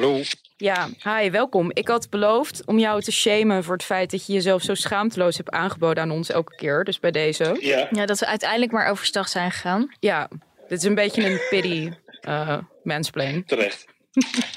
Hallo. 0.00 0.20
Ja, 0.56 0.88
hi, 1.02 1.30
welkom. 1.30 1.70
Ik 1.72 1.88
had 1.88 2.10
beloofd 2.10 2.66
om 2.66 2.78
jou 2.78 3.02
te 3.02 3.12
shamen 3.12 3.64
voor 3.64 3.74
het 3.74 3.84
feit 3.84 4.10
dat 4.10 4.26
je 4.26 4.32
jezelf 4.32 4.62
zo 4.62 4.74
schaamteloos 4.74 5.36
hebt 5.36 5.50
aangeboden 5.50 6.02
aan 6.02 6.10
ons 6.10 6.30
elke 6.30 6.54
keer. 6.54 6.84
Dus 6.84 7.00
bij 7.00 7.10
deze. 7.10 7.56
Ja. 7.60 7.88
Ja, 7.90 8.06
dat 8.06 8.18
we 8.18 8.26
uiteindelijk 8.26 8.72
maar 8.72 8.90
overstag 8.90 9.28
zijn 9.28 9.50
gegaan. 9.50 9.94
Ja, 10.00 10.28
dit 10.68 10.78
is 10.78 10.84
een 10.84 10.94
beetje 10.94 11.24
een 11.24 11.40
pity 11.50 11.90
uh, 12.28 12.58
mansplain. 12.82 13.44
Terecht. 13.44 13.86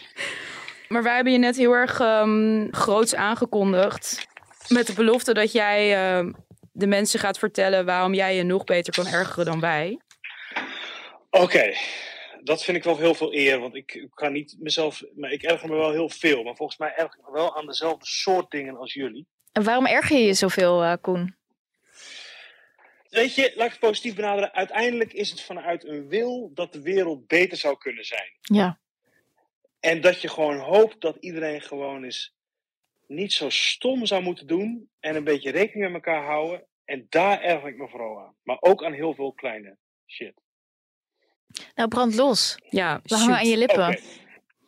Maar 0.87 1.03
wij 1.03 1.15
hebben 1.15 1.33
je 1.33 1.39
net 1.39 1.57
heel 1.57 1.73
erg 1.73 1.99
um, 1.99 2.67
groots 2.71 3.15
aangekondigd. 3.15 4.27
Met 4.67 4.87
de 4.87 4.93
belofte 4.93 5.33
dat 5.33 5.51
jij 5.51 6.19
uh, 6.19 6.33
de 6.71 6.87
mensen 6.87 7.19
gaat 7.19 7.39
vertellen 7.39 7.85
waarom 7.85 8.13
jij 8.13 8.35
je 8.35 8.43
nog 8.43 8.63
beter 8.63 8.93
kan 8.93 9.07
ergeren 9.07 9.45
dan 9.45 9.59
wij. 9.59 9.99
Oké, 11.29 11.43
okay. 11.43 11.77
Dat 12.43 12.63
vind 12.63 12.77
ik 12.77 12.83
wel 12.83 12.97
heel 12.97 13.13
veel 13.13 13.33
eer. 13.33 13.59
Want 13.59 13.75
ik 13.75 14.07
kan 14.13 14.31
niet 14.31 14.55
mezelf. 14.59 15.03
Maar 15.15 15.31
ik 15.31 15.43
erger 15.43 15.69
me 15.69 15.75
wel 15.75 15.91
heel 15.91 16.09
veel. 16.09 16.43
Maar 16.43 16.55
volgens 16.55 16.77
mij 16.77 16.93
erger 16.95 17.19
ik 17.19 17.25
me 17.25 17.31
wel 17.31 17.57
aan 17.57 17.65
dezelfde 17.65 18.05
soort 18.05 18.51
dingen 18.51 18.77
als 18.77 18.93
jullie. 18.93 19.27
En 19.51 19.63
waarom 19.63 19.85
erger 19.85 20.17
je 20.17 20.25
je 20.25 20.33
zoveel, 20.33 20.83
uh, 20.83 20.93
Koen? 21.01 21.35
Weet 23.09 23.35
je, 23.35 23.51
laat 23.55 23.65
ik 23.65 23.71
het 23.71 23.79
positief 23.79 24.15
benaderen. 24.15 24.53
Uiteindelijk 24.53 25.13
is 25.13 25.29
het 25.29 25.41
vanuit 25.41 25.85
een 25.85 26.07
wil 26.07 26.51
dat 26.53 26.73
de 26.73 26.81
wereld 26.81 27.27
beter 27.27 27.57
zou 27.57 27.77
kunnen 27.77 28.05
zijn. 28.05 28.31
Ja. 28.41 28.79
En 29.79 30.01
dat 30.01 30.21
je 30.21 30.27
gewoon 30.27 30.57
hoopt 30.57 31.01
dat 31.01 31.17
iedereen 31.19 31.61
gewoon 31.61 32.03
eens 32.03 32.35
niet 33.07 33.33
zo 33.33 33.49
stom 33.49 34.05
zou 34.05 34.23
moeten 34.23 34.47
doen. 34.47 34.89
En 34.99 35.15
een 35.15 35.23
beetje 35.23 35.51
rekening 35.51 35.91
met 35.91 36.05
elkaar 36.05 36.25
houden. 36.25 36.65
En 36.85 37.05
daar 37.09 37.41
erger 37.41 37.67
ik 37.67 37.77
me 37.77 37.87
vooral 37.87 38.19
aan. 38.19 38.35
Maar 38.43 38.57
ook 38.59 38.83
aan 38.83 38.93
heel 38.93 39.13
veel 39.13 39.33
kleine 39.33 39.77
shit. 40.07 40.33
Nou, 41.75 41.89
brand 41.89 42.15
los. 42.15 42.57
Ja, 42.69 42.99
We 43.03 43.15
hangen 43.15 43.35
aan 43.37 43.47
je 43.47 43.57
lippen. 43.57 43.87
Okay. 43.87 44.01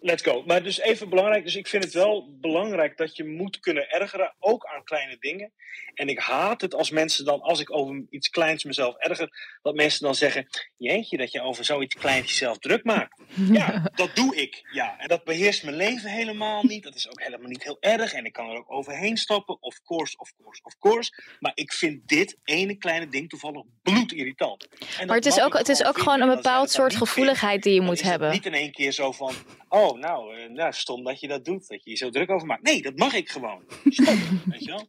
Let's 0.06 0.24
go. 0.24 0.44
Maar 0.46 0.63
dus 0.63 0.80
even 0.80 1.10
belangrijk. 1.10 1.44
Dus 1.44 1.56
ik 1.56 1.68
vind 1.68 1.84
het 1.84 1.94
wel 1.94 2.38
belangrijk 2.39 2.98
dat 2.98 3.16
je 3.16 3.26
moet 3.26 3.60
kunnen 3.60 3.89
ergeren. 3.89 4.36
Ook 4.39 4.66
aan 4.66 4.84
kleine 4.84 5.18
dingen. 5.20 5.54
En 5.94 6.08
ik 6.08 6.20
haat 6.20 6.62
het 6.62 6.74
als 6.74 6.89
mensen 6.89 7.26
dan, 7.26 7.42
als 7.42 7.60
ik 7.60 7.76
over 7.76 8.06
iets 8.10 8.30
kleins 8.30 8.63
mezelf 8.63 8.96
erger, 8.96 9.58
dat 9.62 9.76
mensen 9.76 10.06
dan 10.06 10.16
zeggen: 10.16 10.48
Jeetje, 10.78 11.18
dat 11.18 11.32
je 11.32 11.42
over 11.42 11.66
zoiets 11.66 11.96
kleins 11.96 12.30
jezelf 12.30 12.58
druk 12.58 12.84
maakt. 12.84 13.22
Ja, 13.52 13.92
dat 13.96 14.16
doe 14.16 14.36
ik. 14.36 14.70
Ja, 14.72 15.00
en 15.00 15.08
dat 15.08 15.24
beheerst 15.24 15.63
mijn 15.63 15.76
leven 15.76 16.10
helemaal 16.10 16.63
niet. 16.63 16.84
Dat 16.84 16.96
is 16.96 17.10
ook 17.10 17.22
helemaal 17.22 17.50
niet 17.50 17.63
heel 17.63 17.78
erg. 17.80 18.13
En 18.13 18.26
ik 18.26 18.34
kan 18.34 18.50
er 18.50 18.58
ook 18.58 18.72
overheen 18.72 19.18
stappen. 19.18 19.62
Of 19.62 19.82
course, 19.82 20.18
of 20.18 20.34
course, 20.42 20.62
of 20.63 20.78
course. 20.80 21.12
Maar 21.39 21.52
ik 21.56 21.74
vind 21.74 22.08
dit 22.08 22.38
ene 22.44 22.78
kleine 22.78 23.08
ding 23.08 23.30
toevallig 23.30 23.63
bloedirritant. 23.82 24.68
En 25.00 25.08
Maar 25.08 25.16
het 25.16 25.26
is 25.26 25.42
ook, 25.42 25.58
het 25.58 25.70
is 25.70 25.84
ook 25.84 25.98
gewoon 25.98 26.22
een 26.22 26.36
bepaald 26.36 26.72
soort 26.72 26.96
gevoeligheid 26.96 27.63
die 27.63 27.74
je 27.74 27.82
moet 27.82 28.02
hebben. 28.02 28.32
Niet 28.32 28.46
in 28.46 28.54
één 28.54 28.72
keer 28.72 28.92
zo 28.92 29.12
van, 29.12 29.34
oh 29.74 29.98
nou, 29.98 30.36
eh, 30.38 30.50
nou, 30.50 30.74
stom 30.74 31.04
dat 31.04 31.20
je 31.20 31.28
dat 31.28 31.46
doet, 31.46 31.68
dat 31.68 31.84
je 31.84 31.90
je 31.90 31.96
zo 31.96 32.10
druk 32.10 32.30
over 32.30 32.48
maakt. 32.48 32.64
Nee, 32.64 32.82
dat 32.82 32.98
mag 32.98 33.14
ik 33.14 33.30
gewoon. 33.30 33.64
Stop, 33.86 34.16
weet 34.52 34.64
je 34.64 34.72
wel. 34.72 34.88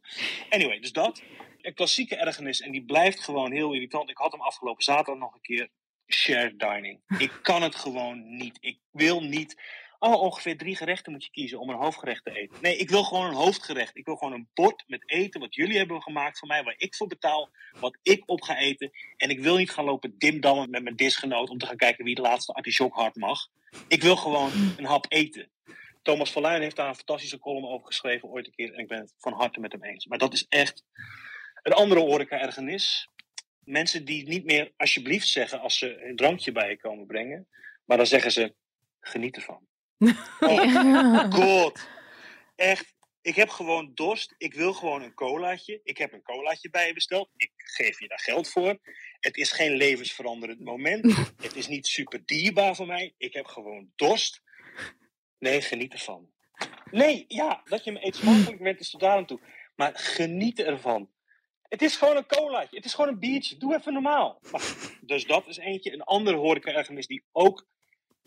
Anyway, 0.49 0.79
dus 0.79 0.91
dat. 0.91 1.21
Een 1.61 1.73
klassieke 1.73 2.15
ergernis 2.15 2.61
en 2.61 2.71
die 2.71 2.85
blijft 2.85 3.19
gewoon 3.19 3.51
heel 3.51 3.73
irritant. 3.73 4.09
Ik 4.09 4.17
had 4.17 4.31
hem 4.31 4.41
afgelopen 4.41 4.83
zaterdag 4.83 5.17
nog 5.17 5.33
een 5.33 5.41
keer. 5.41 5.69
Shared 6.07 6.59
dining. 6.59 6.99
Ik 7.17 7.39
kan 7.41 7.61
het 7.61 7.75
gewoon 7.75 8.37
niet. 8.37 8.57
Ik 8.61 8.79
wil 8.91 9.21
niet. 9.21 9.61
Oh, 9.99 10.21
ongeveer 10.21 10.57
drie 10.57 10.75
gerechten 10.75 11.11
moet 11.11 11.23
je 11.23 11.31
kiezen 11.31 11.59
om 11.59 11.69
een 11.69 11.75
hoofdgerecht 11.75 12.23
te 12.23 12.31
eten. 12.31 12.57
Nee, 12.61 12.77
ik 12.77 12.89
wil 12.89 13.03
gewoon 13.03 13.25
een 13.25 13.33
hoofdgerecht. 13.33 13.97
Ik 13.97 14.05
wil 14.05 14.15
gewoon 14.15 14.33
een 14.33 14.47
bord 14.53 14.83
met 14.87 15.03
eten 15.05 15.39
wat 15.39 15.55
jullie 15.55 15.77
hebben 15.77 16.01
gemaakt 16.01 16.39
voor 16.39 16.47
mij, 16.47 16.63
waar 16.63 16.75
ik 16.77 16.95
voor 16.95 17.07
betaal, 17.07 17.49
wat 17.79 17.97
ik 18.03 18.23
op 18.25 18.41
ga 18.41 18.57
eten. 18.57 18.91
En 19.17 19.29
ik 19.29 19.39
wil 19.39 19.57
niet 19.57 19.71
gaan 19.71 19.85
lopen 19.85 20.17
dimdammen 20.17 20.69
met 20.69 20.83
mijn 20.83 20.95
disgenoot 20.95 21.49
om 21.49 21.57
te 21.57 21.65
gaan 21.65 21.77
kijken 21.77 22.05
wie 22.05 22.15
de 22.15 22.21
laatste 22.21 22.53
artichok 22.53 22.93
hard 22.93 23.15
mag. 23.15 23.47
Ik 23.87 24.01
wil 24.01 24.15
gewoon 24.15 24.51
een 24.77 24.85
hap 24.85 25.05
eten. 25.07 25.49
Thomas 26.01 26.31
van 26.31 26.41
Luijn 26.41 26.61
heeft 26.61 26.75
daar 26.75 26.87
een 26.87 26.95
fantastische 26.95 27.39
column 27.39 27.67
over 27.67 27.85
geschreven 27.85 28.29
ooit 28.29 28.45
een 28.45 28.53
keer. 28.55 28.73
En 28.73 28.79
ik 28.79 28.87
ben 28.87 28.99
het 28.99 29.13
van 29.17 29.33
harte 29.33 29.59
met 29.59 29.71
hem 29.71 29.83
eens. 29.83 30.05
Maar 30.05 30.17
dat 30.17 30.33
is 30.33 30.45
echt 30.49 30.83
een 31.63 31.73
andere 31.73 31.99
horeca-ergernis. 31.99 33.09
Mensen 33.59 34.05
die 34.05 34.27
niet 34.27 34.45
meer 34.45 34.71
alsjeblieft 34.77 35.27
zeggen 35.27 35.59
als 35.59 35.77
ze 35.77 36.05
een 36.05 36.15
drankje 36.15 36.51
bij 36.51 36.69
je 36.69 36.77
komen 36.77 37.05
brengen. 37.05 37.47
Maar 37.85 37.97
dan 37.97 38.05
zeggen 38.05 38.31
ze, 38.31 38.53
geniet 38.99 39.35
ervan. 39.35 39.67
Oh 40.39 41.31
god. 41.39 41.87
Echt. 42.55 42.93
Ik 43.21 43.35
heb 43.35 43.49
gewoon 43.49 43.91
dorst. 43.93 44.35
Ik 44.37 44.53
wil 44.53 44.73
gewoon 44.73 45.01
een 45.01 45.13
colaatje. 45.13 45.79
Ik 45.83 45.97
heb 45.97 46.13
een 46.13 46.21
colaatje 46.21 46.69
bij 46.69 46.87
je 46.87 46.93
besteld. 46.93 47.29
Ik 47.35 47.51
geef 47.55 47.99
je 47.99 48.07
daar 48.07 48.19
geld 48.19 48.49
voor. 48.49 48.79
Het 49.19 49.37
is 49.37 49.51
geen 49.51 49.71
levensveranderend 49.71 50.59
moment. 50.59 51.15
Het 51.43 51.55
is 51.55 51.67
niet 51.67 51.87
super 51.87 52.25
dierbaar 52.25 52.75
voor 52.75 52.87
mij. 52.87 53.13
Ik 53.17 53.33
heb 53.33 53.45
gewoon 53.45 53.91
dorst. 53.95 54.41
Nee, 55.39 55.61
geniet 55.61 55.93
ervan. 55.93 56.29
Nee, 56.91 57.25
ja, 57.27 57.61
dat 57.65 57.83
je 57.83 57.91
me 57.91 58.05
eet 58.05 58.15
smakelijk 58.15 58.61
bent 58.61 58.79
is 58.79 58.89
tot 58.89 58.99
daar 58.99 59.17
aan 59.17 59.25
toe. 59.25 59.39
Maar 59.75 59.91
geniet 59.95 60.59
ervan. 60.59 61.09
Het 61.61 61.81
is 61.81 61.95
gewoon 61.95 62.17
een 62.17 62.27
colaatje. 62.27 62.75
Het 62.75 62.85
is 62.85 62.93
gewoon 62.93 63.09
een 63.09 63.19
biertje. 63.19 63.57
Doe 63.57 63.75
even 63.75 63.93
normaal. 63.93 64.39
Maar, 64.51 64.97
dus 65.01 65.25
dat 65.25 65.47
is 65.47 65.57
eentje. 65.57 65.93
Een 65.93 66.03
andere 66.03 66.37
horeca-ergernis 66.37 67.07
die 67.07 67.23
ook 67.31 67.67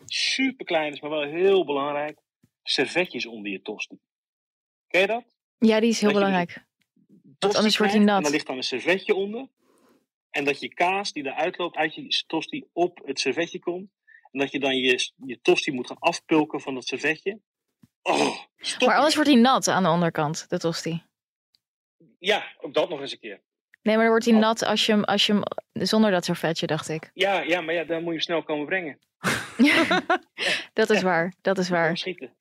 super 0.05 0.65
klein 0.65 0.93
is, 0.93 0.99
maar 0.99 1.09
wel 1.09 1.23
heel 1.23 1.65
belangrijk. 1.65 2.19
Servetjes 2.63 3.25
onder 3.25 3.51
je 3.51 3.61
tosti. 3.61 3.99
Ken 4.87 5.01
je 5.01 5.07
dat? 5.07 5.23
Ja, 5.57 5.79
die 5.79 5.89
is 5.89 5.99
heel 5.99 6.09
Dat 6.09 6.19
belangrijk. 6.19 6.65
Tosti 7.37 7.57
anders 7.57 7.77
wordt 7.77 7.93
hij 7.93 8.01
nat. 8.03 8.17
En 8.17 8.23
dan 8.23 8.31
ligt 8.31 8.47
dan 8.47 8.57
een 8.57 8.63
servetje 8.63 9.15
onder. 9.15 9.47
En 10.29 10.45
dat 10.45 10.59
je 10.59 10.73
kaas 10.73 11.13
die 11.13 11.25
eruit 11.25 11.57
loopt 11.57 11.75
uit 11.75 11.95
je 11.95 12.23
tosti 12.27 12.65
op 12.73 13.01
het 13.05 13.19
servetje 13.19 13.59
komt. 13.59 13.91
En 14.31 14.39
dat 14.39 14.51
je 14.51 14.59
dan 14.59 14.77
je, 14.77 15.11
je 15.25 15.39
tosti 15.41 15.71
moet 15.71 15.87
gaan 15.87 15.99
afpulken 15.99 16.61
van 16.61 16.73
dat 16.73 16.87
servetje. 16.87 17.39
Oh. 18.01 18.37
Maar 18.79 18.95
anders 18.95 19.15
wordt 19.15 19.29
hij 19.29 19.39
nat 19.39 19.67
aan 19.67 19.83
de 19.83 19.89
onderkant, 19.89 20.49
de 20.49 20.59
tosti. 20.59 21.03
Ja, 22.19 22.55
ook 22.59 22.73
dat 22.73 22.89
nog 22.89 22.99
eens 23.01 23.11
een 23.11 23.19
keer. 23.19 23.41
Nee, 23.89 23.97
maar 23.97 24.07
dan 24.07 24.13
wordt 24.13 24.25
hij 24.25 24.33
Oh. 24.35 24.47
nat 24.47 24.65
als 24.65 24.85
je 24.85 24.91
hem, 24.91 25.03
als 25.03 25.25
je 25.25 25.33
hem 25.33 25.43
zonder 25.85 26.11
dat 26.11 26.25
servetje, 26.25 26.67
dacht 26.67 26.89
ik. 26.89 27.09
Ja, 27.13 27.41
ja, 27.41 27.61
maar 27.61 27.73
ja, 27.73 27.83
dan 27.83 28.03
moet 28.03 28.13
je 28.13 28.21
snel 28.21 28.43
komen 28.43 28.65
brengen. 28.65 28.99
Dat 30.73 30.89
is 30.89 30.97
Ja. 30.99 31.03
waar, 31.03 31.33
dat 31.41 31.57
is 31.57 31.69
Waar? 31.69 31.97
Schieten. 31.97 32.35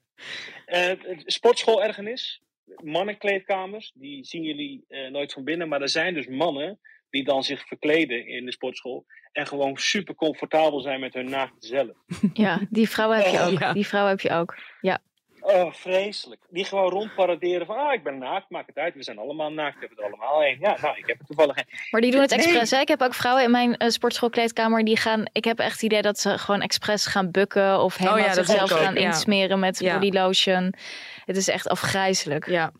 Eh, 0.66 0.90
sportschool 1.24 1.82
ergernis. 1.84 2.42
Mannenkleedkamers. 2.82 3.92
Die 3.94 4.24
zien 4.24 4.42
jullie 4.42 4.84
eh, 4.88 5.10
nooit 5.10 5.32
van 5.32 5.44
binnen. 5.44 5.68
Maar 5.68 5.80
er 5.82 5.88
zijn 5.88 6.14
dus 6.14 6.26
mannen 6.26 6.80
die 7.10 7.24
dan 7.24 7.42
zich 7.44 7.66
verkleden 7.66 8.26
in 8.26 8.44
de 8.44 8.52
sportschool. 8.52 9.06
En 9.32 9.46
gewoon 9.46 9.76
super 9.76 10.14
comfortabel 10.14 10.80
zijn 10.80 11.00
met 11.00 11.14
hun 11.14 11.30
naakte 11.30 11.66
zelf. 11.66 11.90
Ja, 12.32 12.60
die 12.70 12.88
vrouwen 12.88 13.18
heb 13.18 13.26
je 13.32 13.38
Oh, 13.38 13.46
ook. 13.46 13.58
ja. 13.58 13.72
Die 13.72 13.86
vrouwen 13.86 14.12
heb 14.12 14.20
je 14.20 14.30
ook. 14.30 14.56
Oh, 15.54 15.72
vreselijk. 15.72 16.40
Die 16.50 16.64
gewoon 16.64 16.90
rondparaderen 16.90 17.66
van, 17.66 17.76
ah, 17.76 17.92
ik 17.92 18.02
ben 18.02 18.18
naakt, 18.18 18.50
maakt 18.50 18.66
het 18.66 18.76
uit. 18.76 18.94
We 18.94 19.02
zijn 19.02 19.18
allemaal 19.18 19.52
naakt, 19.52 19.74
we 19.78 19.86
hebben 19.86 19.98
er 19.98 20.10
allemaal 20.10 20.42
één. 20.42 20.58
Ja, 20.60 20.76
nou, 20.80 20.96
ik 20.98 21.06
heb 21.06 21.18
er 21.20 21.26
toevallig 21.26 21.56
één. 21.56 21.66
Maar 21.90 22.00
die 22.00 22.10
doen 22.10 22.20
het 22.20 22.30
Nee. 22.30 22.38
expres. 22.38 22.70
Hè? 22.70 22.78
Ik 22.80 22.88
heb 22.88 23.02
ook 23.02 23.14
vrouwen 23.14 23.44
in 23.44 23.50
mijn 23.50 23.76
eh, 23.76 23.88
sportschoolkleedkamer 23.88 24.84
die 24.84 24.96
gaan. 24.96 25.22
Ik 25.32 25.44
heb 25.44 25.58
echt 25.58 25.72
het 25.72 25.82
idee 25.82 26.02
dat 26.02 26.18
ze 26.18 26.38
gewoon 26.38 26.60
expres 26.60 27.06
gaan 27.06 27.30
bukken 27.30 27.80
of 27.80 27.96
helemaal 27.96 28.18
Oh 28.18 28.26
ja, 28.26 28.34
dat 28.34 28.46
zichzelf 28.46 28.72
ook, 28.72 28.78
gaan 28.78 28.94
ja. 28.94 29.00
insmeren 29.00 29.58
met 29.58 29.78
Ja. 29.78 29.98
body 29.98 30.10
lotion. 30.18 30.74
Het 31.24 31.36
is 31.36 31.48
echt 31.48 31.68
afgrijzelijk. 31.68 32.46
Ja, 32.48 32.70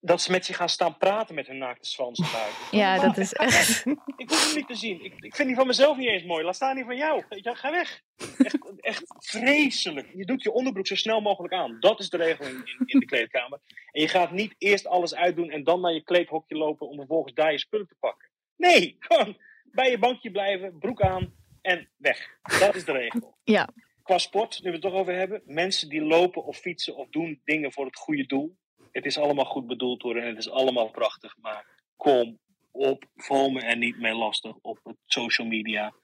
Dat 0.00 0.22
ze 0.22 0.30
met 0.30 0.46
je 0.46 0.54
gaan 0.54 0.68
staan 0.68 0.98
praten 0.98 1.34
met 1.34 1.46
hun 1.46 1.58
naakte 1.58 1.88
zwans 1.88 2.32
buiten. 2.32 2.78
Ja, 2.78 2.98
dat 2.98 3.16
is 3.16 3.32
echt. 3.32 3.86
Ik 4.16 4.30
hoef 4.30 4.46
hem 4.46 4.56
niet 4.56 4.66
te 4.66 4.74
zien. 4.74 5.04
Ik, 5.04 5.14
ik 5.18 5.34
vind 5.34 5.48
die 5.48 5.56
van 5.56 5.66
mezelf 5.66 5.96
niet 5.96 6.08
eens 6.08 6.24
mooi. 6.24 6.44
Laat 6.44 6.54
staan 6.54 6.74
die 6.74 6.84
van 6.84 6.96
jou. 6.96 7.24
Ja, 7.28 7.54
ga 7.54 7.70
weg. 7.70 8.02
Echt, 8.38 8.80
echt 8.80 9.04
vreselijk. 9.18 10.10
Je 10.14 10.24
doet 10.24 10.42
je 10.42 10.52
onderbroek 10.52 10.86
zo 10.86 10.94
snel 10.94 11.20
mogelijk 11.20 11.54
aan. 11.54 11.76
Dat 11.80 12.00
is 12.00 12.10
de 12.10 12.16
regel 12.16 12.44
in, 12.44 12.54
in, 12.64 12.82
in 12.86 13.00
de 13.00 13.06
kleedkamer. 13.06 13.60
En 13.92 14.00
je 14.00 14.08
gaat 14.08 14.30
niet 14.30 14.54
eerst 14.58 14.86
alles 14.86 15.14
uitdoen 15.14 15.50
en 15.50 15.64
dan 15.64 15.80
naar 15.80 15.92
je 15.92 16.02
kleedhokje 16.02 16.56
lopen 16.56 16.88
om 16.88 16.96
vervolgens 16.96 17.34
daar 17.34 17.52
je 17.52 17.58
spullen 17.58 17.86
te 17.86 17.96
pakken. 18.00 18.28
Nee, 18.56 18.96
gewoon 18.98 19.36
bij 19.64 19.90
je 19.90 19.98
bankje 19.98 20.30
blijven, 20.30 20.78
broek 20.78 21.02
aan 21.02 21.34
en 21.62 21.88
weg. 21.96 22.38
Dat 22.58 22.74
is 22.74 22.84
de 22.84 22.92
regel. 22.92 23.36
Ja. 23.44 23.68
Qua 24.02 24.18
sport, 24.18 24.62
nu 24.62 24.68
we 24.68 24.76
het 24.76 24.82
toch 24.84 24.92
over 24.92 25.14
hebben. 25.14 25.42
Mensen 25.44 25.88
die 25.88 26.02
lopen 26.02 26.44
of 26.44 26.56
fietsen 26.56 26.96
of 26.96 27.08
doen 27.08 27.40
dingen 27.44 27.72
voor 27.72 27.86
het 27.86 27.96
goede 27.96 28.26
doel. 28.26 28.56
Het 28.96 29.06
is 29.06 29.18
allemaal 29.18 29.44
goed 29.44 29.66
bedoeld 29.66 30.02
hoor 30.02 30.16
en 30.16 30.26
het 30.26 30.38
is 30.38 30.50
allemaal 30.50 30.90
prachtig. 30.90 31.36
Maar 31.40 31.66
kom 31.96 32.38
op, 32.70 33.04
val 33.16 33.50
me 33.50 33.60
er 33.60 33.76
niet 33.76 33.98
mee 33.98 34.14
lastig 34.14 34.56
op 34.62 34.78
het 34.82 34.96
social 35.04 35.46
media. 35.46 35.94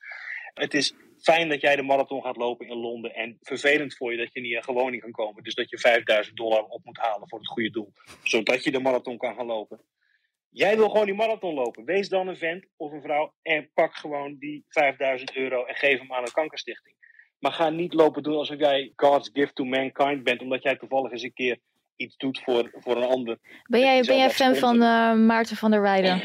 Het 0.55 0.74
is 0.74 0.94
fijn 1.20 1.48
dat 1.48 1.61
jij 1.61 1.76
de 1.76 1.83
marathon 1.83 2.22
gaat 2.22 2.37
lopen 2.37 2.66
in 2.66 2.76
Londen. 2.76 3.14
En 3.14 3.38
vervelend 3.40 3.96
voor 3.96 4.12
je 4.12 4.18
dat 4.18 4.33
je 4.33 4.40
niet 4.40 4.64
gewoon 4.64 4.90
niet 4.90 5.00
kan 5.00 5.11
komen. 5.11 5.42
Dus 5.42 5.55
dat 5.55 5.70
je 5.70 5.78
5000 5.78 6.37
dollar 6.37 6.64
op 6.64 6.85
moet 6.85 6.98
halen 6.98 7.28
voor 7.28 7.38
het 7.38 7.48
goede 7.48 7.70
doel. 7.70 7.92
Zodat 8.22 8.64
je 8.64 8.70
de 8.70 8.81
marathon 8.81 9.18
kan 9.18 9.35
gaan 9.35 9.46
lopen. 9.46 9.81
Jij 10.50 10.76
wil 10.76 10.88
gewoon 10.88 11.07
die 11.07 11.14
marathon 11.14 11.55
lopen. 11.55 11.85
Wees 11.85 12.09
dan 12.09 12.28
een 12.28 12.37
vent 12.37 12.66
of 12.76 12.92
een 12.92 13.02
vrouw 13.02 13.33
en 13.42 13.70
pak 13.74 13.94
gewoon 13.94 14.37
die 14.38 14.64
5000 14.68 15.37
euro 15.37 15.64
en 15.64 15.74
geef 15.74 15.98
hem 15.98 16.12
aan 16.12 16.24
een 16.24 16.33
kankerstichting. 16.33 16.96
Maar 17.38 17.52
ga 17.52 17.70
niet 17.70 17.94
lopen 17.94 18.22
doen 18.22 18.37
alsof 18.37 18.59
jij 18.59 18.92
God's 18.96 19.31
gift 19.33 19.55
to 19.55 19.64
mankind 19.64 20.22
bent, 20.22 20.40
omdat 20.40 20.62
jij 20.62 20.76
toevallig 20.76 21.12
eens 21.12 21.22
een 21.22 21.33
keer 21.33 21.59
iets 22.03 22.17
doet 22.17 22.41
voor, 22.41 22.71
voor 22.75 22.97
een 22.97 23.09
ander. 23.09 23.38
Ben 23.67 23.81
jij, 23.81 24.03
ben 24.03 24.17
jij 24.17 24.31
fan 24.31 24.57
van 24.57 24.83
eh, 24.83 25.15
Maarten 25.15 25.57
van 25.57 25.71
der 25.71 25.83
Weijden? 25.83 26.23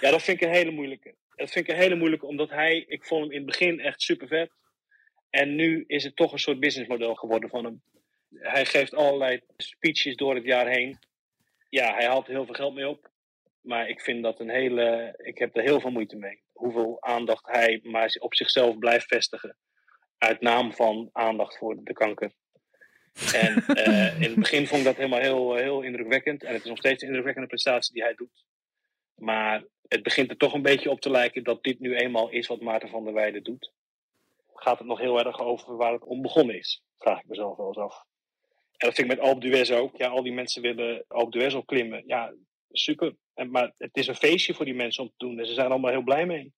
Ja, 0.00 0.10
dat 0.10 0.22
vind 0.22 0.40
ik 0.40 0.48
een 0.48 0.54
hele 0.54 0.70
moeilijke. 0.70 1.14
Dat 1.34 1.50
vind 1.50 1.68
ik 1.68 1.74
een 1.74 1.80
hele 1.80 1.94
moeilijke, 1.94 2.26
omdat 2.26 2.50
hij, 2.50 2.84
ik 2.88 3.04
vond 3.04 3.22
hem 3.22 3.30
in 3.30 3.36
het 3.36 3.46
begin 3.46 3.80
echt 3.80 4.02
super 4.02 4.28
vet. 4.28 4.50
En 5.30 5.54
nu 5.54 5.84
is 5.86 6.04
het 6.04 6.16
toch 6.16 6.32
een 6.32 6.38
soort 6.38 6.60
businessmodel 6.60 7.14
geworden 7.14 7.50
van 7.50 7.64
hem. 7.64 7.82
Hij 8.34 8.66
geeft 8.66 8.94
allerlei 8.94 9.40
speeches 9.56 10.16
door 10.16 10.34
het 10.34 10.44
jaar 10.44 10.66
heen. 10.66 10.98
Ja, 11.68 11.94
hij 11.94 12.06
haalt 12.06 12.26
er 12.26 12.32
heel 12.32 12.44
veel 12.44 12.54
geld 12.54 12.74
mee 12.74 12.88
op. 12.88 13.10
Maar 13.60 13.88
ik 13.88 14.00
vind 14.00 14.22
dat 14.22 14.40
een 14.40 14.50
hele. 14.50 15.14
Ik 15.16 15.38
heb 15.38 15.56
er 15.56 15.62
heel 15.62 15.80
veel 15.80 15.90
moeite 15.90 16.16
mee. 16.16 16.42
Hoeveel 16.52 16.96
aandacht 17.00 17.46
hij 17.46 17.80
maar 17.82 18.16
op 18.18 18.34
zichzelf 18.34 18.78
blijft 18.78 19.06
vestigen. 19.06 19.56
Uit 20.18 20.40
naam 20.40 20.72
van 20.72 21.08
aandacht 21.12 21.58
voor 21.58 21.76
de 21.84 21.92
kanker. 21.92 22.32
En 23.34 23.64
eh, 23.84 24.20
in 24.20 24.30
het 24.30 24.34
begin 24.34 24.66
vond 24.66 24.80
ik 24.80 24.86
dat 24.86 24.96
helemaal 24.96 25.20
heel, 25.20 25.54
heel 25.54 25.82
indrukwekkend. 25.82 26.42
En 26.42 26.52
het 26.52 26.62
is 26.62 26.68
nog 26.68 26.78
steeds 26.78 27.02
een 27.02 27.06
indrukwekkende 27.08 27.48
prestatie 27.48 27.94
die 27.94 28.02
hij 28.02 28.14
doet. 28.14 28.44
Maar 29.14 29.64
het 29.88 30.02
begint 30.02 30.30
er 30.30 30.36
toch 30.36 30.54
een 30.54 30.62
beetje 30.62 30.90
op 30.90 31.00
te 31.00 31.10
lijken 31.10 31.44
dat 31.44 31.62
dit 31.62 31.80
nu 31.80 31.96
eenmaal 31.96 32.30
is 32.30 32.46
wat 32.46 32.60
Maarten 32.60 32.88
van 32.88 33.04
der 33.04 33.14
Weijden 33.14 33.42
doet. 33.42 33.72
Gaat 34.54 34.78
het 34.78 34.86
nog 34.86 34.98
heel 34.98 35.24
erg 35.24 35.40
over 35.40 35.76
waar 35.76 35.92
het 35.92 36.04
om 36.04 36.22
begonnen 36.22 36.58
is? 36.58 36.82
Vraag 36.98 37.20
ik 37.20 37.28
mezelf 37.28 37.56
wel 37.56 37.66
eens 37.66 37.78
af. 37.78 38.04
En 38.76 38.86
dat 38.86 38.94
vind 38.94 39.10
ik 39.10 39.16
met 39.16 39.26
Alpe 39.26 39.40
d'Huez 39.40 39.70
ook. 39.70 39.96
Ja, 39.96 40.08
al 40.08 40.22
die 40.22 40.32
mensen 40.32 40.62
willen 40.62 41.04
Alpe 41.08 41.30
d'Huez 41.30 41.54
opklimmen. 41.54 42.02
Ja, 42.06 42.34
super. 42.70 43.16
En, 43.34 43.50
maar 43.50 43.72
het 43.78 43.96
is 43.96 44.06
een 44.06 44.14
feestje 44.14 44.54
voor 44.54 44.64
die 44.64 44.74
mensen 44.74 45.02
om 45.02 45.08
te 45.08 45.26
doen. 45.26 45.38
En 45.38 45.46
ze 45.46 45.54
zijn 45.54 45.70
allemaal 45.70 45.90
heel 45.90 46.02
blij 46.02 46.26
mee. 46.26 46.52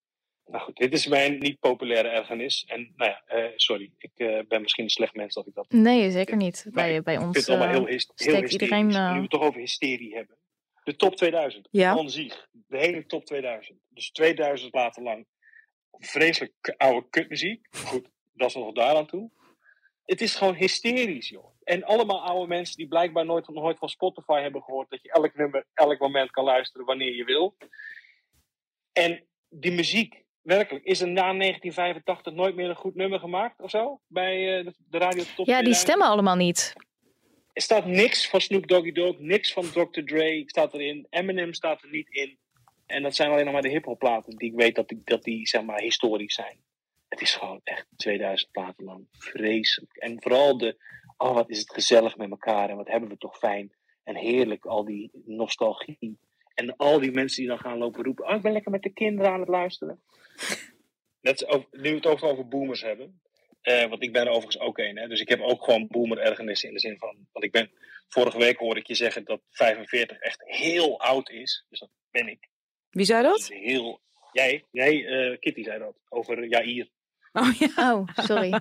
Nou 0.46 0.64
goed, 0.64 0.76
dit 0.76 0.92
is 0.92 1.06
mijn 1.06 1.38
niet 1.38 1.58
populaire 1.58 2.08
ergernis. 2.08 2.64
En 2.68 2.92
nou 2.96 3.10
ja, 3.10 3.22
eh, 3.26 3.52
sorry. 3.56 3.92
Ik 3.98 4.10
eh, 4.14 4.38
ben 4.48 4.62
misschien 4.62 4.84
een 4.84 4.90
slecht 4.90 5.14
mens 5.14 5.34
dat 5.34 5.46
ik 5.46 5.54
dat 5.54 5.70
Nee, 5.70 6.10
zeker 6.10 6.36
niet. 6.36 6.66
Bij, 6.70 7.02
bij 7.02 7.14
ik 7.14 7.20
ons. 7.20 7.32
vind 7.32 7.46
het 7.46 7.48
allemaal 7.48 7.68
eh, 7.68 7.74
heel, 7.74 7.86
heel 7.86 7.98
steekt 7.98 8.20
hysterisch. 8.20 8.52
iedereen, 8.52 8.90
eh, 8.90 9.08
Nu 9.08 9.14
we 9.14 9.20
het 9.20 9.30
toch 9.30 9.42
over 9.42 9.60
hysterie 9.60 10.14
hebben. 10.14 10.36
De 10.84 10.96
top 10.96 11.16
2000. 11.16 11.68
Ja. 11.70 12.08
Zich. 12.08 12.48
De 12.66 12.78
hele 12.78 13.06
top 13.06 13.24
2000. 13.24 13.78
Dus 13.88 14.10
2000 14.10 14.70
platen 14.70 15.02
lang. 15.02 15.26
Vreselijk 15.90 16.74
oude 16.76 17.06
kutmuziek. 17.10 17.66
Goed, 17.70 18.10
dat 18.32 18.48
is 18.48 18.54
nog 18.54 18.72
daaraan 18.72 19.06
toe. 19.06 19.30
Het 20.04 20.20
is 20.20 20.34
gewoon 20.34 20.54
hysterisch, 20.54 21.28
joh. 21.28 21.52
En 21.64 21.84
allemaal 21.84 22.22
oude 22.22 22.46
mensen 22.46 22.76
die 22.76 22.88
blijkbaar 22.88 23.24
nooit, 23.24 23.48
nooit 23.48 23.78
van 23.78 23.88
Spotify 23.88 24.40
hebben 24.40 24.62
gehoord 24.62 24.90
dat 24.90 25.02
je 25.02 25.12
elk 25.12 25.34
nummer, 25.34 25.66
elk 25.74 25.98
moment 25.98 26.30
kan 26.30 26.44
luisteren 26.44 26.86
wanneer 26.86 27.14
je 27.14 27.24
wil. 27.24 27.56
En 28.92 29.26
die 29.48 29.72
muziek, 29.72 30.21
werkelijk, 30.42 30.84
is 30.84 31.00
er 31.00 31.08
na 31.08 31.32
1985 31.32 32.32
nooit 32.32 32.54
meer 32.54 32.68
een 32.68 32.76
goed 32.76 32.94
nummer 32.94 33.18
gemaakt 33.18 33.60
of 33.60 33.70
zo? 33.70 34.00
Bij 34.06 34.58
eh, 34.58 34.72
de, 34.88 34.98
Radio 34.98 35.22
Top 35.22 35.46
Ja, 35.46 35.62
die 35.62 35.74
2000? 35.74 35.76
stemmen 35.76 36.06
allemaal 36.06 36.36
niet. 36.36 36.72
Er 37.52 37.62
staat 37.62 37.86
niks 37.86 38.28
van 38.28 38.40
Snoop 38.40 38.66
Doggy 38.66 38.92
Dogg, 38.92 39.18
niks 39.18 39.52
van 39.52 39.70
Dr. 39.70 40.02
Dre 40.04 40.42
staat 40.46 40.74
erin. 40.74 41.06
Eminem 41.10 41.54
staat 41.54 41.82
er 41.82 41.90
niet 41.90 42.08
in. 42.10 42.38
En 42.86 43.02
dat 43.02 43.14
zijn 43.14 43.30
alleen 43.30 43.44
nog 43.44 43.52
maar 43.52 43.62
de 43.62 43.68
hip-hop 43.68 43.98
platen 43.98 44.36
die 44.36 44.50
ik 44.50 44.56
weet 44.56 44.74
dat 44.74 44.88
die, 44.88 45.00
dat 45.04 45.22
die 45.22 45.46
zeg 45.48 45.62
maar 45.62 45.80
historisch 45.80 46.34
zijn. 46.34 46.58
Het 47.08 47.20
is 47.20 47.34
gewoon 47.34 47.60
echt 47.64 47.86
2000 47.96 48.50
platen 48.50 48.84
lang 48.84 49.06
vreselijk. 49.10 49.96
En 49.96 50.22
vooral 50.22 50.58
de, 50.58 50.76
oh 51.16 51.34
wat 51.34 51.50
is 51.50 51.58
het 51.58 51.72
gezellig 51.72 52.16
met 52.16 52.30
elkaar 52.30 52.70
en 52.70 52.76
wat 52.76 52.88
hebben 52.88 53.08
we 53.08 53.16
toch 53.16 53.38
fijn. 53.38 53.72
En 54.04 54.16
heerlijk, 54.16 54.64
al 54.64 54.84
die 54.84 55.10
nostalgie. 55.24 56.18
En 56.54 56.76
al 56.76 57.00
die 57.00 57.10
mensen 57.12 57.40
die 57.40 57.48
dan 57.48 57.58
gaan 57.58 57.78
lopen 57.78 58.04
roepen, 58.04 58.26
oh 58.28 58.34
ik 58.34 58.42
ben 58.42 58.52
lekker 58.52 58.70
met 58.70 58.82
de 58.82 58.92
kinderen 58.92 59.32
aan 59.32 59.40
het 59.40 59.48
luisteren. 59.48 60.02
Net 61.20 61.46
over, 61.46 61.66
nu 61.70 61.90
we 61.90 61.96
het 61.96 62.06
over, 62.06 62.28
over 62.28 62.48
boomers 62.48 62.82
hebben. 62.82 63.20
Eh, 63.60 63.88
want 63.88 64.02
ik 64.02 64.12
ben 64.12 64.22
er 64.22 64.28
overigens 64.28 64.58
ook 64.58 64.78
een. 64.78 64.96
Hè? 64.96 65.08
Dus 65.08 65.20
ik 65.20 65.28
heb 65.28 65.40
ook 65.40 65.64
gewoon 65.64 65.86
boomer-ergernissen 65.86 66.68
in 66.68 66.74
de 66.74 66.80
zin 66.80 66.98
van. 66.98 67.16
Want 67.32 67.44
ik 67.44 67.52
ben. 67.52 67.70
Vorige 68.08 68.38
week 68.38 68.58
hoorde 68.58 68.80
ik 68.80 68.86
je 68.86 68.94
zeggen 68.94 69.24
dat 69.24 69.40
45 69.50 70.18
echt 70.18 70.42
heel 70.44 71.00
oud 71.00 71.30
is. 71.30 71.64
Dus 71.68 71.78
dat 71.78 71.90
ben 72.10 72.28
ik. 72.28 72.48
Wie 72.90 73.04
zei 73.04 73.22
Dat 73.22 73.38
is 73.38 73.48
dat? 73.48 73.58
heel. 73.58 74.00
Jij, 74.32 74.64
jij 74.70 75.06
eh, 75.06 75.38
Kitty 75.38 75.62
zei 75.62 75.78
dat. 75.78 75.96
Over 76.08 76.46
Jair. 76.46 76.88
Oh 77.32 77.54
ja. 77.54 77.92
Oh, 77.94 78.08
sorry. 78.14 78.50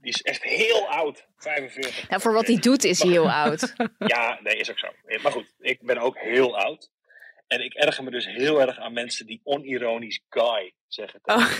Die 0.00 0.12
is 0.12 0.22
echt 0.22 0.42
heel 0.42 0.88
oud. 0.88 1.26
45. 1.36 2.08
Nou, 2.08 2.20
voor 2.22 2.32
wat 2.32 2.46
hij 2.46 2.56
doet 2.56 2.84
is 2.84 3.02
hij 3.02 3.10
heel 3.10 3.30
oud. 3.30 3.74
Ja, 3.98 4.40
nee, 4.42 4.56
is 4.56 4.70
ook 4.70 4.78
zo. 4.78 4.86
Eh, 5.04 5.22
Maar 5.22 5.32
goed, 5.32 5.54
ik 5.58 5.82
ben 5.82 5.98
ook 5.98 6.18
heel 6.18 6.58
oud. 6.58 6.90
En 7.48 7.64
ik 7.64 7.74
erger 7.74 8.04
me 8.04 8.10
dus 8.10 8.26
heel 8.26 8.60
erg 8.60 8.78
aan 8.78 8.92
mensen 8.92 9.26
die 9.26 9.40
onironisch 9.44 10.20
guy 10.28 10.72
zeggen. 10.86 11.20
tegen 11.24 11.42
Oh, 11.42 11.52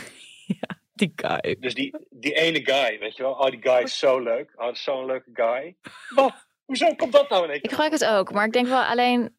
ja, 0.46 0.80
die 0.92 1.12
guy. 1.14 1.56
Dus 1.60 1.74
die, 1.74 1.94
die 2.10 2.34
ene 2.34 2.64
guy, 2.64 2.98
weet 2.98 3.16
je 3.16 3.22
wel. 3.22 3.32
Oh, 3.32 3.50
die 3.50 3.62
guy 3.62 3.82
is 3.82 3.98
zo 3.98 4.20
leuk. 4.20 4.52
Oh, 4.56 4.74
zo'n 4.74 5.06
leuke 5.06 5.30
guy. 5.32 5.76
Wat? 6.08 6.46
Hoezo 6.64 6.94
komt 6.94 7.12
dat 7.12 7.28
nou 7.28 7.44
in 7.44 7.50
één 7.50 7.62
Ik 7.62 7.70
gebruik 7.70 7.92
het 7.92 8.04
ook, 8.04 8.32
maar 8.32 8.46
ik 8.46 8.52
denk 8.52 8.66
wel 8.66 8.82
alleen 8.82 9.36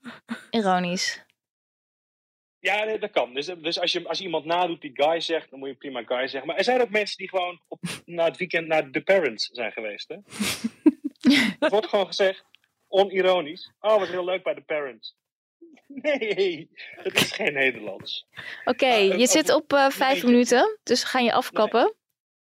ironisch. 0.50 1.26
Ja, 2.60 2.84
nee, 2.84 3.00
dat 3.00 3.12
kan. 3.12 3.34
Dus, 3.34 3.46
dus 3.46 3.80
als, 3.80 3.92
je, 3.92 4.08
als 4.08 4.22
iemand 4.22 4.46
nadoet 4.46 4.82
die 4.82 4.92
guy 4.94 5.20
zegt, 5.20 5.50
dan 5.50 5.60
moet 5.60 5.70
je 5.70 5.76
prima 5.76 6.04
guy 6.04 6.28
zeggen. 6.28 6.48
Maar 6.48 6.58
er 6.58 6.64
zijn 6.64 6.82
ook 6.82 6.90
mensen 6.90 7.18
die 7.18 7.30
gewoon 7.30 7.62
op, 7.68 7.80
na 8.06 8.26
het 8.26 8.38
weekend 8.38 8.68
naar 8.68 8.90
The 8.90 9.02
Parents 9.02 9.46
zijn 9.46 9.72
geweest. 9.72 10.08
Hè? 10.08 10.16
Het 11.60 11.72
wordt 11.74 11.88
gewoon 11.88 12.08
gezegd, 12.08 12.44
onironisch. 12.88 13.72
Oh, 13.80 14.00
wat 14.00 14.08
heel 14.08 14.26
leuk 14.26 14.44
bij 14.44 14.54
The 14.54 14.62
Parents. 14.62 15.16
Nee, 16.02 16.70
dat 17.04 17.14
is 17.14 17.32
geen 17.32 17.54
Nederlands. 17.54 18.26
Oké, 18.66 18.86
eh, 18.86 19.18
je 19.18 19.28
zit 19.28 19.54
op 19.54 19.74
eh, 19.74 19.90
vijf 19.90 20.24
minuten, 20.24 20.80
dus 20.84 21.04
ga 21.04 21.20
je 21.20 21.34
afkappen. 21.34 21.94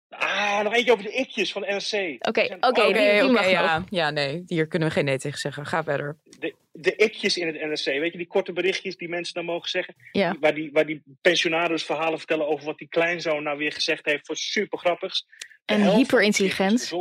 Ah, 0.10 0.62
nog 0.64 0.74
eentje 0.74 0.92
over 0.92 1.04
de 1.04 1.12
ikjes 1.12 1.52
van 1.52 1.62
de 1.62 1.68
NRC. 1.68 2.28
Oké, 2.28 2.58
oké, 2.60 2.94
die- 2.94 3.30
Oké, 3.30 3.46
ja. 3.46 3.84
Ja, 3.90 4.10
nee. 4.10 4.44
Hier 4.46 4.68
kunnen 4.68 4.88
we 4.88 4.94
geen 4.94 5.06
nee 5.06 5.18
tegen 5.18 5.40
zeggen. 5.40 5.66
Ga 5.66 5.84
verder. 5.84 6.18
de, 6.40 6.56
de 6.72 6.96
ikjes 6.96 7.38
in 7.38 7.48
het 7.48 7.56
NRC. 7.56 7.84
Weet 8.00 8.12
je, 8.12 8.18
die 8.18 8.28
korte 8.28 8.54
berichtjes 8.54 8.98
die 8.98 9.10
mensen 9.10 9.34
dan 9.34 9.46
mogen 9.46 9.70
zeggen. 9.70 9.96
Ja. 10.12 10.36
Waar, 10.40 10.54
die, 10.54 10.70
waar 10.72 10.86
die 10.86 11.04
pensionaris 11.22 11.84
verhalen 11.84 12.18
vertellen 12.18 12.48
over 12.48 12.66
wat 12.66 12.78
die 12.78 12.88
kleinzoon 12.88 13.44
nou 13.44 13.58
weer 13.58 13.72
gezegd 13.72 14.06
heeft 14.06 14.26
voor 14.26 14.36
super 14.38 14.78
grappigs. 14.80 15.26
En 15.66 15.82
hyperintelligent. 15.96 16.94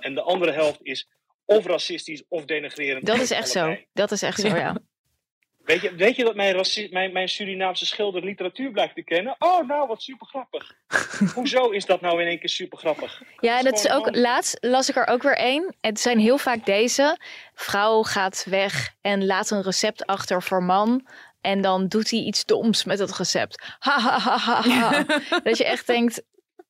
En 0.00 0.14
de 0.14 0.22
andere 0.22 0.52
helft 0.52 0.78
is 0.82 1.08
of 1.44 1.66
racistisch 1.66 2.22
of 2.28 2.44
denigrerend. 2.44 3.06
Dat 3.06 3.20
is 3.20 3.30
echt 3.30 3.48
zo. 3.48 3.76
Dat 3.92 4.10
is 4.10 4.22
echt 4.22 4.40
zo, 4.40 4.48
ja. 4.48 4.76
Weet 5.70 5.82
je, 5.82 5.94
weet 5.94 6.16
je 6.16 6.24
dat 6.24 6.34
mijn, 6.34 6.64
mijn, 6.90 7.12
mijn 7.12 7.28
Surinaamse 7.28 7.86
schilder 7.86 8.24
literatuur 8.24 8.70
blijkt 8.70 8.94
te 8.94 9.02
kennen? 9.02 9.36
Oh, 9.38 9.68
nou, 9.68 9.88
wat 9.88 10.02
super 10.02 10.26
grappig. 10.26 10.74
Hoezo 11.34 11.70
is 11.70 11.86
dat 11.86 12.00
nou 12.00 12.20
in 12.20 12.26
één 12.26 12.38
keer 12.38 12.48
super 12.48 12.78
grappig? 12.78 13.22
Ja, 13.40 13.58
en 13.58 13.64
dat 13.64 13.74
is 13.74 13.88
ook. 13.88 14.16
Laatst 14.16 14.56
las 14.60 14.88
ik 14.88 14.96
er 14.96 15.06
ook 15.06 15.22
weer 15.22 15.36
één. 15.36 15.74
Het 15.80 16.00
zijn 16.00 16.18
heel 16.18 16.38
vaak 16.38 16.66
deze. 16.66 17.18
Vrouw 17.54 18.02
gaat 18.02 18.46
weg 18.48 18.94
en 19.00 19.26
laat 19.26 19.50
een 19.50 19.62
recept 19.62 20.06
achter 20.06 20.42
voor 20.42 20.62
man. 20.62 21.06
En 21.40 21.60
dan 21.60 21.88
doet 21.88 22.10
hij 22.10 22.20
iets 22.20 22.44
doms 22.44 22.84
met 22.84 22.98
het 22.98 23.16
recept. 23.16 23.62
Ha 23.78 23.98
ha 23.98 24.18
ha 24.18 24.36
ha. 24.36 24.62
ha. 24.62 25.04
dat 25.42 25.58
je 25.58 25.64
echt 25.64 25.86
denkt. 25.86 26.22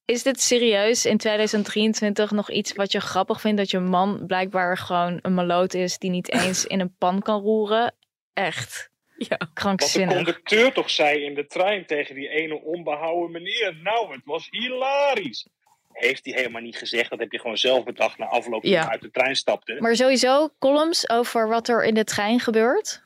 Is 0.04 0.22
dit 0.22 0.40
serieus 0.40 1.06
in 1.06 1.18
2023 1.18 2.30
nog 2.30 2.50
iets 2.50 2.72
wat 2.72 2.92
je 2.92 3.00
grappig 3.00 3.40
vindt? 3.40 3.58
Dat 3.58 3.70
je 3.70 3.78
man 3.78 4.26
blijkbaar 4.26 4.78
gewoon 4.78 5.18
een 5.22 5.34
maloot 5.34 5.74
is 5.74 5.98
die 5.98 6.10
niet 6.10 6.32
eens 6.32 6.66
in 6.66 6.80
een 6.80 6.94
pan 6.98 7.22
kan 7.22 7.40
roeren? 7.40 7.94
Echt 8.32 8.89
Ja. 9.28 9.36
Wat 9.36 9.40
de 9.40 9.48
krankzinnig. 9.54 10.14
conducteur 10.14 10.72
toch 10.72 10.90
zei 10.90 11.24
in 11.24 11.34
de 11.34 11.46
trein 11.46 11.86
tegen 11.86 12.14
die 12.14 12.28
ene 12.28 12.60
onbehouden 12.62 13.30
meneer. 13.30 13.76
Nou, 13.82 14.12
het 14.12 14.20
was 14.24 14.46
hilarisch. 14.50 15.46
Heeft 15.92 16.24
hij 16.24 16.34
helemaal 16.34 16.62
niet 16.62 16.76
gezegd. 16.76 17.10
Dat 17.10 17.18
heb 17.18 17.32
je 17.32 17.38
gewoon 17.40 17.56
zelf 17.56 17.84
bedacht 17.84 18.18
na 18.18 18.26
afloop 18.26 18.64
Ja. 18.64 18.82
je 18.82 18.88
uit 18.90 19.00
de 19.00 19.10
trein 19.10 19.36
stapte. 19.36 19.76
Maar 19.80 19.96
sowieso 19.96 20.48
columns 20.58 21.08
over 21.08 21.48
wat 21.48 21.68
er 21.68 21.84
in 21.84 21.94
de 21.94 22.04
trein 22.04 22.40
gebeurt. 22.40 23.02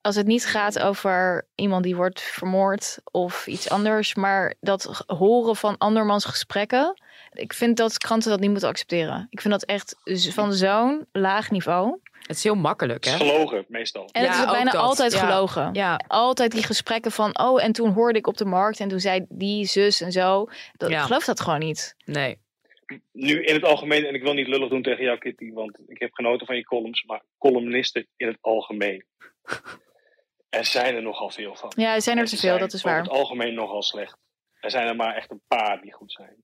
Als 0.00 0.16
het 0.16 0.26
niet 0.26 0.46
gaat 0.46 0.78
over 0.78 1.46
iemand 1.54 1.84
die 1.84 1.96
wordt 1.96 2.20
vermoord 2.22 2.98
of 3.04 3.46
iets 3.46 3.68
anders, 3.70 4.14
maar 4.14 4.54
dat 4.60 5.02
horen 5.06 5.56
van 5.56 5.78
andermans 5.78 6.24
gesprekken. 6.24 7.00
Ik 7.32 7.52
vind 7.52 7.76
dat 7.76 7.98
kranten 7.98 8.30
dat 8.30 8.40
niet 8.40 8.50
moeten 8.50 8.68
accepteren. 8.68 9.26
Ik 9.30 9.40
vind 9.40 9.52
dat 9.52 9.64
echt 9.64 9.96
van 10.34 10.52
zo'n 10.52 11.06
laag 11.12 11.50
niveau. 11.50 11.98
Het 12.22 12.36
is 12.36 12.42
heel 12.42 12.54
makkelijk, 12.54 13.04
hè? 13.04 13.16
gelogen, 13.16 13.64
meestal. 13.68 14.08
En 14.12 14.22
het 14.22 14.30
Ja, 14.30 14.38
is 14.40 14.44
ook 14.46 14.52
bijna 14.54 14.70
dat. 14.70 14.80
altijd 14.80 15.14
gelogen. 15.14 15.74
Ja, 15.74 16.00
Altijd 16.08 16.52
die 16.52 16.62
gesprekken 16.62 17.10
van, 17.12 17.38
oh, 17.38 17.64
en 17.64 17.72
toen 17.72 17.92
hoorde 17.92 18.18
ik 18.18 18.26
op 18.26 18.36
de 18.36 18.44
markt 18.44 18.80
en 18.80 18.88
toen 18.88 19.00
zei 19.00 19.24
die 19.28 19.64
zus 19.66 20.00
en 20.00 20.12
zo. 20.12 20.46
Dat, 20.76 20.90
Ja. 20.90 20.98
Ik 20.98 21.04
geloof 21.06 21.24
dat 21.24 21.40
gewoon 21.40 21.58
niet. 21.58 21.94
nee. 22.04 22.38
Nu 23.12 23.44
in 23.44 23.54
het 23.54 23.64
algemeen, 23.64 24.04
en 24.04 24.14
ik 24.14 24.22
wil 24.22 24.32
niet 24.34 24.46
lullig 24.46 24.68
doen 24.68 24.82
tegen 24.82 25.04
jou, 25.04 25.18
Kitty, 25.18 25.52
want 25.52 25.78
ik 25.86 25.98
heb 26.00 26.12
genoten 26.12 26.46
van 26.46 26.56
je 26.56 26.64
columns, 26.64 27.04
maar 27.04 27.22
columnisten 27.38 28.06
in 28.16 28.26
het 28.26 28.38
algemeen. 28.40 29.04
Er 30.48 30.64
zijn 30.64 30.94
er 30.94 31.02
nogal 31.02 31.30
veel 31.30 31.54
van. 31.54 31.72
Ja, 31.76 31.94
er 31.94 32.02
zijn 32.02 32.18
er 32.18 32.26
te 32.26 32.36
veel, 32.36 32.58
dat 32.58 32.72
is 32.72 32.82
waar. 32.82 32.98
het 33.02 33.08
algemeen 33.08 33.54
nogal 33.54 33.82
slecht. 33.82 34.16
Er 34.60 34.70
zijn 34.70 34.86
er 34.88 34.96
maar 34.96 35.14
echt 35.16 35.30
een 35.30 35.42
paar 35.48 35.80
die 35.80 35.92
goed 35.92 36.12
zijn. 36.12 36.34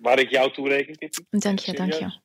Waar 0.00 0.18
ik 0.18 0.30
jou 0.30 0.52
toe 0.52 0.68
reken, 0.68 0.96
Kitty. 0.96 1.22
Dank 1.30 1.58
je, 1.58 1.72
dank 1.72 1.92
je. 1.92 2.20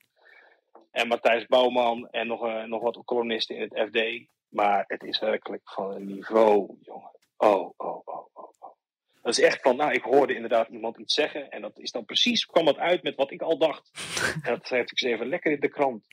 En 0.92 1.08
Matthijs 1.08 1.46
Bouwman 1.46 2.08
en 2.10 2.28
nog, 2.28 2.46
eh, 2.46 2.64
nog 2.64 2.82
wat 2.82 3.02
columnisten 3.06 3.56
in 3.56 3.62
het 3.62 3.90
FD. 3.90 4.28
Maar 4.48 4.84
het 4.88 5.04
is 5.04 5.20
werkelijk 5.20 5.62
van 5.64 5.92
een 5.92 6.06
niveau, 6.06 6.78
jongen. 6.82 7.12
Oh, 7.38 7.74
oh, 7.78 8.02
oh, 8.06 8.28
oh, 8.34 8.50
oh. 8.60 8.74
Dat 9.22 9.38
is 9.38 9.40
echt 9.40 9.62
van, 9.62 9.76
nou, 9.76 9.92
ik 9.92 10.04
hoorde 10.04 10.36
inderdaad 10.36 10.68
iemand 10.68 10.98
iets 10.98 11.14
zeggen. 11.14 11.50
En 11.50 11.62
dat 11.62 11.80
is 11.80 11.92
dan 11.92 12.06
precies, 12.06 12.46
kwam 12.46 12.68
het 12.68 12.78
uit 12.78 13.04
met 13.04 13.16
wat 13.16 13.32
ik 13.32 13.42
al 13.42 13.58
dacht. 13.58 13.92
En 14.44 14.54
dat 14.54 14.68
schrijf 14.68 14.84
ik 14.84 15.02
eens 15.02 15.14
even 15.14 15.28
lekker 15.28 15.52
in 15.52 15.60
de 15.60 15.70
krant. 15.70 16.04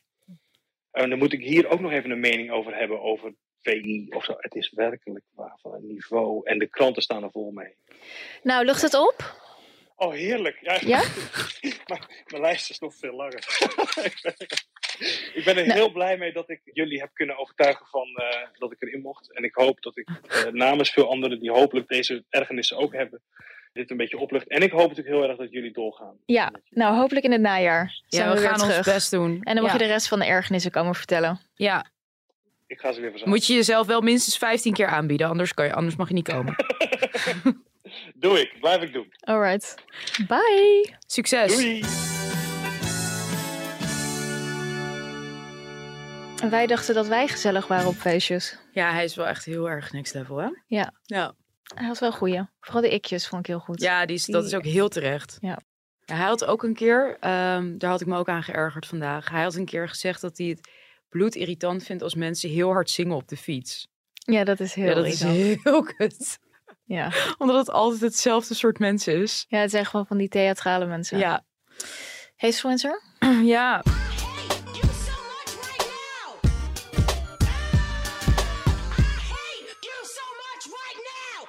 En 0.91 1.11
dan 1.11 1.18
moet 1.18 1.33
ik 1.33 1.41
hier 1.41 1.68
ook 1.68 1.81
nog 1.81 1.93
even 1.93 2.11
een 2.11 2.20
mening 2.20 2.51
over 2.51 2.77
hebben, 2.77 3.03
over 3.03 3.35
VI 3.61 4.07
of 4.11 4.24
zo. 4.24 4.35
Het 4.37 4.55
is 4.55 4.70
werkelijk 4.70 5.24
waar 5.35 5.59
van 5.62 5.74
een 5.74 5.87
niveau. 5.87 6.41
En 6.45 6.59
de 6.59 6.66
kranten 6.66 7.03
staan 7.03 7.22
er 7.22 7.31
vol 7.31 7.51
mee. 7.51 7.77
Nou, 8.43 8.64
lucht 8.64 8.83
het 8.83 8.95
op? 8.95 9.45
Oh, 9.97 10.12
heerlijk. 10.12 10.59
Ja? 10.61 10.78
Ja? 10.80 11.03
maar 11.88 12.24
mijn 12.26 12.42
lijst 12.42 12.70
is 12.70 12.78
nog 12.78 12.94
veel 12.94 13.12
langer. 13.14 13.44
ik 15.34 15.42
ben 15.44 15.57
er 15.57 15.66
Nou. 15.66 15.78
heel 15.78 15.92
blij 15.92 16.16
mee 16.18 16.32
dat 16.32 16.51
ik 16.51 16.61
jullie 16.64 17.01
heb 17.01 17.11
kunnen 17.12 17.38
overtuigen 17.38 17.86
van 17.86 18.07
eh, 18.16 18.49
dat 18.59 18.72
ik 18.72 18.82
erin 18.82 19.01
mocht. 19.01 19.32
En 19.34 19.44
ik 19.44 19.55
hoop 19.55 19.82
dat 19.82 19.97
ik 19.97 20.09
eh, 20.28 20.44
namens 20.53 20.90
veel 20.90 21.11
anderen 21.11 21.40
die 21.40 21.51
hopelijk 21.51 21.88
deze 21.88 22.24
ergernissen 22.28 22.76
ook 22.76 22.92
hebben, 22.92 23.22
dit 23.72 23.90
een 23.90 23.97
beetje 23.97 24.18
oplucht. 24.18 24.49
En 24.49 24.61
ik 24.62 24.70
hoop 24.70 24.88
natuurlijk 24.88 25.16
heel 25.16 25.28
erg 25.28 25.38
dat 25.38 25.51
jullie 25.51 25.72
doorgaan. 25.72 26.16
Ja, 26.26 26.53
nou 26.70 26.97
hopelijk 26.97 27.24
in 27.24 27.32
het 27.32 27.40
najaar 27.40 28.01
zijn 28.07 28.28
Ja, 28.28 28.34
we, 28.34 28.40
gaan 28.40 28.59
terug. 28.59 28.76
ons 28.76 28.86
best 28.86 29.11
doen. 29.11 29.40
En 29.42 29.55
dan 29.55 29.62
mag 29.64 29.72
ja. 29.72 29.78
je 29.78 29.84
de 29.84 29.92
rest 29.92 30.09
van 30.09 30.18
de 30.18 30.26
ergernissen 30.26 30.70
komen 30.70 30.94
vertellen. 30.94 31.40
Ja, 31.55 31.90
Ik 32.66 32.80
ga 32.80 32.92
ze 32.92 33.01
weer 33.01 33.11
verzamelen. 33.11 33.28
moet 33.38 33.47
je 33.47 33.55
jezelf 33.55 33.86
wel 33.86 34.01
minstens 34.01 34.38
15 34.38 34.72
keer 34.72 34.86
aanbieden, 34.86 35.28
anders, 35.28 35.55
kan 35.55 35.64
je, 35.66 35.72
anders 35.74 35.97
mag 35.97 36.09
je 36.09 36.14
niet 36.14 36.28
komen. 36.28 36.55
Doe 38.18 38.40
ik. 38.40 38.56
Blijf 38.60 38.82
ik 38.82 38.92
doen. 38.92 39.06
Alright. 39.20 39.74
Bye. 40.28 40.96
Succes! 41.06 41.52
Doei! 41.54 41.80
En 46.42 46.50
wij 46.50 46.66
dachten 46.66 46.94
dat 46.94 47.06
wij 47.06 47.28
gezellig 47.28 47.66
waren 47.66 47.86
op 47.88 47.94
feestjes. 47.94 48.58
Ja, 48.72 48.92
hij 48.92 49.04
is 49.04 49.14
wel 49.14 49.26
echt 49.26 49.44
heel 49.44 49.70
erg 49.70 49.92
next 49.92 50.14
level, 50.14 50.36
hè? 50.36 50.48
Ja. 50.66 50.92
Ja, 51.02 51.34
Hij 51.74 51.86
had 51.86 51.98
wel 51.98 52.12
goeie. 52.12 52.42
Vooral 52.60 52.82
de 52.82 52.90
ikjes 52.90 53.26
vond 53.28 53.40
ik 53.40 53.46
heel 53.46 53.58
goed. 53.58 53.80
ja 53.80 54.06
die 54.06 54.16
is, 54.16 54.24
dat 54.24 54.44
is 54.44 54.54
ook 54.54 54.64
heel 54.64 54.88
terecht. 54.88 55.38
Ja. 55.40 55.58
Ja, 56.04 56.14
hij 56.14 56.26
had 56.26 56.44
ook 56.44 56.62
een 56.62 56.74
keer, 56.74 57.16
ehm, 57.20 57.78
daar 57.78 57.90
had 57.90 58.00
ik 58.00 58.06
me 58.06 58.16
ook 58.18 58.28
aan 58.28 58.42
geërgerd 58.42 58.86
vandaag. 58.86 59.30
Hij 59.30 59.42
had 59.42 59.54
een 59.54 59.64
keer 59.64 59.88
gezegd 59.88 60.20
dat 60.20 60.38
hij 60.38 60.46
het 60.46 60.68
bloedirritant 61.08 61.84
vindt 61.84 62.02
als 62.02 62.14
mensen 62.14 62.50
heel 62.50 62.70
hard 62.72 62.90
zingen 62.90 63.16
op 63.16 63.28
de 63.28 63.36
fiets. 63.36 63.88
Ja, 64.14 64.44
dat 64.44 64.60
is 64.60 64.74
heel 64.74 64.88
ja, 64.88 64.94
dat 64.94 65.06
is 65.06 65.20
heel 65.22 65.82
kut. 65.96 66.38
Ja. 66.87 67.12
Omdat 67.39 67.57
het 67.57 67.70
altijd 67.70 68.01
hetzelfde 68.01 68.55
soort 68.55 68.78
mensen 68.78 69.22
is. 69.22 69.45
ja, 69.49 69.59
het 69.59 69.70
zijn 69.70 69.87
gewoon 69.87 70.07
van 70.07 70.16
die 70.16 70.28
theatrale 70.28 70.87
mensen. 70.87 71.18
Ja, 71.18 71.45
Hatefluencer? 72.37 73.03
Ja, 73.45 73.82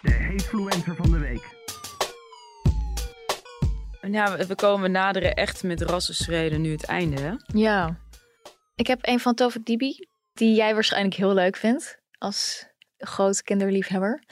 De 0.02 0.14
Hatefluencer 0.14 0.96
van 0.96 1.12
de 1.12 1.18
week. 1.18 1.56
ja, 4.12 4.38
we 4.48 4.56
komen 4.56 4.92
naderen 4.92 5.34
echt 5.36 5.64
met 5.64 5.82
rassenschreden 5.82 6.62
nu 6.62 6.72
het 6.72 6.86
einde. 6.86 7.22
Hè? 7.22 7.34
Ja. 7.60 7.98
Ik 8.76 8.88
heb 8.88 9.00
een 9.02 9.20
van 9.20 9.34
Tovik 9.34 9.66
Dibi, 9.66 10.08
die 10.34 10.56
jij 10.56 10.74
waarschijnlijk 10.74 11.16
heel 11.16 11.34
leuk 11.34 11.56
vindt 11.56 12.00
als 12.18 12.68
groot 12.98 13.41
kinderliefhebber. 13.41 14.24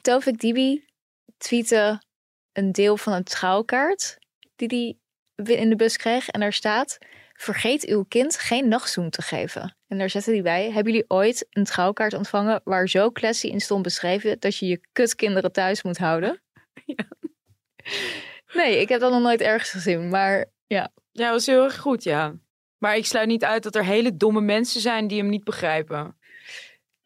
Tovik 0.00 0.40
Dibi 0.40 0.84
tweette 1.36 2.02
een 2.52 2.72
deel 2.72 2.96
van 2.96 3.12
een 3.12 3.24
trouwkaart 3.24 4.18
die 4.56 4.98
hij 5.34 5.56
in 5.56 5.68
de 5.68 5.76
bus 5.76 5.96
kreeg. 5.96 6.28
En 6.28 6.40
daar 6.40 6.52
staat, 6.52 6.98
vergeet 7.34 7.86
uw 7.86 8.04
kind 8.08 8.38
geen 8.38 8.68
nachtzoen 8.68 9.10
te 9.10 9.22
geven. 9.22 9.76
En 9.86 9.98
daar 9.98 10.10
zette 10.10 10.30
hij 10.30 10.42
bij, 10.42 10.70
hebben 10.70 10.92
jullie 10.92 11.10
ooit 11.10 11.46
een 11.50 11.64
trouwkaart 11.64 12.14
ontvangen 12.14 12.60
waar 12.64 12.88
zo 12.88 13.10
classy 13.10 13.46
in 13.46 13.60
stond 13.60 13.82
beschreven 13.82 14.40
dat 14.40 14.56
je 14.56 14.66
je 14.66 14.80
kutkinderen 14.92 15.52
thuis 15.52 15.82
moet 15.82 15.98
houden? 15.98 16.40
Nee, 18.52 18.80
ik 18.80 18.88
heb 18.88 19.00
dat 19.00 19.12
nog 19.12 19.22
nooit 19.22 19.40
ergens 19.40 19.70
gezien, 19.70 20.08
maar 20.08 20.38
ja. 20.66 20.92
Ja, 21.12 21.24
dat 21.24 21.30
was 21.30 21.46
heel 21.46 21.64
erg 21.64 21.78
goed, 21.78 22.02
ja. 22.02 22.34
Maar 22.78 22.96
ik 22.96 23.06
sluit 23.06 23.28
niet 23.28 23.44
uit 23.44 23.62
dat 23.62 23.74
er 23.74 23.84
hele 23.84 24.16
domme 24.16 24.40
mensen 24.40 24.80
zijn 24.80 25.06
die 25.06 25.18
hem 25.18 25.28
niet 25.28 25.44
begrijpen. 25.44 26.16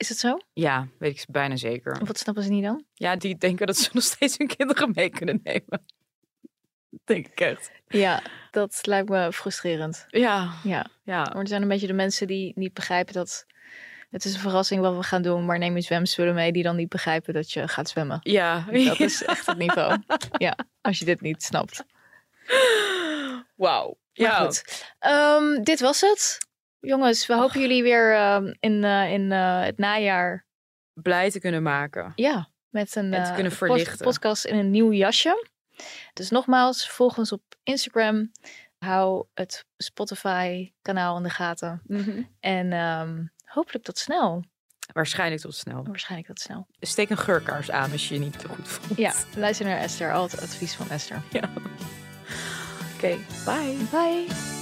Is 0.00 0.08
het 0.08 0.18
zo? 0.18 0.38
Ja, 0.52 0.88
weet 0.98 1.20
ik 1.20 1.24
bijna 1.28 1.56
zeker. 1.56 2.00
Wat 2.04 2.18
snappen 2.18 2.42
ze 2.42 2.50
niet 2.50 2.64
dan? 2.64 2.84
Ja, 2.94 3.16
die 3.16 3.36
denken 3.36 3.66
dat 3.66 3.76
ze 3.76 3.90
nog 3.92 4.02
steeds 4.02 4.38
hun 4.38 4.46
kinderen 4.46 4.90
mee 4.94 5.10
kunnen 5.10 5.40
nemen. 5.42 5.84
Denk 7.04 7.26
ik 7.26 7.40
echt. 7.40 7.70
Ja, 7.88 8.22
dat 8.50 8.78
lijkt 8.86 9.08
me 9.08 9.32
frustrerend. 9.32 10.04
Ja, 10.08 10.52
Ja, 10.64 10.86
ja. 11.04 11.22
maar 11.22 11.36
er 11.36 11.48
zijn 11.48 11.62
een 11.62 11.68
beetje 11.68 11.86
de 11.86 11.92
mensen 11.92 12.26
die 12.26 12.52
niet 12.54 12.74
begrijpen 12.74 13.14
dat 13.14 13.46
het 14.10 14.24
is 14.24 14.34
een 14.34 14.40
verrassing 14.40 14.80
wat 14.80 14.96
we 14.96 15.02
gaan 15.02 15.22
doen, 15.22 15.44
maar 15.46 15.58
neem 15.58 15.74
je 15.76 15.80
zwemspullen 15.82 16.34
mee 16.34 16.52
die 16.52 16.62
dan 16.62 16.76
niet 16.76 16.88
begrijpen 16.88 17.34
dat 17.34 17.52
je 17.52 17.68
gaat 17.68 17.88
zwemmen. 17.88 18.18
Ja, 18.22 18.64
Dat 18.72 19.00
is 19.00 19.24
echt 19.24 19.46
het 19.46 19.58
niveau. 19.58 19.98
Ja, 20.38 20.56
als 20.80 20.98
je 20.98 21.04
dit 21.04 21.20
niet 21.20 21.42
snapt. 21.42 21.84
Wauw. 23.56 23.98
Ja, 24.12 24.44
goed, 24.44 24.84
Ehm, 24.98 25.62
dit 25.62 25.80
was 25.80 26.00
het. 26.00 26.48
Jongens, 26.80 27.26
we 27.26 27.34
hopen 27.34 27.60
jullie 27.60 27.82
weer 27.82 28.14
ehm, 28.14 28.54
in, 28.60 28.84
eh, 28.84 29.12
in 29.12 29.32
eh, 29.32 29.62
het 29.62 29.78
najaar 29.78 30.46
blij 30.92 31.30
te 31.30 31.40
kunnen 31.40 31.62
maken. 31.62 32.12
ja, 32.14 32.48
met 32.68 32.94
een 32.96 33.12
En 33.14 33.22
te 33.22 33.28
eh, 33.28 33.34
kunnen 33.34 33.52
pod- 33.52 33.58
verlichten. 33.58 34.04
podcast 34.06 34.44
in 34.44 34.58
een 34.58 34.70
nieuw 34.70 34.92
jasje. 34.92 35.46
Dus 36.12 36.30
nogmaals, 36.30 36.88
volg 36.90 37.18
ons 37.18 37.32
op 37.32 37.42
Instagram. 37.62 38.30
Hou 38.78 39.26
het 39.34 39.64
Spotify-kanaal 39.76 41.16
in 41.16 41.22
de 41.22 41.30
gaten. 41.30 41.82
En 42.40 42.72
ehm, 42.72 43.24
hopelijk 43.44 43.84
tot 43.84 43.98
snel. 43.98 44.44
Waarschijnlijk 44.92 45.40
tot 45.42 45.54
snel. 45.54 45.84
Waarschijnlijk 45.84 46.28
tot 46.28 46.40
snel. 46.40 46.66
Steek 46.80 47.10
een 47.10 47.18
geurkaars 47.18 47.70
aan 47.70 47.92
als 47.92 48.08
je 48.08 48.14
je 48.14 48.20
niet 48.20 48.38
te 48.38 48.48
goed 48.48 48.68
voelt. 48.68 48.98
Ja, 48.98 49.12
luister 49.36 49.66
naar 49.66 49.78
Esther. 49.78 50.12
Altijd 50.12 50.42
advies 50.42 50.74
van 50.74 50.90
Esther. 50.90 51.22
Oké, 52.94 53.16
bye. 53.44 53.76
Bye. 53.90 54.58